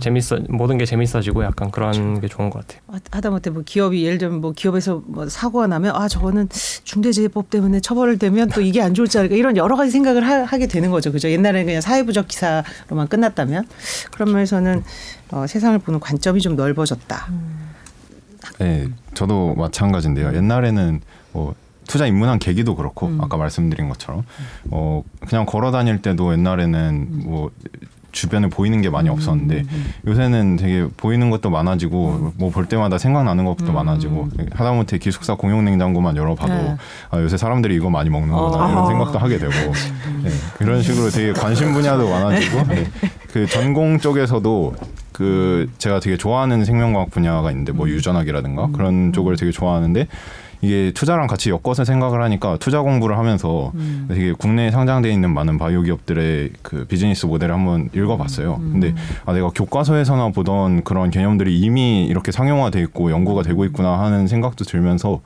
재밌어 0.00 0.38
모든 0.50 0.76
게 0.76 0.84
재밌어지고 0.84 1.44
약간 1.44 1.70
그런 1.70 2.20
게 2.20 2.28
좋은 2.28 2.50
것 2.50 2.60
같아요. 2.60 3.00
하다못해 3.10 3.50
뭐 3.50 3.62
기업이 3.64 4.04
예를 4.04 4.18
들면 4.18 4.40
뭐 4.40 4.52
기업에서 4.52 5.02
뭐 5.06 5.28
사고가 5.28 5.66
나면 5.66 5.96
아 5.96 6.08
저거는 6.08 6.48
중대재해법 6.84 7.48
때문에 7.48 7.80
처벌을 7.80 8.18
되면 8.18 8.48
또 8.50 8.60
이게 8.60 8.82
안 8.82 8.92
좋을지 8.92 9.18
않을까 9.18 9.34
이런 9.34 9.56
여러 9.56 9.76
가지 9.76 9.90
생각을 9.90 10.26
하, 10.26 10.58
게 10.58 10.66
되는 10.66 10.90
거죠. 10.90 11.10
그죠? 11.10 11.30
옛날에는 11.30 11.64
그냥 11.64 11.80
사회부적 11.80 12.28
기사로만 12.28 13.08
끝났다면 13.08 13.66
그런 14.10 14.32
면에서는 14.32 14.84
어, 15.30 15.46
세상을 15.46 15.78
보는 15.78 16.00
관점이 16.00 16.42
좀 16.42 16.54
넓어졌다. 16.56 17.28
네, 18.58 18.88
저도 19.14 19.54
마찬가지인데요. 19.54 20.34
옛날에는 20.34 21.00
뭐 21.32 21.54
투자 21.86 22.06
입문한 22.06 22.38
계기도 22.38 22.74
그렇고 22.74 23.06
음. 23.08 23.20
아까 23.20 23.36
말씀드린 23.36 23.88
것처럼 23.88 24.24
어 24.70 25.02
그냥 25.28 25.46
걸어 25.46 25.70
다닐 25.70 26.00
때도 26.02 26.32
옛날에는 26.32 27.22
뭐 27.24 27.50
주변에 28.12 28.48
보이는 28.48 28.82
게 28.82 28.90
많이 28.90 29.08
음, 29.08 29.14
없었는데 29.14 29.64
요새는 30.06 30.56
되게 30.56 30.86
보이는 30.98 31.30
것도 31.30 31.48
많아지고 31.48 32.32
뭐 32.36 32.50
볼 32.50 32.66
때마다 32.66 32.98
생각나는 32.98 33.46
것도 33.46 33.68
음. 33.68 33.74
많아지고 33.74 34.28
하다못해 34.52 34.98
기숙사 34.98 35.34
공용 35.34 35.64
냉장고만 35.64 36.16
열어봐도 36.18 36.52
네. 36.52 36.76
아, 37.10 37.18
요새 37.18 37.38
사람들이 37.38 37.74
이거 37.74 37.88
많이 37.88 38.10
먹는구나 38.10 38.66
어. 38.66 38.70
이런 38.70 38.86
생각도 38.86 39.18
하게 39.18 39.38
되고 39.38 39.52
네, 40.22 40.30
그런 40.58 40.82
식으로 40.82 41.08
되게 41.08 41.32
관심 41.32 41.72
분야도 41.72 42.08
많아지고 42.10 42.64
네. 42.68 42.84
그 43.32 43.46
전공 43.46 43.98
쪽에서도 43.98 44.74
그 45.12 45.70
제가 45.78 46.00
되게 46.00 46.18
좋아하는 46.18 46.66
생명과학 46.66 47.10
분야가 47.10 47.50
있는데 47.50 47.72
뭐 47.72 47.88
유전학이라든가 47.88 48.68
그런 48.72 49.14
쪽을 49.14 49.36
되게 49.36 49.50
좋아하는데 49.50 50.06
이게 50.62 50.92
투자랑 50.94 51.26
같이 51.26 51.50
엮어서 51.50 51.84
생각을 51.84 52.22
하니까 52.22 52.56
투자 52.58 52.80
공부를 52.82 53.18
하면서 53.18 53.72
되게 54.08 54.32
국내에 54.32 54.70
상장돼 54.70 55.12
있는 55.12 55.34
많은 55.34 55.58
바이오 55.58 55.82
기업들의 55.82 56.50
그 56.62 56.84
비즈니스 56.86 57.26
모델을 57.26 57.52
한번 57.52 57.90
읽어봤어요. 57.92 58.58
근데 58.58 58.94
아 59.26 59.32
내가 59.32 59.50
교과서에서나 59.50 60.30
보던 60.30 60.84
그런 60.84 61.10
개념들이 61.10 61.58
이미 61.58 62.06
이렇게 62.06 62.30
상용화돼 62.30 62.80
있고 62.82 63.10
연구가 63.10 63.42
되고 63.42 63.64
있구나 63.64 63.98
하는 64.00 64.28
생각도 64.28 64.64
들면서 64.64 65.20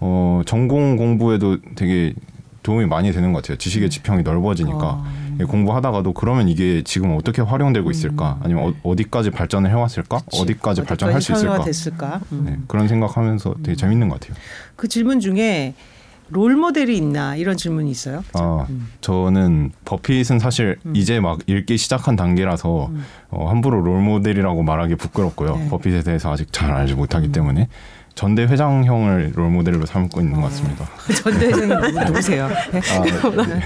어 0.00 0.40
전공 0.46 0.96
공부에도 0.96 1.58
되게 1.74 2.14
도움이 2.62 2.86
많이 2.86 3.12
되는 3.12 3.32
것 3.32 3.42
같아요. 3.42 3.58
지식의 3.58 3.90
지평이 3.90 4.22
넓어지니까 4.22 5.04
예, 5.40 5.44
공부하다가도 5.44 6.12
그러면 6.14 6.48
이게 6.48 6.82
지금 6.84 7.16
어떻게 7.16 7.42
활용되고 7.42 7.90
있을까? 7.90 8.38
아니면 8.42 8.74
어, 8.82 8.96
디까지 8.96 9.30
발전을 9.30 9.70
해왔을까? 9.70 10.20
어디까지 10.32 10.84
발전할 10.84 11.20
수 11.20 11.32
있을까? 11.32 11.58
가 11.58 11.64
됐을까? 11.64 12.20
음. 12.32 12.42
네, 12.44 12.58
그런 12.66 12.88
생각하면서 12.88 13.54
되게 13.62 13.76
재밌는 13.76 14.08
것 14.08 14.20
같아요. 14.20 14.36
그 14.76 14.88
질문 14.88 15.20
중에 15.20 15.74
롤 16.30 16.56
모델이 16.56 16.96
있나 16.96 17.36
이런 17.36 17.56
질문이 17.56 17.90
있어요. 17.90 18.22
아, 18.34 18.66
음. 18.68 18.88
저는 19.00 19.72
버핏은 19.84 20.38
사실 20.38 20.78
이제 20.94 21.20
막 21.20 21.38
읽기 21.46 21.78
시작한 21.78 22.16
단계라서 22.16 22.90
어, 23.30 23.48
함부로 23.48 23.80
롤 23.80 24.02
모델이라고 24.02 24.62
말하기 24.62 24.96
부끄럽고요. 24.96 25.54
음. 25.54 25.60
네. 25.60 25.68
버핏에 25.70 26.02
대해서 26.02 26.32
아직 26.32 26.52
잘 26.52 26.70
알지 26.72 26.94
못하기 26.94 27.32
때문에 27.32 27.68
전대 28.18 28.42
회장형을 28.42 29.30
롤 29.36 29.48
모델로 29.48 29.86
삼고 29.86 30.20
있는 30.20 30.40
것 30.40 30.48
같습니다. 30.48 30.84
전대 31.22 31.46
회장님 31.46 32.04
누구세요? 32.06 32.48
네. 32.72 32.80
아, 32.90 33.00
네. 33.46 33.60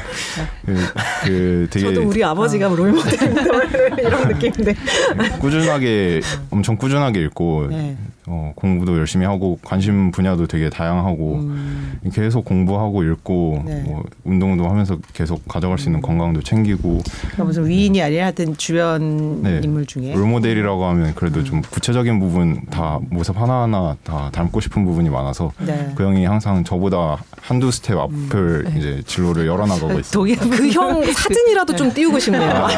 그, 0.66 0.76
그 1.24 1.68
되게 1.70 1.86
저도 1.86 2.06
우리 2.06 2.22
아버지가 2.22 2.68
롤모델인데 2.68 4.02
이런 4.02 4.28
느낌인데. 4.28 4.74
꾸준하게 5.40 6.20
엄청 6.50 6.76
꾸준하게 6.76 7.22
읽고 7.22 7.68
네. 7.70 7.96
어, 8.26 8.52
공부도 8.54 8.98
열심히 8.98 9.26
하고 9.26 9.58
관심 9.64 10.12
분야도 10.12 10.46
되게 10.46 10.70
다양하고 10.70 11.34
음. 11.40 12.00
계속 12.12 12.44
공부하고 12.44 13.02
읽고 13.02 13.62
네. 13.66 13.82
뭐 13.84 14.04
운동도 14.24 14.68
하면서 14.68 14.96
계속 15.12 15.46
가져갈 15.48 15.78
수 15.78 15.88
있는 15.88 16.00
건강도 16.00 16.40
챙기고 16.40 17.00
그러니까 17.20 17.44
무슨 17.44 17.66
위인이 17.66 18.00
아니라 18.00 18.24
하여튼 18.24 18.56
주변 18.56 19.42
네. 19.42 19.60
인물 19.64 19.86
중에 19.86 20.14
롤모델이라고 20.14 20.84
하면 20.84 21.14
그래도 21.16 21.40
음. 21.40 21.44
좀 21.44 21.62
구체적인 21.62 22.20
부분 22.20 22.64
다 22.70 23.00
모습 23.10 23.40
하나하나 23.40 23.96
다 24.04 24.30
닮고 24.32 24.60
싶은 24.60 24.84
부분이 24.84 25.08
많아서 25.10 25.50
네. 25.58 25.92
그 25.96 26.04
형이 26.04 26.24
항상 26.24 26.62
저보다 26.62 27.18
한두 27.40 27.72
스텝 27.72 27.98
앞을 27.98 28.66
이제 28.76 29.02
진로를 29.04 29.46
열어나가고 29.48 29.98
있어요. 29.98 30.12
동의 30.12 30.36
그형 30.36 31.04
사진이라도 31.12 31.74
좀 31.74 31.92
띄우고 31.92 32.20
싶네요. 32.20 32.68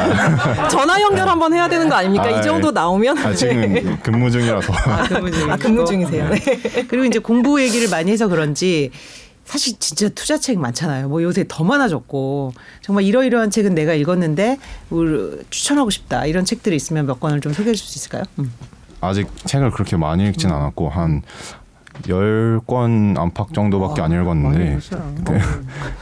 전화 0.71 0.99
연결 1.01 1.27
한번 1.27 1.53
해야 1.53 1.67
되는 1.67 1.87
거 1.87 1.95
아닙니까? 1.95 2.25
아, 2.25 2.29
이 2.31 2.41
정도 2.41 2.69
예. 2.69 2.71
나오면. 2.71 3.17
아, 3.19 3.33
지금 3.33 3.97
근무 4.01 4.31
중이라서 4.31 4.73
아, 4.73 5.03
근무 5.03 5.31
아, 5.49 5.57
근무 5.57 5.85
중이세요. 5.85 6.29
네. 6.29 6.39
그리고 6.87 7.05
이제 7.05 7.19
공부 7.19 7.61
얘기를 7.61 7.89
많이 7.89 8.11
해서 8.11 8.27
그런지 8.27 8.91
사실 9.45 9.77
진짜 9.79 10.09
투자책 10.09 10.57
많잖아요. 10.59 11.07
뭐 11.07 11.21
요새 11.21 11.45
더 11.47 11.63
많아졌고 11.63 12.53
정말 12.81 13.03
이러이러한 13.03 13.51
책은 13.51 13.75
내가 13.75 13.93
읽었는데 13.93 14.57
추천하고 15.51 15.89
싶다 15.91 16.25
이런 16.25 16.45
책들이 16.45 16.75
있으면 16.75 17.05
몇 17.05 17.19
권을 17.19 17.41
좀 17.41 17.53
소개해 17.53 17.75
줄 17.75 17.87
수 17.87 17.97
있을까요? 17.99 18.23
음. 18.39 18.51
아직 19.01 19.27
책을 19.45 19.69
그렇게 19.71 19.97
많이 19.97 20.27
읽진 20.27 20.49
않았고 20.49 20.89
한 20.89 21.21
열권 22.09 23.15
안팎 23.17 23.53
정도밖에 23.53 24.01
안 24.01 24.11
읽었는데 24.11 24.79
그, 25.25 25.39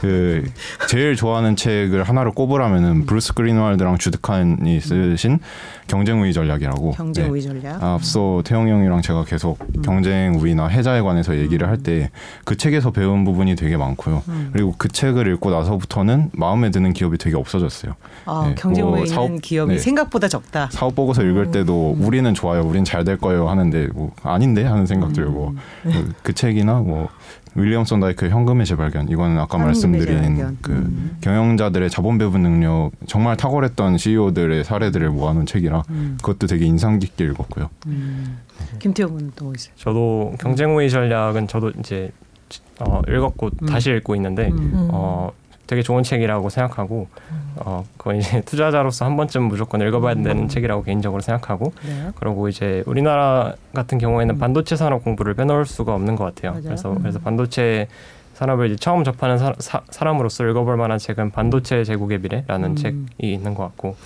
그 0.00 0.44
제일 0.88 1.14
좋아하는 1.14 1.54
책을 1.54 2.02
하나를 2.02 2.32
꼽으라면은 2.32 3.06
브루스 3.06 3.34
그린왈드랑 3.34 3.98
주드 3.98 4.20
칸이 4.20 4.80
쓰신 4.80 5.38
경쟁 5.86 6.20
우위 6.22 6.32
전략이라고. 6.32 6.92
경쟁 6.92 7.30
우위 7.30 7.42
전략. 7.42 7.78
네. 7.78 7.84
앞서 7.86 8.42
태영 8.44 8.68
형이랑 8.68 9.02
제가 9.02 9.24
계속 9.24 9.58
음. 9.76 9.82
경쟁 9.82 10.34
우위나 10.34 10.66
해자에 10.68 11.00
관해서 11.02 11.36
얘기를 11.36 11.68
할 11.68 11.76
때 11.82 12.08
그 12.44 12.56
책에서 12.56 12.90
배운 12.90 13.24
부분이 13.24 13.54
되게 13.56 13.76
많고요. 13.76 14.22
음. 14.28 14.50
그리고 14.52 14.74
그 14.78 14.88
책을 14.88 15.26
읽고 15.34 15.50
나서부터는 15.50 16.30
마음에 16.32 16.70
드는 16.70 16.92
기업이 16.92 17.18
되게 17.18 17.36
없어졌어요. 17.36 17.92
아, 18.24 18.46
네, 18.48 18.54
경쟁 18.56 18.84
뭐 18.84 18.94
우위 18.94 19.00
있는 19.02 19.14
사업- 19.14 19.42
기업이 19.42 19.72
네. 19.74 19.78
생각보다 19.78 20.28
적다. 20.28 20.68
사업 20.72 20.94
보고서 20.94 21.22
읽을 21.22 21.50
때도 21.50 21.96
우리는 21.98 22.32
좋아요, 22.34 22.62
우린 22.62 22.84
잘될 22.84 23.18
거예요 23.18 23.48
하는데 23.48 23.88
뭐 23.94 24.12
아닌데 24.22 24.64
하는 24.64 24.86
생각 24.86 25.12
들고 25.12 25.54
그, 25.82 26.12
그 26.22 26.32
책이나 26.32 26.74
뭐 26.80 27.08
윌리엄 27.56 27.84
손다이크의 27.84 28.30
현금의 28.30 28.66
재발견 28.66 29.08
이거는 29.08 29.38
아까 29.38 29.58
말씀드린 29.58 30.06
재발견. 30.36 30.58
그 30.60 30.72
음. 30.72 31.16
경영자들의 31.20 31.88
자본 31.90 32.18
배분 32.18 32.42
능력 32.42 32.90
정말 33.06 33.36
탁월했던 33.36 33.98
CEO들의 33.98 34.64
사례들을 34.64 35.10
모아놓은 35.10 35.46
책이라 35.46 35.84
음. 35.90 36.18
그것도 36.20 36.46
되게 36.46 36.66
인상 36.66 36.98
깊게 36.98 37.24
읽었고요. 37.24 37.70
김태형은 38.78 39.32
또뭐 39.36 39.52
있어요. 39.54 39.74
저도 39.76 40.34
경쟁 40.40 40.76
우위 40.76 40.90
전략은 40.90 41.48
저도 41.48 41.72
이제 41.78 42.10
어, 42.80 43.00
읽었고 43.08 43.50
음. 43.62 43.66
다시 43.66 43.90
읽고 43.90 44.14
있는데 44.16 44.48
음. 44.48 44.88
어, 44.90 45.30
되게 45.66 45.82
좋은 45.82 46.02
책이라고 46.02 46.48
생각하고 46.50 47.08
어, 47.56 47.84
그건 47.96 48.16
이제 48.16 48.40
투자자로서 48.46 49.04
한 49.04 49.16
번쯤 49.16 49.44
무조건 49.44 49.80
읽어봐야 49.80 50.14
되는 50.14 50.48
책이라고 50.48 50.82
개인적으로 50.82 51.22
생각하고 51.22 51.72
네. 51.86 52.10
그리고 52.16 52.48
이제 52.48 52.82
우리나라 52.86 53.54
같은 53.72 53.98
경우에는 53.98 54.38
반도체 54.38 54.76
산업 54.76 55.04
공부를 55.04 55.34
빼놓을 55.34 55.66
수가 55.66 55.94
없는 55.94 56.16
것 56.16 56.24
같아요. 56.24 56.52
맞아요. 56.52 56.64
그래서 56.64 56.92
음. 56.92 56.98
그래서 57.00 57.18
반도체 57.18 57.88
산업을 58.34 58.66
이제 58.66 58.76
처음 58.76 59.04
접하는 59.04 59.38
사, 59.38 59.54
사, 59.58 60.04
람으로서 60.04 60.44
읽어볼 60.46 60.76
만한 60.76 60.98
책은 60.98 61.30
반도체 61.30 61.84
제국의 61.84 62.18
미래라는 62.18 62.70
음. 62.70 62.76
책이 62.76 63.06
있는 63.20 63.54
것 63.54 63.62
같고 63.62 63.96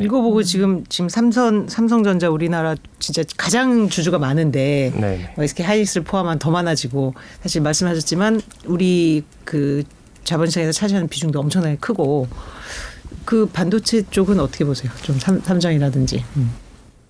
읽어보고 0.00 0.42
지금 0.42 0.84
지금 0.88 1.08
삼성 1.08 1.68
삼성전자 1.68 2.28
우리나라 2.28 2.74
진짜 2.98 3.22
가장 3.36 3.88
주주가 3.88 4.18
많은데 4.18 4.92
네. 4.96 5.32
뭐 5.36 5.44
SK 5.44 5.64
하이닉스를 5.66 6.04
포함한 6.04 6.38
더 6.38 6.50
많아지고 6.50 7.14
사실 7.40 7.62
말씀하셨지만 7.62 8.40
우리 8.66 9.22
그 9.44 9.84
자본시장에서 10.24 10.72
차지하는 10.72 11.08
비중도 11.08 11.38
엄청나게 11.40 11.76
크고 11.76 12.26
그 13.24 13.46
반도체 13.46 14.02
쪽은 14.02 14.40
어떻게 14.40 14.64
보세요? 14.64 14.90
좀 15.02 15.18
삼, 15.18 15.40
삼성이라든지. 15.40 16.24
음. 16.36 16.52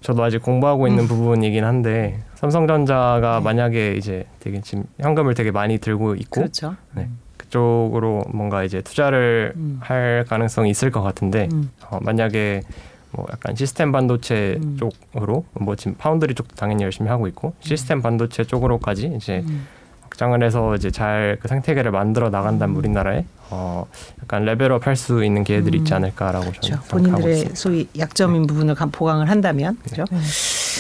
저도 0.01 0.23
아직 0.23 0.43
공부하고 0.43 0.87
있는 0.87 1.09
부분이긴 1.09 1.65
한데 1.65 2.23
삼성전자가 2.35 3.39
네. 3.39 3.45
만약에 3.45 3.95
이제 3.97 4.27
되게 4.39 4.61
지금 4.61 4.85
현금을 5.01 5.33
되게 5.33 5.51
많이 5.51 5.79
들고 5.79 6.15
있고 6.17 6.43
그렇죠. 6.43 6.77
네. 6.95 7.09
그쪽으로 7.39 8.25
뭔가 8.29 8.65
이제 8.65 8.83
투자를 8.83 9.55
음. 9.57 9.79
할 9.81 10.27
가능성이 10.29 10.69
있을 10.71 10.91
것 10.91 11.03
같은데 11.03 11.49
음. 11.53 11.71
어, 11.89 12.01
만약에 12.03 12.61
뭐 13.13 13.27
약간 13.33 13.57
시스템 13.57 13.93
반도체 13.93 14.59
음. 14.63 14.77
쪽으로 14.77 15.47
뭐 15.55 15.75
지금 15.75 15.95
파운드리 15.95 16.35
쪽도 16.35 16.55
당연히 16.55 16.83
열심히 16.83 17.09
하고 17.09 17.27
있고 17.27 17.55
시스템 17.61 18.03
반도체 18.03 18.45
쪽으로까지 18.45 19.15
이제 19.17 19.43
음. 19.49 19.67
확장을 20.15 20.43
해서 20.45 20.75
이제 20.77 20.91
잘 20.91 21.25
그 21.41 21.49
생태계를 21.49 21.91
만들어 21.91 22.31
나간다면 22.31 22.77
우리나라에 22.77 23.25
어 23.51 23.87
약간 24.23 24.45
level 24.45 24.75
up 24.75 24.87
할 24.87 24.95
수 24.97 25.25
있는 25.25 25.43
기회들이 25.43 25.79
있지 25.79 25.93
음. 25.93 25.97
않을까라고 25.97 26.45
저는 26.45 26.53
그렇죠. 26.53 26.69
생각하고 26.69 26.97
본인들의 26.97 27.33
있습니다. 27.35 27.55
소위 27.57 27.89
약점인 27.99 28.47
부분을 28.47 28.75
감- 28.77 28.91
보강을 28.93 29.29
한다면 29.29 29.77
그렇죠. 29.91 30.05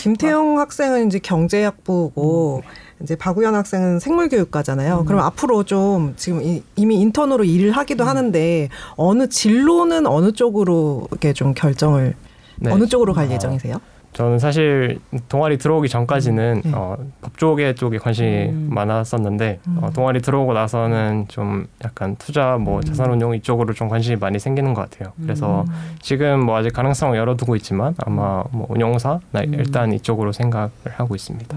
김태형 0.02 0.60
학생은 0.60 1.08
이제 1.08 1.18
경제학부고 1.18 2.62
이제 3.02 3.16
박우현 3.16 3.54
학생은 3.56 3.98
생물교육과잖아요. 3.98 5.00
음. 5.00 5.04
그럼 5.04 5.20
앞으로 5.22 5.64
좀 5.64 6.14
지금 6.16 6.40
이, 6.42 6.62
이미 6.76 7.00
인턴으로 7.00 7.42
일을 7.44 7.72
하기도 7.72 8.04
하는데 8.04 8.68
어느 8.96 9.28
진로는 9.28 10.06
어느 10.06 10.32
쪽으로 10.32 11.08
이렇게 11.10 11.32
좀 11.32 11.54
결정을 11.54 12.14
네. 12.56 12.70
어느 12.70 12.86
쪽으로 12.86 13.12
갈 13.14 13.26
어, 13.26 13.30
예정이세요? 13.32 13.78
저는 14.14 14.38
사실 14.38 15.00
동아리 15.28 15.58
들어오기 15.58 15.88
전까지는 15.88 16.62
네. 16.64 16.72
어, 16.72 16.96
법조계 17.20 17.74
쪽에 17.74 17.98
관심이 17.98 18.46
음. 18.46 18.68
많았었는데 18.70 19.60
어, 19.66 19.86
음. 19.88 19.92
동아리 19.92 20.22
들어오고 20.22 20.54
나서는 20.54 21.26
좀 21.28 21.66
약간 21.84 22.14
투자 22.16 22.56
뭐 22.56 22.78
음. 22.78 22.82
자산운용 22.82 23.34
이쪽으로 23.34 23.74
좀 23.74 23.88
관심이 23.88 24.16
많이 24.16 24.38
생기는 24.38 24.72
것 24.72 24.88
같아요. 24.88 25.12
그래서 25.20 25.64
지금 26.00 26.44
뭐 26.46 26.56
아직 26.56 26.72
가능성을 26.72 27.18
열어두고 27.18 27.56
있지만 27.56 27.96
아마 28.06 28.44
뭐 28.52 28.66
운용사 28.70 29.18
나 29.32 29.40
음. 29.40 29.54
일단 29.54 29.92
이쪽으로 29.92 30.30
생각을 30.30 30.70
하고 30.94 31.16
있습니다. 31.16 31.56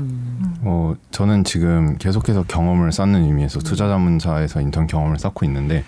어, 0.63 0.95
저는 1.11 1.43
지금 1.43 1.95
계속해서 1.99 2.45
경험을 2.47 2.91
쌓는 2.91 3.23
의미에서 3.23 3.59
투자 3.59 3.87
자문사에서 3.87 4.61
인턴 4.61 4.87
경험을 4.87 5.19
쌓고 5.19 5.45
있는데 5.45 5.83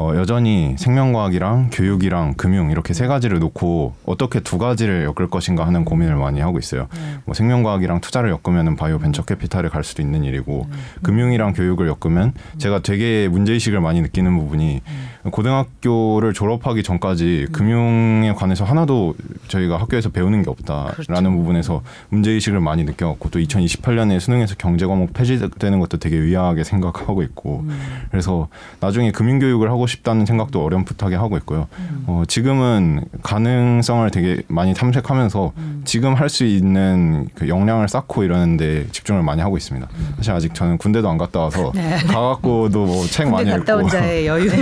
어, 0.00 0.14
여전히 0.14 0.76
생명과학이랑 0.78 1.70
교육이랑 1.72 2.34
금융 2.34 2.70
이렇게 2.70 2.94
세 2.94 3.08
가지를 3.08 3.40
놓고 3.40 3.96
어떻게 4.06 4.38
두 4.38 4.56
가지를 4.56 5.02
엮을 5.02 5.28
것인가 5.28 5.66
하는 5.66 5.84
고민을 5.84 6.14
많이 6.14 6.38
하고 6.38 6.60
있어요. 6.60 6.86
뭐 7.24 7.34
생명과학이랑 7.34 8.00
투자를 8.00 8.30
엮으면 8.30 8.76
바이오 8.76 9.00
벤처 9.00 9.24
캐피탈에 9.24 9.68
갈 9.68 9.82
수도 9.82 10.00
있는 10.00 10.22
일이고 10.22 10.68
금융이랑 11.02 11.52
교육을 11.52 11.88
엮으면 11.88 12.32
제가 12.58 12.78
되게 12.78 13.26
문제의식을 13.26 13.80
많이 13.80 14.00
느끼는 14.00 14.38
부분이 14.38 14.82
고등학교를 15.30 16.32
졸업하기 16.32 16.82
전까지 16.82 17.48
금융에 17.52 18.32
관해서 18.34 18.64
하나도 18.64 19.14
저희가 19.48 19.78
학교에서 19.78 20.10
배우는 20.10 20.42
게 20.42 20.50
없다라는 20.50 20.92
그렇죠. 20.94 21.30
부분에서 21.30 21.82
문제의식을 22.10 22.60
많이 22.60 22.84
느껴갖고 22.84 23.30
또 23.30 23.38
2028년에 23.38 24.20
수능에서 24.20 24.54
경제 24.58 24.86
과목 24.86 25.12
폐지되는 25.12 25.78
것도 25.80 25.98
되게 25.98 26.16
의아하게 26.16 26.64
생각하고 26.64 27.22
있고 27.22 27.64
그래서 28.10 28.48
나중에 28.80 29.10
금융교육을 29.12 29.70
하고 29.70 29.86
싶다는 29.86 30.26
생각도 30.26 30.64
어렴풋하게 30.64 31.16
하고 31.16 31.36
있고요. 31.38 31.66
어, 32.06 32.22
지금은 32.28 33.04
가능성을 33.22 34.10
되게 34.10 34.42
많이 34.48 34.74
탐색하면서 34.74 35.52
지금 35.84 36.14
할 36.14 36.28
수 36.28 36.44
있는 36.44 37.26
그 37.34 37.48
역량을 37.48 37.88
쌓고 37.88 38.22
이러는데 38.22 38.86
집중을 38.92 39.22
많이 39.22 39.40
하고 39.40 39.56
있습니다. 39.56 39.88
사실 40.18 40.32
아직 40.32 40.54
저는 40.54 40.76
군대도 40.76 41.08
안 41.08 41.16
갔다 41.16 41.40
와서 41.40 41.72
가갖고도 42.06 42.84
뭐 42.84 43.06
책 43.06 43.30
많이 43.30 43.48
읽고 43.48 43.58
갔다 43.60 43.76
온 43.76 43.88
자의 43.88 44.26
여유가 44.28 44.56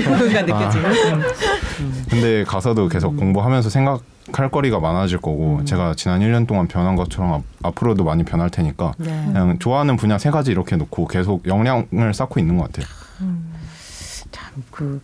느껴지는. 0.58 0.90
근데 2.10 2.44
가서도 2.44 2.88
계속 2.88 3.16
공부하면서 3.16 3.70
생각할 3.70 4.50
거리가 4.50 4.80
많아질 4.80 5.18
거고 5.18 5.64
제가 5.64 5.94
지난 5.96 6.20
1년 6.20 6.46
동안 6.46 6.68
변한 6.68 6.96
것처럼 6.96 7.32
앞, 7.32 7.42
앞으로도 7.62 8.04
많이 8.04 8.24
변할 8.24 8.50
테니까 8.50 8.94
네. 8.98 9.24
그냥 9.26 9.58
좋아하는 9.58 9.96
분야 9.96 10.18
세 10.18 10.30
가지 10.30 10.50
이렇게 10.50 10.76
놓고 10.76 11.06
계속 11.08 11.46
역량을 11.46 12.14
쌓고 12.14 12.40
있는 12.40 12.56
것 12.56 12.72
같아요. 12.72 12.86
그 14.70 15.00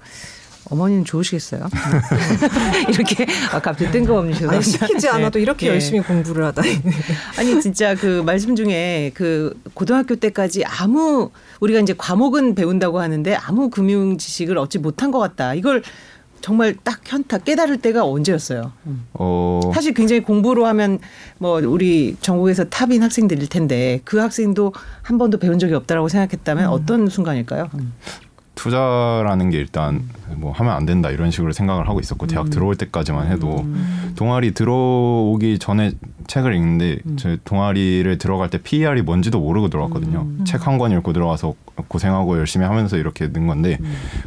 어머니는 0.71 1.05
좋으시겠어요. 1.05 1.67
이렇게 2.89 3.27
아, 3.53 3.61
갑자기 3.61 3.91
뜬금없는. 3.91 4.49
아니, 4.49 4.63
시키지 4.63 5.09
않아도 5.09 5.39
네. 5.39 5.43
이렇게 5.43 5.67
예. 5.67 5.71
열심히 5.73 6.01
공부를 6.01 6.45
하다니. 6.47 6.69
아니 7.39 7.61
진짜 7.61 7.95
그 7.95 8.23
말씀 8.25 8.55
중에 8.55 9.11
그 9.15 9.59
고등학교 9.75 10.17
때까지 10.17 10.65
아무 10.65 11.31
우리가 11.61 11.81
이제 11.81 11.95
과목은 11.97 12.55
배운다고 12.55 13.01
하는데 13.01 13.35
아무 13.35 13.71
금융 13.71 14.19
지식을 14.19 14.57
얻지 14.59 14.79
못한 14.79 15.11
것 15.11 15.19
같다. 15.19 15.55
이걸 15.55 15.83
정말 16.41 16.75
딱 16.83 17.01
현타 17.05 17.39
깨달을 17.39 17.79
때가 17.79 18.05
언제였어요. 18.05 18.73
어, 19.15 19.61
사실 19.73 19.95
굉장히 19.95 20.23
공부로 20.23 20.67
하면 20.67 20.99
뭐 21.39 21.61
우리 21.65 22.17
전국에서 22.21 22.65
탑인 22.65 23.03
학생들일 23.03 23.49
텐데 23.49 24.01
그 24.05 24.19
학생도 24.19 24.75
한 25.03 25.19
번도 25.19 25.39
배운 25.39 25.59
적이 25.59 25.75
없다라고 25.75 26.09
생각했다면 26.09 26.69
어떤 26.69 27.09
순간일까요? 27.09 27.71
투자라는 28.63 29.51
게 29.51 29.59
일단 29.59 30.03
뭐 30.37 30.53
하면 30.53 30.73
안 30.73 30.87
된다 30.87 31.11
이런 31.11 31.33
식으로 31.33 31.51
생각을 31.53 31.89
하고 31.89 31.99
있었고 31.99 32.29
대학 32.29 32.49
들어올 32.49 32.77
때까지만 32.77 33.27
해도 33.27 33.67
동아리 34.15 34.55
들어오기 34.55 35.59
전에 35.59 35.91
책을 36.29 36.55
읽는데 36.55 36.99
제 37.17 37.39
동아리를 37.45 38.17
들어갈 38.19 38.51
때 38.51 38.59
PER이 38.63 39.03
뭔지도 39.03 39.41
모르고 39.41 39.69
들어왔거든요. 39.69 40.45
책 40.45 40.65
한 40.69 40.79
권 40.79 40.93
읽고 40.93 41.13
들어와서 41.13 41.55
고생하고 41.89 42.39
열심히 42.39 42.65
하면서 42.65 42.97
이렇게 42.97 43.27
는 43.33 43.49
건데 43.49 43.79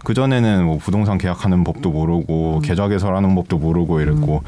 그 0.03 0.13
전에는 0.13 0.65
뭐 0.65 0.77
부동산 0.79 1.17
계약하는 1.17 1.63
법도 1.63 1.91
모르고 1.91 2.59
계좌 2.61 2.89
개설하는 2.89 3.33
법도 3.35 3.57
모르고 3.57 4.01
이랬고 4.01 4.43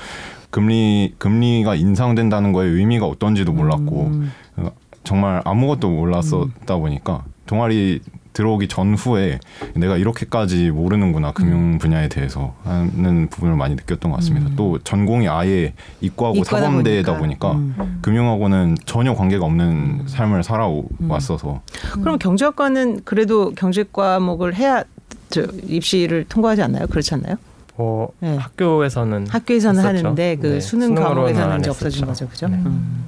금리 0.49 1.13
금리가 1.17 1.75
인상된다는 1.75 2.51
거에 2.51 2.67
의미가 2.67 3.05
어떤지도 3.05 3.53
몰랐고 3.53 4.11
어, 4.57 4.71
정말 5.05 5.41
아무것도 5.45 5.89
몰랐었다 5.89 6.75
보니까 6.75 7.23
동아리 7.45 8.01
들어오기 8.37 8.67
전후에 8.67 9.39
내가 9.73 9.97
이렇게까지 9.97 10.69
모르는구나 10.69 11.31
금융 11.31 11.79
분야에 11.79 12.07
대해서 12.07 12.53
하는 12.63 13.27
부분을 13.29 13.55
많이 13.55 13.73
느꼈던 13.73 14.11
것 14.11 14.17
같습니다. 14.17 14.51
또 14.55 14.77
전공이 14.83 15.27
아예 15.27 15.73
이과고 16.01 16.43
사범대다 16.43 17.17
보니까. 17.17 17.53
보니까 17.53 17.85
금융하고는 18.01 18.77
전혀 18.85 19.15
관계가 19.15 19.43
없는 19.43 20.03
삶을 20.05 20.43
살아왔어서 20.43 21.61
그럼 21.93 22.19
경제학과는 22.19 23.01
그래도 23.05 23.53
경제 23.55 23.83
과목을 23.91 24.53
해야 24.53 24.83
저 25.29 25.41
입시를 25.41 26.25
통과하지 26.29 26.61
않나요? 26.61 26.85
그렇지 26.85 27.15
않나요? 27.15 27.37
뭐 27.75 28.11
네. 28.19 28.37
학교에서는 28.37 29.27
학교에서는 29.29 29.79
했었죠. 29.79 29.97
하는데 29.97 30.35
그 30.35 30.47
네, 30.47 30.59
수능 30.59 30.93
과목에서는 30.93 31.59
이제 31.59 31.69
없어진. 31.71 32.05
거죠, 32.05 32.27
그죠? 32.27 32.47
네. 32.47 32.55
음. 32.57 33.05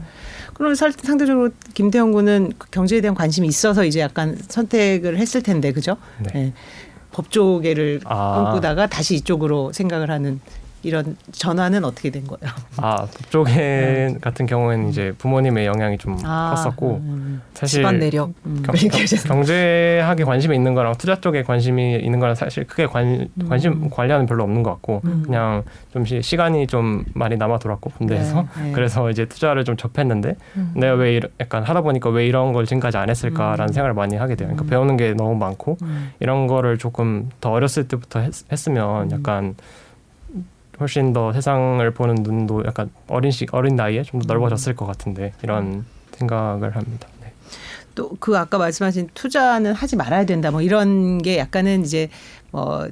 그럼 0.59 0.75
살, 0.75 0.91
상대적으로 0.91 1.49
김태형 1.73 2.11
군은 2.11 2.51
그 2.57 2.69
경제에 2.69 2.99
대한 2.99 3.15
관심이 3.15 3.47
있어서 3.47 3.85
이제 3.85 4.01
약간 4.01 4.37
선택을 4.49 5.17
했을 5.17 5.41
텐데 5.41 5.71
그죠? 5.71 5.95
네. 6.19 6.31
예. 6.35 6.53
법조계를 7.13 8.01
아. 8.03 8.43
꿈꾸다가 8.43 8.87
다시 8.87 9.15
이쪽으로 9.15 9.71
생각을 9.71 10.11
하는 10.11 10.41
이런 10.83 11.17
전환은 11.31 11.83
어떻게 11.83 12.09
된 12.09 12.25
거예요? 12.25 12.53
아 12.77 13.05
법조계 13.05 14.17
같은 14.21 14.45
경우에는 14.45 14.89
이제 14.89 15.13
부모님의 15.17 15.65
영향이 15.65 15.97
좀 15.97 16.17
아, 16.23 16.53
컸었고 16.55 17.01
음, 17.03 17.41
사실 17.53 17.79
집안 17.79 17.99
내력 17.99 18.33
음. 18.45 18.63
경, 18.65 18.75
경제학에 19.25 20.23
관심이 20.23 20.55
있는 20.55 20.73
거랑 20.73 20.95
투자 20.97 21.19
쪽에 21.19 21.43
관심이 21.43 21.97
있는 21.97 22.19
거랑 22.19 22.35
사실 22.35 22.65
크게 22.65 22.85
관, 22.85 23.27
관심 23.47 23.89
관련은 23.89 24.25
별로 24.25 24.43
없는 24.43 24.63
것 24.63 24.71
같고 24.71 25.01
음. 25.03 25.23
그냥 25.25 25.63
좀 25.91 26.05
시, 26.05 26.21
시간이 26.21 26.67
좀 26.67 27.03
많이 27.13 27.35
남아 27.35 27.59
돌았고 27.59 27.89
군대에서 27.91 28.47
네, 28.57 28.63
네. 28.63 28.71
그래서 28.71 29.09
이제 29.09 29.25
투자를 29.25 29.65
좀 29.65 29.75
접했는데 29.75 30.35
음. 30.55 30.71
내가 30.75 30.93
왜 30.93 31.15
이러, 31.15 31.27
약간 31.39 31.63
하다 31.63 31.81
보니까 31.81 32.09
왜 32.09 32.25
이런 32.25 32.53
걸 32.53 32.65
지금까지 32.65 32.97
안 32.97 33.09
했을까라는 33.09 33.65
음. 33.65 33.73
생각을 33.73 33.93
많이 33.93 34.15
하게 34.15 34.35
돼요. 34.35 34.47
그러니까 34.47 34.65
음. 34.65 34.69
배우는 34.69 34.97
게 34.97 35.13
너무 35.13 35.35
많고 35.35 35.77
음. 35.81 36.11
이런 36.19 36.47
거를 36.47 36.77
조금 36.77 37.29
더 37.41 37.51
어렸을 37.51 37.87
때부터 37.87 38.19
했, 38.19 38.33
했으면 38.51 39.11
약간 39.11 39.55
훨씬 40.79 41.13
더 41.13 41.33
세상을 41.33 41.89
보는 41.91 42.15
눈도 42.23 42.63
약간 42.65 42.89
어린 43.07 43.31
시 43.31 43.45
어린 43.51 43.75
나이에 43.75 44.03
좀 44.03 44.21
더 44.21 44.33
넓어졌을 44.33 44.75
것 44.75 44.85
같은데 44.85 45.33
이런 45.43 45.85
생각을 46.13 46.75
합니다. 46.75 47.07
네. 47.21 47.33
또그 47.95 48.37
아까 48.37 48.57
말씀하신 48.57 49.09
투자는 49.13 49.73
하지 49.73 49.95
말아야 49.95 50.25
된다 50.25 50.51
뭐 50.51 50.61
이런 50.61 51.17
게 51.21 51.37
약간은 51.37 51.83
이제 51.83 52.09
뭐 52.51 52.87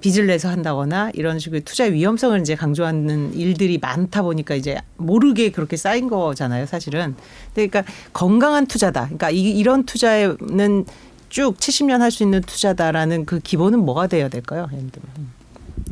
빚을 0.00 0.26
내서 0.26 0.48
한다거나 0.48 1.10
이런 1.14 1.38
식의 1.38 1.62
투자의 1.62 1.92
위험성을 1.92 2.38
이제 2.40 2.54
강조하는 2.54 3.34
일들이 3.34 3.78
많다 3.78 4.22
보니까 4.22 4.54
이제 4.54 4.76
모르게 4.96 5.50
그렇게 5.50 5.76
쌓인 5.76 6.08
거잖아요 6.08 6.66
사실은 6.66 7.14
그러니까 7.54 7.82
건강한 8.12 8.66
투자다 8.66 9.04
그러니까 9.04 9.30
이, 9.30 9.42
이런 9.42 9.84
투자는 9.84 10.86
쭉 11.28 11.56
70년 11.58 11.98
할 11.98 12.10
수 12.10 12.22
있는 12.22 12.40
투자다라는 12.42 13.24
그 13.26 13.38
기본은 13.40 13.80
뭐가 13.80 14.06
돼야 14.06 14.28
될까요? 14.28 14.68
예를 14.72 14.90
들면. 14.90 15.30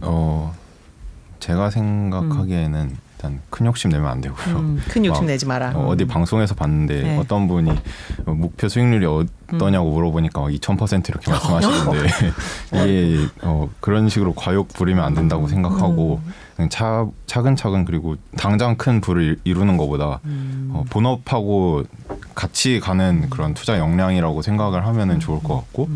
어 0.02 0.54
제가 1.40 1.70
생각하기에는 1.70 2.96
일단 3.20 3.40
큰 3.50 3.66
욕심 3.66 3.90
내면 3.90 4.08
안 4.08 4.20
되고요. 4.22 4.56
음, 4.56 4.80
큰 4.88 5.04
욕심 5.04 5.24
막, 5.24 5.26
내지 5.26 5.46
마라. 5.46 5.72
어, 5.74 5.88
어디 5.88 6.06
방송에서 6.06 6.54
봤는데 6.54 7.02
네. 7.02 7.18
어떤 7.18 7.48
분이 7.48 7.70
어, 8.24 8.32
목표 8.32 8.68
수익률이 8.68 9.04
어떠냐고 9.06 9.90
물어보니까 9.90 10.40
2,000% 10.40 11.08
이렇게 11.10 11.30
말씀하시는데 11.30 12.08
이게 12.84 13.26
어, 13.42 13.68
그런 13.80 14.08
식으로 14.08 14.34
과욕 14.34 14.68
부리면 14.68 15.04
안 15.04 15.14
된다고 15.14 15.48
생각하고 15.48 16.20
그냥 16.56 16.70
차, 16.70 17.06
차근차근 17.26 17.84
그리고 17.84 18.16
당장 18.38 18.76
큰 18.76 19.00
부를 19.02 19.38
이루는 19.44 19.76
것보다 19.76 20.20
어, 20.70 20.84
본업하고 20.88 21.84
같이 22.34 22.80
가는 22.80 23.28
그런 23.28 23.52
투자 23.52 23.78
역량이라고 23.78 24.40
생각을 24.40 24.86
하면은 24.86 25.20
좋을 25.20 25.42
것 25.42 25.56
같고 25.56 25.88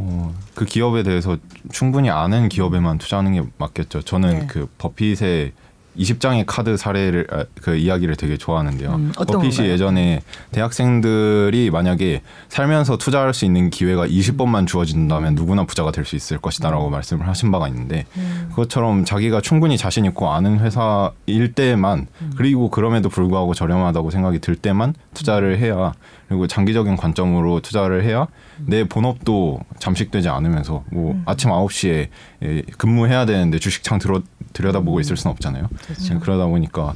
어, 0.00 0.32
그 0.54 0.64
기업에 0.64 1.02
대해서 1.02 1.36
충분히 1.72 2.08
아는 2.08 2.48
기업에만 2.48 2.98
투자하는 2.98 3.32
게 3.34 3.42
맞겠죠. 3.58 4.02
저는 4.02 4.38
네. 4.40 4.46
그 4.46 4.68
버핏의 4.78 5.52
20장의 5.96 6.44
카드 6.46 6.76
사례를 6.76 7.26
아, 7.30 7.44
그 7.62 7.76
이야기를 7.76 8.16
되게 8.16 8.36
좋아하는데요. 8.36 8.94
음, 8.94 9.12
버핏이? 9.16 9.68
예전에 9.68 10.20
대학생들이 10.52 11.70
만약에 11.70 12.22
살면서 12.48 12.98
투자할 12.98 13.34
수 13.34 13.44
있는 13.44 13.70
기회가 13.70 14.06
20번만 14.06 14.66
주어진다면 14.66 15.34
누구나 15.34 15.64
부자가 15.64 15.92
될 15.92 16.08
수 16.08 16.16
있을 16.16 16.38
것이다라고 16.38 16.88
말씀을 16.88 17.28
하신 17.28 17.50
바가 17.52 17.68
있는데 17.68 18.06
그것처럼 18.50 19.04
자기가 19.04 19.42
충분히 19.42 19.76
자신 19.76 20.06
있고 20.06 20.30
아는 20.32 20.58
회사일 20.60 21.52
때만 21.54 22.06
그리고 22.36 22.70
그럼에도 22.70 23.08
불구하고 23.10 23.52
저렴하다고 23.52 24.10
생각이 24.10 24.38
들 24.38 24.56
때만 24.56 24.94
투자를 25.12 25.58
해야 25.58 25.92
그리고 26.28 26.46
장기적인 26.46 26.96
관점으로 26.96 27.60
투자를 27.60 28.04
해야 28.04 28.26
내 28.64 28.84
본업도 28.84 29.60
잠식되지 29.78 30.28
않으면서 30.28 30.84
뭐 30.90 31.20
아침 31.26 31.50
9시에 31.50 32.08
예, 32.44 32.62
근무해야 32.78 33.26
되는데 33.26 33.58
주식창 33.58 33.98
들어 33.98 34.22
들여다보고 34.58 34.98
있을 35.00 35.16
수는 35.16 35.32
없잖아요. 35.32 35.68
예, 36.10 36.18
그러다 36.18 36.46
보니까 36.46 36.94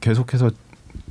계속해서 0.00 0.50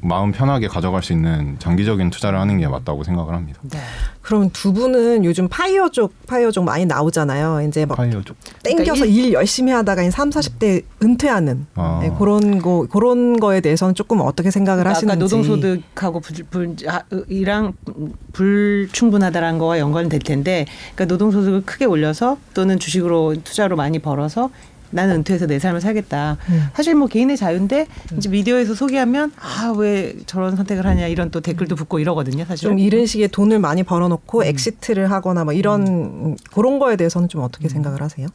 마음 0.01 0.31
편하게 0.31 0.67
가져갈 0.67 1.03
수 1.03 1.13
있는 1.13 1.57
장기적인 1.59 2.09
투자를 2.09 2.39
하는 2.39 2.57
게 2.57 2.67
맞다고 2.67 3.03
생각을 3.03 3.33
합니다. 3.33 3.59
네. 3.63 3.79
그럼 4.21 4.49
두 4.51 4.71
분은 4.73 5.25
요즘 5.25 5.47
파이어족 5.49 6.13
파이어족 6.27 6.63
많이 6.63 6.85
나오잖아요. 6.85 7.67
이제 7.67 7.85
막 7.85 7.95
파이어죠. 7.95 8.35
땡겨서 8.63 8.93
그러니까 8.93 9.05
일 9.05 9.33
열심히 9.33 9.73
하다가 9.73 10.03
이제 10.03 10.11
3, 10.11 10.29
40대 10.29 10.83
은퇴하는 11.03 11.65
아. 11.75 11.99
네, 12.01 12.13
그런 12.17 12.59
거 12.59 12.85
그런 12.89 13.39
거에 13.39 13.59
대해서는 13.59 13.95
조금 13.95 14.21
어떻게 14.21 14.51
생각을 14.51 14.83
그러니까 14.83 14.97
하시는지. 14.97 15.11
아까 15.11 15.19
노동소득하고 15.19 16.19
불, 16.19 16.45
불, 16.49 16.75
아, 16.87 17.01
이랑 17.27 17.73
불충분하다라는 18.33 19.59
거와 19.59 19.79
연관될 19.79 20.19
텐데, 20.19 20.65
그러니까 20.95 21.05
노동소득을 21.13 21.63
크게 21.65 21.85
올려서 21.85 22.37
또는 22.53 22.79
주식으로 22.79 23.35
투자로 23.43 23.75
많이 23.75 23.99
벌어서 23.99 24.49
나는 24.91 25.15
은퇴해서 25.17 25.45
내 25.47 25.59
삶을 25.59 25.81
살겠다. 25.81 26.37
음. 26.49 26.67
사실 26.73 26.95
뭐 26.95 27.07
개인의 27.07 27.37
자유인데 27.37 27.87
이제 28.17 28.29
미디어에서 28.29 28.73
소개하면 28.73 29.31
아 29.37 29.73
왜 29.77 30.15
저런 30.25 30.55
선택을 30.55 30.85
하냐 30.85 31.07
이런 31.07 31.29
또 31.31 31.41
댓글도 31.41 31.75
붙고 31.75 31.99
이러거든요. 31.99 32.43
사실 32.45 32.67
좀 32.69 32.79
이런 32.79 33.05
식의 33.05 33.27
돈을 33.29 33.59
많이 33.59 33.83
벌어놓고 33.83 34.43
exit를 34.45 35.11
하거나 35.11 35.43
뭐 35.43 35.53
이런 35.53 35.87
음, 35.87 36.35
그런 36.53 36.79
거에 36.79 36.95
대해서는 36.95 37.29
좀 37.29 37.41
어떻게 37.43 37.69
생각을 37.69 38.01
하세요? 38.01 38.27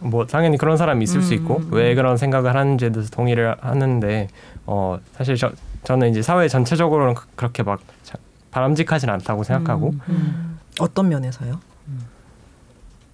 뭐 0.00 0.26
당연히 0.26 0.58
그런 0.58 0.76
사람이 0.76 1.02
있을 1.04 1.22
수 1.22 1.32
있고 1.34 1.58
음. 1.58 1.68
왜 1.70 1.94
그런 1.94 2.16
생각을 2.16 2.54
하는지에 2.56 2.90
대해서 2.90 3.08
동의를 3.10 3.54
하는데 3.60 4.28
어 4.66 4.98
사실 5.16 5.36
저 5.36 5.52
저는 5.84 6.10
이제 6.10 6.22
사회 6.22 6.46
전체적으로는 6.48 7.14
그- 7.14 7.26
그렇게 7.36 7.62
막 7.62 7.80
자- 8.04 8.18
바람직하진 8.50 9.08
않다고 9.08 9.44
생각하고 9.44 9.94
음. 10.08 10.58
어떤 10.80 11.08
면에서요? 11.08 11.58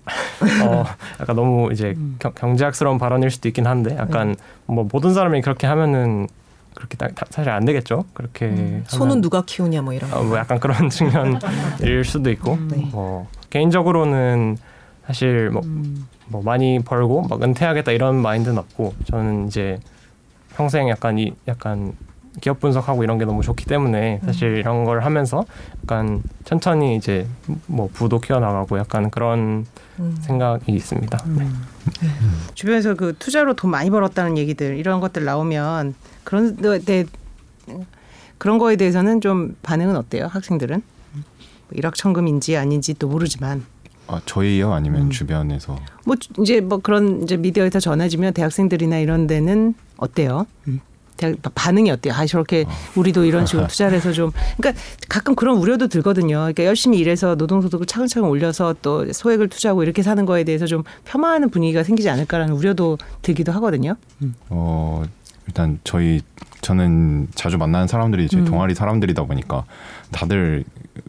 어 0.64 0.84
약간 1.20 1.36
너무 1.36 1.70
이제 1.72 1.94
음. 1.96 2.16
경, 2.18 2.32
경제학스러운 2.34 2.98
발언일 2.98 3.30
수도 3.30 3.48
있긴 3.48 3.66
한데 3.66 3.96
약간 3.96 4.36
뭐 4.66 4.86
모든 4.90 5.14
사람이 5.14 5.40
그렇게 5.42 5.66
하면은 5.66 6.26
그렇게 6.74 6.96
다, 6.96 7.09
다- 7.14 7.26
사실 7.30 7.50
안 7.50 7.64
되겠죠 7.64 8.04
그렇게 8.14 8.46
하면. 8.46 8.84
소는 8.86 9.20
누가 9.20 9.42
키우냐 9.44 9.82
뭐 9.82 9.92
이런 9.92 10.11
거. 10.11 10.20
어, 10.20 10.22
뭐 10.24 10.38
약간 10.38 10.61
그런 10.61 10.88
측면일 10.90 12.04
수도 12.04 12.30
있고 12.30 12.56
네. 12.70 12.88
뭐 12.92 13.28
개인적으로는 13.50 14.56
사실 15.06 15.50
뭐, 15.50 15.62
음. 15.64 16.06
뭐 16.26 16.42
많이 16.42 16.78
벌고 16.80 17.22
막 17.28 17.42
은퇴하겠다 17.42 17.92
이런 17.92 18.16
마인드는 18.16 18.59
없고 18.59 18.94
저는 19.11 19.48
이제 19.48 19.78
평생 20.54 20.88
약간 20.88 21.18
이 21.18 21.32
약간 21.48 21.94
기업 22.41 22.61
분석하고 22.61 23.05
이런 23.05 23.18
게 23.18 23.24
너무 23.24 23.43
좋기 23.43 23.64
때문에 23.64 24.20
사실 24.24 24.57
이런 24.57 24.84
걸 24.84 25.05
하면서 25.05 25.45
약간 25.82 26.22
천천히 26.45 26.97
이제 26.97 27.26
뭐 27.66 27.89
부도 27.93 28.20
키워나가고 28.20 28.78
약간 28.78 29.11
그런 29.11 29.66
음. 29.99 30.16
생각이 30.20 30.72
있습니다. 30.72 31.24
네. 31.36 31.49
주변에서 32.55 32.95
그 32.95 33.14
투자로 33.18 33.55
돈 33.55 33.70
많이 33.70 33.91
벌었다는 33.91 34.39
얘기들 34.39 34.76
이런 34.76 35.01
것들 35.01 35.24
나오면 35.24 35.95
그런 36.24 36.57
데 36.84 37.05
그런 38.39 38.59
거에 38.59 38.76
대해서는 38.76 39.20
좀 39.20 39.57
반응은 39.62 39.97
어때요? 39.97 40.26
학생들은 40.26 40.82
뭐 41.12 41.22
일확천금인지 41.72 42.57
아닌지 42.57 42.95
또 42.95 43.09
모르지만 43.09 43.64
아 44.07 44.20
저희요 44.24 44.72
아니면 44.72 45.03
음. 45.03 45.11
주변에서 45.11 45.78
뭐 46.05 46.16
이제 46.41 46.61
뭐 46.61 46.78
그런 46.78 47.22
이제 47.22 47.36
미디어에서 47.36 47.80
전해지면 47.80 48.32
대학생들이나 48.32 48.99
이런 48.99 49.26
데는 49.26 49.74
어때요? 49.97 50.47
음. 50.68 50.80
반응이 51.55 51.91
어때요? 51.91 52.14
아 52.14 52.27
저렇게 52.27 52.64
우리도 52.97 53.25
이런 53.25 53.47
식으로 53.47 53.66
투자를 53.69 53.97
해서 53.97 54.12
좀 54.12 54.33
그러니까 54.57 54.83
가끔 55.09 55.35
그런 55.35 55.57
우려도 55.59 55.89
들거든요. 55.89 56.37
그러니까 56.39 56.64
열심히 56.64 56.99
일해서 56.99 57.35
노동소득을 57.35 57.87
차근차근 57.87 58.29
올려서 58.29 58.77
또 58.83 59.11
소액을 59.12 59.49
투자하고 59.49 59.83
이렇게 59.83 60.03
사는 60.03 60.25
거에 60.25 60.45
대해서 60.45 60.66
좀 60.66 60.85
폄하하는 61.05 61.51
분위기가 61.51 61.83
생기지 61.83 62.09
않을까라는 62.11 62.55
우려도 62.55 62.99
들기도 63.23 63.53
하거든요. 63.53 63.97
어 64.51 65.03
일단 65.47 65.79
저희 65.85 66.21
저는 66.61 67.29
자주 67.35 67.57
만나는 67.57 67.87
사람들이 67.87 68.29
저희 68.29 68.43
음. 68.43 68.47
동아리 68.47 68.75
사람들이다 68.75 69.25
보니까 69.25 69.64
다들 70.11 70.64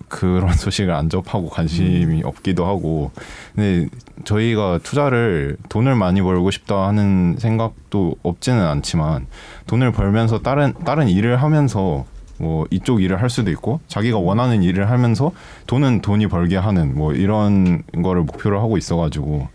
그런 0.09 0.51
소식을 0.53 0.91
안 0.93 1.09
접하고 1.09 1.49
관심이 1.49 2.23
없기도 2.23 2.65
하고. 2.65 3.11
근데 3.55 3.87
저희가 4.25 4.79
투자를 4.83 5.55
돈을 5.69 5.95
많이 5.95 6.21
벌고 6.21 6.51
싶다 6.51 6.87
하는 6.87 7.37
생각도 7.39 8.15
없지는 8.23 8.65
않지만 8.65 9.27
돈을 9.67 9.91
벌면서 9.91 10.39
다른 10.39 10.73
다른 10.83 11.07
일을 11.07 11.41
하면서 11.41 12.05
뭐 12.37 12.65
이쪽 12.71 13.01
일을 13.01 13.21
할 13.21 13.29
수도 13.29 13.51
있고 13.51 13.79
자기가 13.87 14.17
원하는 14.17 14.63
일을 14.63 14.89
하면서 14.89 15.31
돈은 15.67 16.01
돈이 16.01 16.27
벌게 16.27 16.57
하는 16.57 16.95
뭐 16.95 17.13
이런 17.13 17.83
거를 18.01 18.23
목표로 18.23 18.59
하고 18.59 18.77
있어가지고 18.77 19.47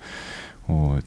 어 0.68 0.98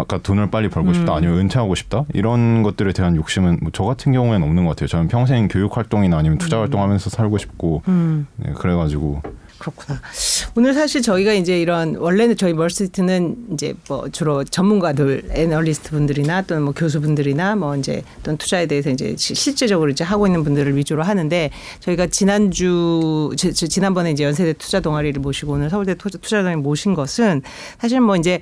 아까 0.00 0.18
돈을 0.18 0.50
빨리 0.50 0.68
벌고 0.68 0.92
싶다 0.94 1.12
음. 1.12 1.16
아니면 1.18 1.38
은퇴하고 1.38 1.74
싶다 1.74 2.04
이런 2.14 2.62
것들에 2.62 2.92
대한 2.92 3.16
욕심은 3.16 3.58
뭐 3.62 3.70
저 3.72 3.84
같은 3.84 4.12
경우에는 4.12 4.46
없는 4.46 4.64
것 4.64 4.70
같아요. 4.70 4.88
저는 4.88 5.08
평생 5.08 5.46
교육 5.48 5.76
활동이나 5.76 6.16
아니면 6.18 6.38
투자 6.38 6.58
활동하면서 6.58 7.08
살고 7.10 7.38
싶고 7.38 7.82
음. 7.88 8.26
네, 8.36 8.52
그래가지고 8.52 9.22
그렇구나. 9.58 10.00
오늘 10.56 10.72
사실 10.72 11.02
저희가 11.02 11.34
이제 11.34 11.60
이런 11.60 11.94
원래는 11.96 12.36
저희 12.36 12.54
멀스트는 12.54 13.36
이제 13.52 13.74
뭐 13.88 14.08
주로 14.08 14.42
전문가들, 14.42 15.24
애널리스트 15.32 15.90
분들이나 15.90 16.42
또는 16.42 16.62
뭐 16.62 16.72
교수분들이나 16.72 17.56
뭐 17.56 17.76
이제 17.76 18.02
또는 18.22 18.38
투자에 18.38 18.64
대해서 18.66 18.88
이제 18.88 19.14
실제적으로 19.18 19.90
이제 19.90 20.02
하고 20.02 20.26
있는 20.26 20.44
분들을 20.44 20.74
위주로 20.76 21.02
하는데 21.02 21.50
저희가 21.80 22.06
지난주 22.06 23.30
지- 23.36 23.52
지- 23.52 23.68
지난번에 23.68 24.10
이제 24.12 24.24
연세대 24.24 24.54
투자 24.54 24.80
동아리를 24.80 25.20
모시고 25.20 25.52
오늘 25.52 25.68
서울대 25.70 25.94
투자 25.94 26.18
투자 26.18 26.38
동아리 26.38 26.56
모신 26.56 26.94
것은 26.94 27.42
사실 27.78 28.00
뭐 28.00 28.16
이제 28.16 28.40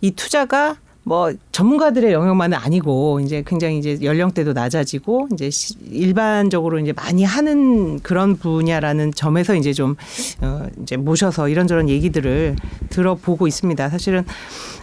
이 0.00 0.12
투자가 0.12 0.76
뭐 1.04 1.32
전문가들의 1.50 2.12
영역만은 2.12 2.56
아니고 2.56 3.20
이제 3.20 3.42
굉장히 3.44 3.78
이제 3.78 3.98
연령대도 4.02 4.52
낮아지고 4.52 5.28
이제 5.32 5.50
시- 5.50 5.74
일반적으로 5.90 6.78
이제 6.78 6.92
많이 6.92 7.24
하는 7.24 7.98
그런 8.00 8.36
분야라는 8.36 9.12
점에서 9.12 9.56
이제 9.56 9.72
좀 9.72 9.96
어, 10.40 10.66
이제 10.82 10.96
모셔서 10.96 11.48
이런저런 11.48 11.88
얘기들을 11.88 12.54
들어보고 12.90 13.48
있습니다. 13.48 13.88
사실은 13.88 14.24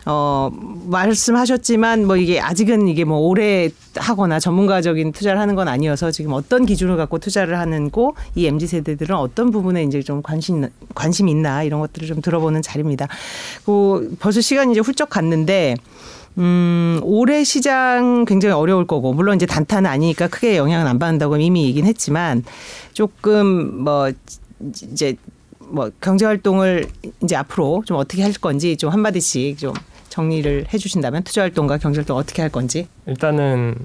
어 0.05 0.49
말씀하셨지만 0.87 2.05
뭐 2.05 2.15
이게 2.17 2.39
아직은 2.39 2.87
이게 2.87 3.03
뭐 3.03 3.19
오래 3.19 3.69
하거나 3.95 4.39
전문가적인 4.39 5.11
투자를 5.11 5.39
하는 5.39 5.55
건 5.55 5.67
아니어서 5.67 6.09
지금 6.11 6.33
어떤 6.33 6.65
기준을 6.65 6.97
갖고 6.97 7.19
투자를 7.19 7.59
하는고 7.59 8.15
이 8.35 8.45
mz 8.47 8.67
세대들은 8.67 9.15
어떤 9.15 9.51
부분에 9.51 9.83
이제 9.83 10.01
좀 10.01 10.21
관심 10.21 10.67
관심 10.95 11.27
있나 11.27 11.63
이런 11.63 11.79
것들을 11.81 12.07
좀 12.07 12.21
들어보는 12.21 12.61
자리입니다. 12.61 13.07
그 13.65 14.15
벌써 14.19 14.41
시간이 14.41 14.71
이제 14.71 14.79
훌쩍 14.79 15.09
갔는데 15.09 15.75
음, 16.37 16.99
올해 17.03 17.43
시장 17.43 18.25
굉장히 18.25 18.53
어려울 18.53 18.85
거고, 18.87 19.13
물론 19.13 19.35
이제 19.35 19.45
단타는 19.45 19.89
아니니까 19.89 20.27
크게 20.27 20.57
영향은 20.57 20.87
안 20.87 20.99
받는다고 20.99 21.37
이미 21.37 21.65
얘기는 21.65 21.87
했지만, 21.87 22.43
조금 22.93 23.83
뭐, 23.83 24.11
이제 24.61 25.15
뭐 25.59 25.91
경제 26.01 26.25
활동을 26.25 26.87
이제 27.23 27.35
앞으로 27.35 27.83
좀 27.85 27.97
어떻게 27.97 28.23
할 28.23 28.33
건지 28.33 28.75
좀 28.75 28.89
한마디씩 28.89 29.57
좀 29.57 29.73
정리를 30.09 30.65
해 30.73 30.77
주신다면 30.77 31.23
투자 31.23 31.41
활동과 31.41 31.77
경제 31.77 31.99
활동 31.99 32.17
어떻게 32.17 32.41
할 32.41 32.49
건지. 32.51 32.87
일단은 33.05 33.75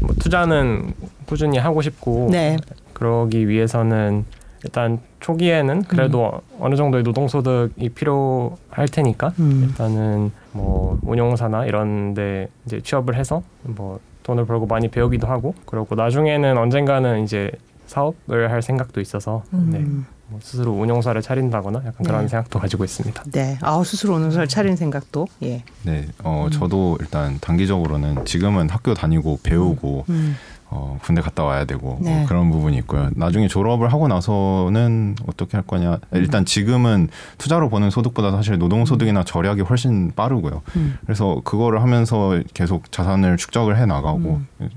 뭐 0.00 0.10
투자는 0.18 0.94
꾸준히 1.26 1.58
하고 1.58 1.82
싶고 1.82 2.28
네. 2.30 2.56
그러기 2.94 3.48
위해서는 3.48 4.24
일단 4.64 4.98
초기에는 5.20 5.84
그래도 5.84 6.32
음. 6.34 6.56
어느 6.58 6.74
정도의 6.74 7.04
노동 7.04 7.28
소득이 7.28 7.90
필요할 7.90 8.88
테니까 8.90 9.32
음. 9.38 9.66
일단은 9.68 10.32
뭐 10.52 10.98
운용사나 11.02 11.66
이런데 11.66 12.48
이제 12.66 12.80
취업을 12.80 13.14
해서 13.14 13.42
뭐 13.62 14.00
돈을 14.22 14.46
벌고 14.46 14.66
많이 14.66 14.88
배우기도 14.88 15.26
하고 15.26 15.54
그러고 15.66 15.94
나중에는 15.94 16.56
언젠가는 16.56 17.22
이제 17.22 17.50
사업을 17.86 18.50
할 18.50 18.62
생각도 18.62 19.02
있어서 19.02 19.44
네, 19.50 19.78
음. 19.78 20.06
뭐 20.28 20.40
스스로 20.42 20.72
운용사를 20.72 21.20
차린다거나 21.20 21.80
약간 21.80 21.94
그런 22.02 22.22
네. 22.22 22.28
생각도 22.28 22.58
가지고 22.58 22.84
있습니다. 22.84 23.22
네. 23.32 23.58
아우 23.60 23.84
스스로 23.84 24.14
오는 24.14 24.30
설 24.30 24.48
차린 24.48 24.76
생각도. 24.76 25.26
예. 25.42 25.62
네, 25.82 26.06
음. 26.06 26.12
어 26.24 26.48
저도 26.50 26.96
일단 27.00 27.38
단기적으로는 27.40 28.24
지금은 28.24 28.70
학교 28.70 28.94
다니고 28.94 29.40
배우고 29.42 30.06
음. 30.08 30.36
어 30.70 30.98
군대 31.02 31.20
갔다 31.20 31.44
와야 31.44 31.64
되고 31.64 31.98
네. 32.00 32.16
뭐 32.16 32.26
그런 32.26 32.50
부분이 32.50 32.76
있고요. 32.78 33.10
나중에 33.14 33.48
졸업을 33.48 33.92
하고 33.92 34.08
나서는 34.08 35.16
어떻게 35.26 35.56
할 35.56 35.66
거냐? 35.66 35.92
음. 35.92 35.98
일단 36.12 36.44
지금은 36.44 37.08
투자로 37.38 37.68
버는 37.68 37.90
소득보다 37.90 38.30
사실 38.32 38.58
노동 38.58 38.84
소득이나 38.84 39.24
절약이 39.24 39.60
훨씬 39.62 40.12
빠르고요. 40.16 40.62
음. 40.76 40.98
그래서 41.04 41.40
그거를 41.44 41.82
하면서 41.82 42.40
계속 42.54 42.90
자산을 42.90 43.36
축적을 43.36 43.76
해 43.76 43.86
나가고 43.86 44.40
음. 44.60 44.70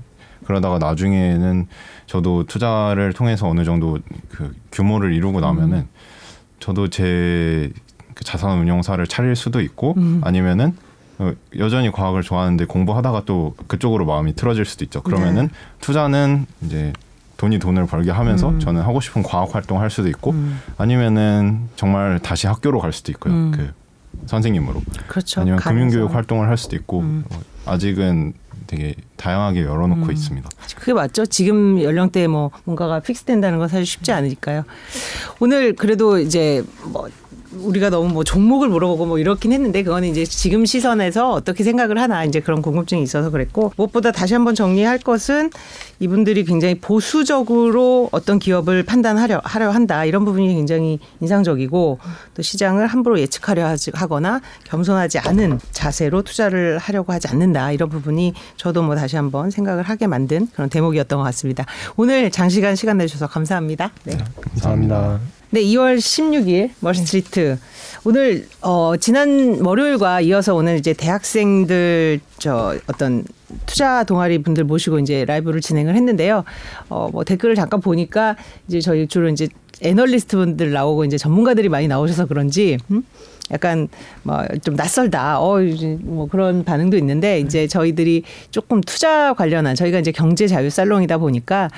그러다가 0.44 0.78
나중에는 0.78 1.66
저도 2.06 2.44
투자를 2.44 3.12
통해서 3.12 3.48
어느 3.48 3.64
정도 3.64 3.98
그 4.30 4.54
규모를 4.72 5.12
이루고 5.12 5.40
나면은 5.40 5.78
음. 5.78 5.88
저도 6.60 6.88
제그 6.88 8.24
자산 8.24 8.58
운용사를 8.58 9.04
차릴 9.06 9.36
수도 9.36 9.60
있고 9.60 9.94
음. 9.96 10.20
아니면은 10.24 10.68
어, 10.68 10.87
여전히 11.58 11.90
과학을 11.90 12.22
좋아하는데 12.22 12.64
공부하다가 12.66 13.22
또 13.26 13.54
그쪽으로 13.66 14.06
마음이 14.06 14.34
틀어질 14.34 14.64
수도 14.64 14.84
있죠. 14.84 15.02
그러면은 15.02 15.48
네. 15.48 15.52
투자는 15.80 16.46
이제 16.62 16.92
돈이 17.36 17.58
돈을 17.58 17.86
벌게 17.86 18.10
하면서 18.10 18.50
음. 18.50 18.60
저는 18.60 18.82
하고 18.82 19.00
싶은 19.00 19.22
과학 19.22 19.54
활동을 19.54 19.82
할 19.82 19.90
수도 19.90 20.08
있고 20.08 20.32
음. 20.32 20.60
아니면은 20.76 21.68
정말 21.76 22.18
다시 22.20 22.46
학교로 22.46 22.80
갈 22.80 22.92
수도 22.92 23.12
있고요. 23.12 23.32
음. 23.32 23.52
그 23.52 23.72
선생님으로 24.26 24.82
그렇죠. 25.06 25.40
아니면. 25.40 25.58
금융교육 25.58 26.14
활동을 26.14 26.48
할 26.48 26.56
수도 26.56 26.76
있고 26.76 27.00
음. 27.00 27.24
어, 27.30 27.40
아직은 27.66 28.34
되게 28.66 28.94
다양하게 29.16 29.62
열어놓고 29.62 30.06
음. 30.06 30.12
있습니다. 30.12 30.48
그게 30.76 30.92
맞죠. 30.92 31.26
지금 31.26 31.82
연령대에 31.82 32.26
뭐 32.26 32.50
뭔가가 32.64 33.00
픽스된다는 33.00 33.58
건 33.58 33.68
사실 33.68 33.86
쉽지 33.86 34.12
않으니까요. 34.12 34.64
오늘 35.40 35.74
그래도 35.74 36.18
이제 36.18 36.62
뭐 36.92 37.08
우리가 37.52 37.90
너무 37.90 38.08
뭐 38.08 38.24
종목을 38.24 38.68
물어보고 38.68 39.06
뭐 39.06 39.18
이렇긴 39.18 39.52
했는데 39.52 39.82
그거는 39.82 40.08
이제 40.08 40.24
지금 40.24 40.66
시선에서 40.66 41.32
어떻게 41.32 41.64
생각을 41.64 41.98
하나 41.98 42.24
이제 42.24 42.40
그런 42.40 42.62
궁금증이 42.62 43.02
있어서 43.02 43.30
그랬고 43.30 43.72
무엇보다 43.76 44.12
다시 44.12 44.34
한번 44.34 44.54
정리할 44.54 44.98
것은 44.98 45.50
이분들이 46.00 46.44
굉장히 46.44 46.74
보수적으로 46.76 48.08
어떤 48.12 48.38
기업을 48.38 48.82
판단하려 48.84 49.40
하려 49.44 49.70
한다 49.70 50.04
이런 50.04 50.24
부분이 50.24 50.54
굉장히 50.54 50.98
인상적이고 51.20 51.98
또 52.34 52.42
시장을 52.42 52.86
함부로 52.86 53.18
예측하려 53.18 53.74
하거나 53.94 54.40
겸손하지 54.64 55.18
않은 55.18 55.58
자세로 55.72 56.22
투자를 56.22 56.78
하려고 56.78 57.12
하지 57.12 57.28
않는다 57.28 57.72
이런 57.72 57.88
부분이 57.88 58.34
저도 58.56 58.82
뭐 58.82 58.94
다시 58.94 59.16
한번 59.16 59.50
생각을 59.50 59.82
하게 59.82 60.06
만든 60.06 60.48
그런 60.54 60.68
대목이었던 60.68 61.18
것 61.18 61.24
같습니다. 61.24 61.64
오늘 61.96 62.30
장시간 62.30 62.76
시간 62.76 62.98
내주셔서 62.98 63.26
감사합니다. 63.26 63.90
네. 64.04 64.18
감사합니다. 64.50 65.37
네, 65.50 65.62
2월 65.62 65.96
16일 65.96 66.70
멀스트리트 66.80 67.58
오늘 68.04 68.46
어 68.60 68.94
지난 68.98 69.60
월요일과 69.64 70.20
이어서 70.20 70.54
오늘 70.54 70.76
이제 70.76 70.92
대학생들 70.92 72.20
저 72.38 72.76
어떤 72.86 73.24
투자 73.64 74.04
동아리 74.04 74.38
분들 74.42 74.64
모시고 74.64 74.98
이제 74.98 75.24
라이브를 75.24 75.60
진행을 75.62 75.94
했는데요. 75.94 76.44
어 76.90 77.08
뭐 77.10 77.24
댓글을 77.24 77.54
잠깐 77.54 77.80
보니까 77.80 78.36
이제 78.68 78.80
저희 78.80 79.06
주로 79.08 79.28
이제 79.30 79.48
애널리스트 79.80 80.36
분들 80.36 80.72
나오고 80.72 81.04
이제 81.06 81.16
전문가들이 81.16 81.68
많이 81.70 81.88
나오셔서 81.88 82.26
그런지 82.26 82.76
음? 82.90 83.02
약간 83.50 83.88
뭐 84.24 84.44
좀 84.62 84.76
낯설다. 84.76 85.40
어, 85.40 85.58
뭐 86.00 86.28
그런 86.28 86.64
반응도 86.64 86.98
있는데 86.98 87.40
이제 87.40 87.66
저희들이 87.66 88.22
조금 88.50 88.82
투자 88.82 89.32
관련한 89.32 89.74
저희가 89.74 89.98
이제 89.98 90.12
경제 90.12 90.46
자유 90.46 90.68
살롱이다 90.68 91.16
보니까 91.18 91.70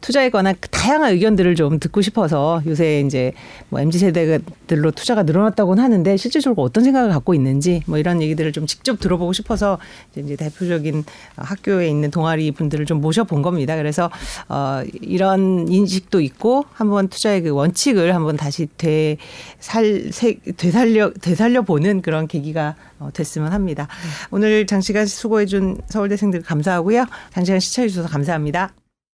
투자에 0.00 0.30
관한 0.30 0.54
그 0.60 0.68
다양한 0.70 1.12
의견들을 1.12 1.54
좀 1.54 1.78
듣고 1.78 2.00
싶어서 2.00 2.62
요새 2.66 3.00
이제 3.00 3.32
뭐 3.68 3.80
MZ 3.80 3.98
세대들로 3.98 4.90
투자가 4.92 5.22
늘어났다고는 5.24 5.82
하는데 5.82 6.16
실질적으로 6.16 6.62
어떤 6.62 6.84
생각을 6.84 7.10
갖고 7.10 7.34
있는지 7.34 7.82
뭐 7.86 7.98
이런 7.98 8.22
얘기들을 8.22 8.52
좀 8.52 8.66
직접 8.66 8.98
들어보고 8.98 9.32
싶어서 9.32 9.78
이제 10.16 10.36
대표적인 10.36 11.04
학교에 11.36 11.88
있는 11.88 12.10
동아리 12.10 12.50
분들을 12.50 12.86
좀 12.86 13.00
모셔본 13.00 13.42
겁니다. 13.42 13.76
그래서 13.76 14.10
어 14.48 14.82
이런 15.02 15.68
인식도 15.68 16.20
있고 16.20 16.64
한번 16.72 17.08
투자의 17.08 17.42
그 17.42 17.50
원칙을 17.50 18.14
한번 18.14 18.36
다시 18.36 18.66
되살 18.76 20.10
세- 20.12 20.38
되살려 20.56 21.12
되살려 21.20 21.62
보는 21.62 22.02
그런 22.02 22.26
계기가 22.26 22.74
어, 22.98 23.10
됐으면 23.12 23.52
합니다. 23.52 23.88
오늘 24.30 24.66
장시간 24.66 25.06
수고해준 25.06 25.78
서울대생들 25.88 26.42
감사하고요. 26.42 27.06
장시간 27.32 27.60
시청해 27.60 27.88
주셔서 27.88 28.08
감사합니다. 28.08 28.72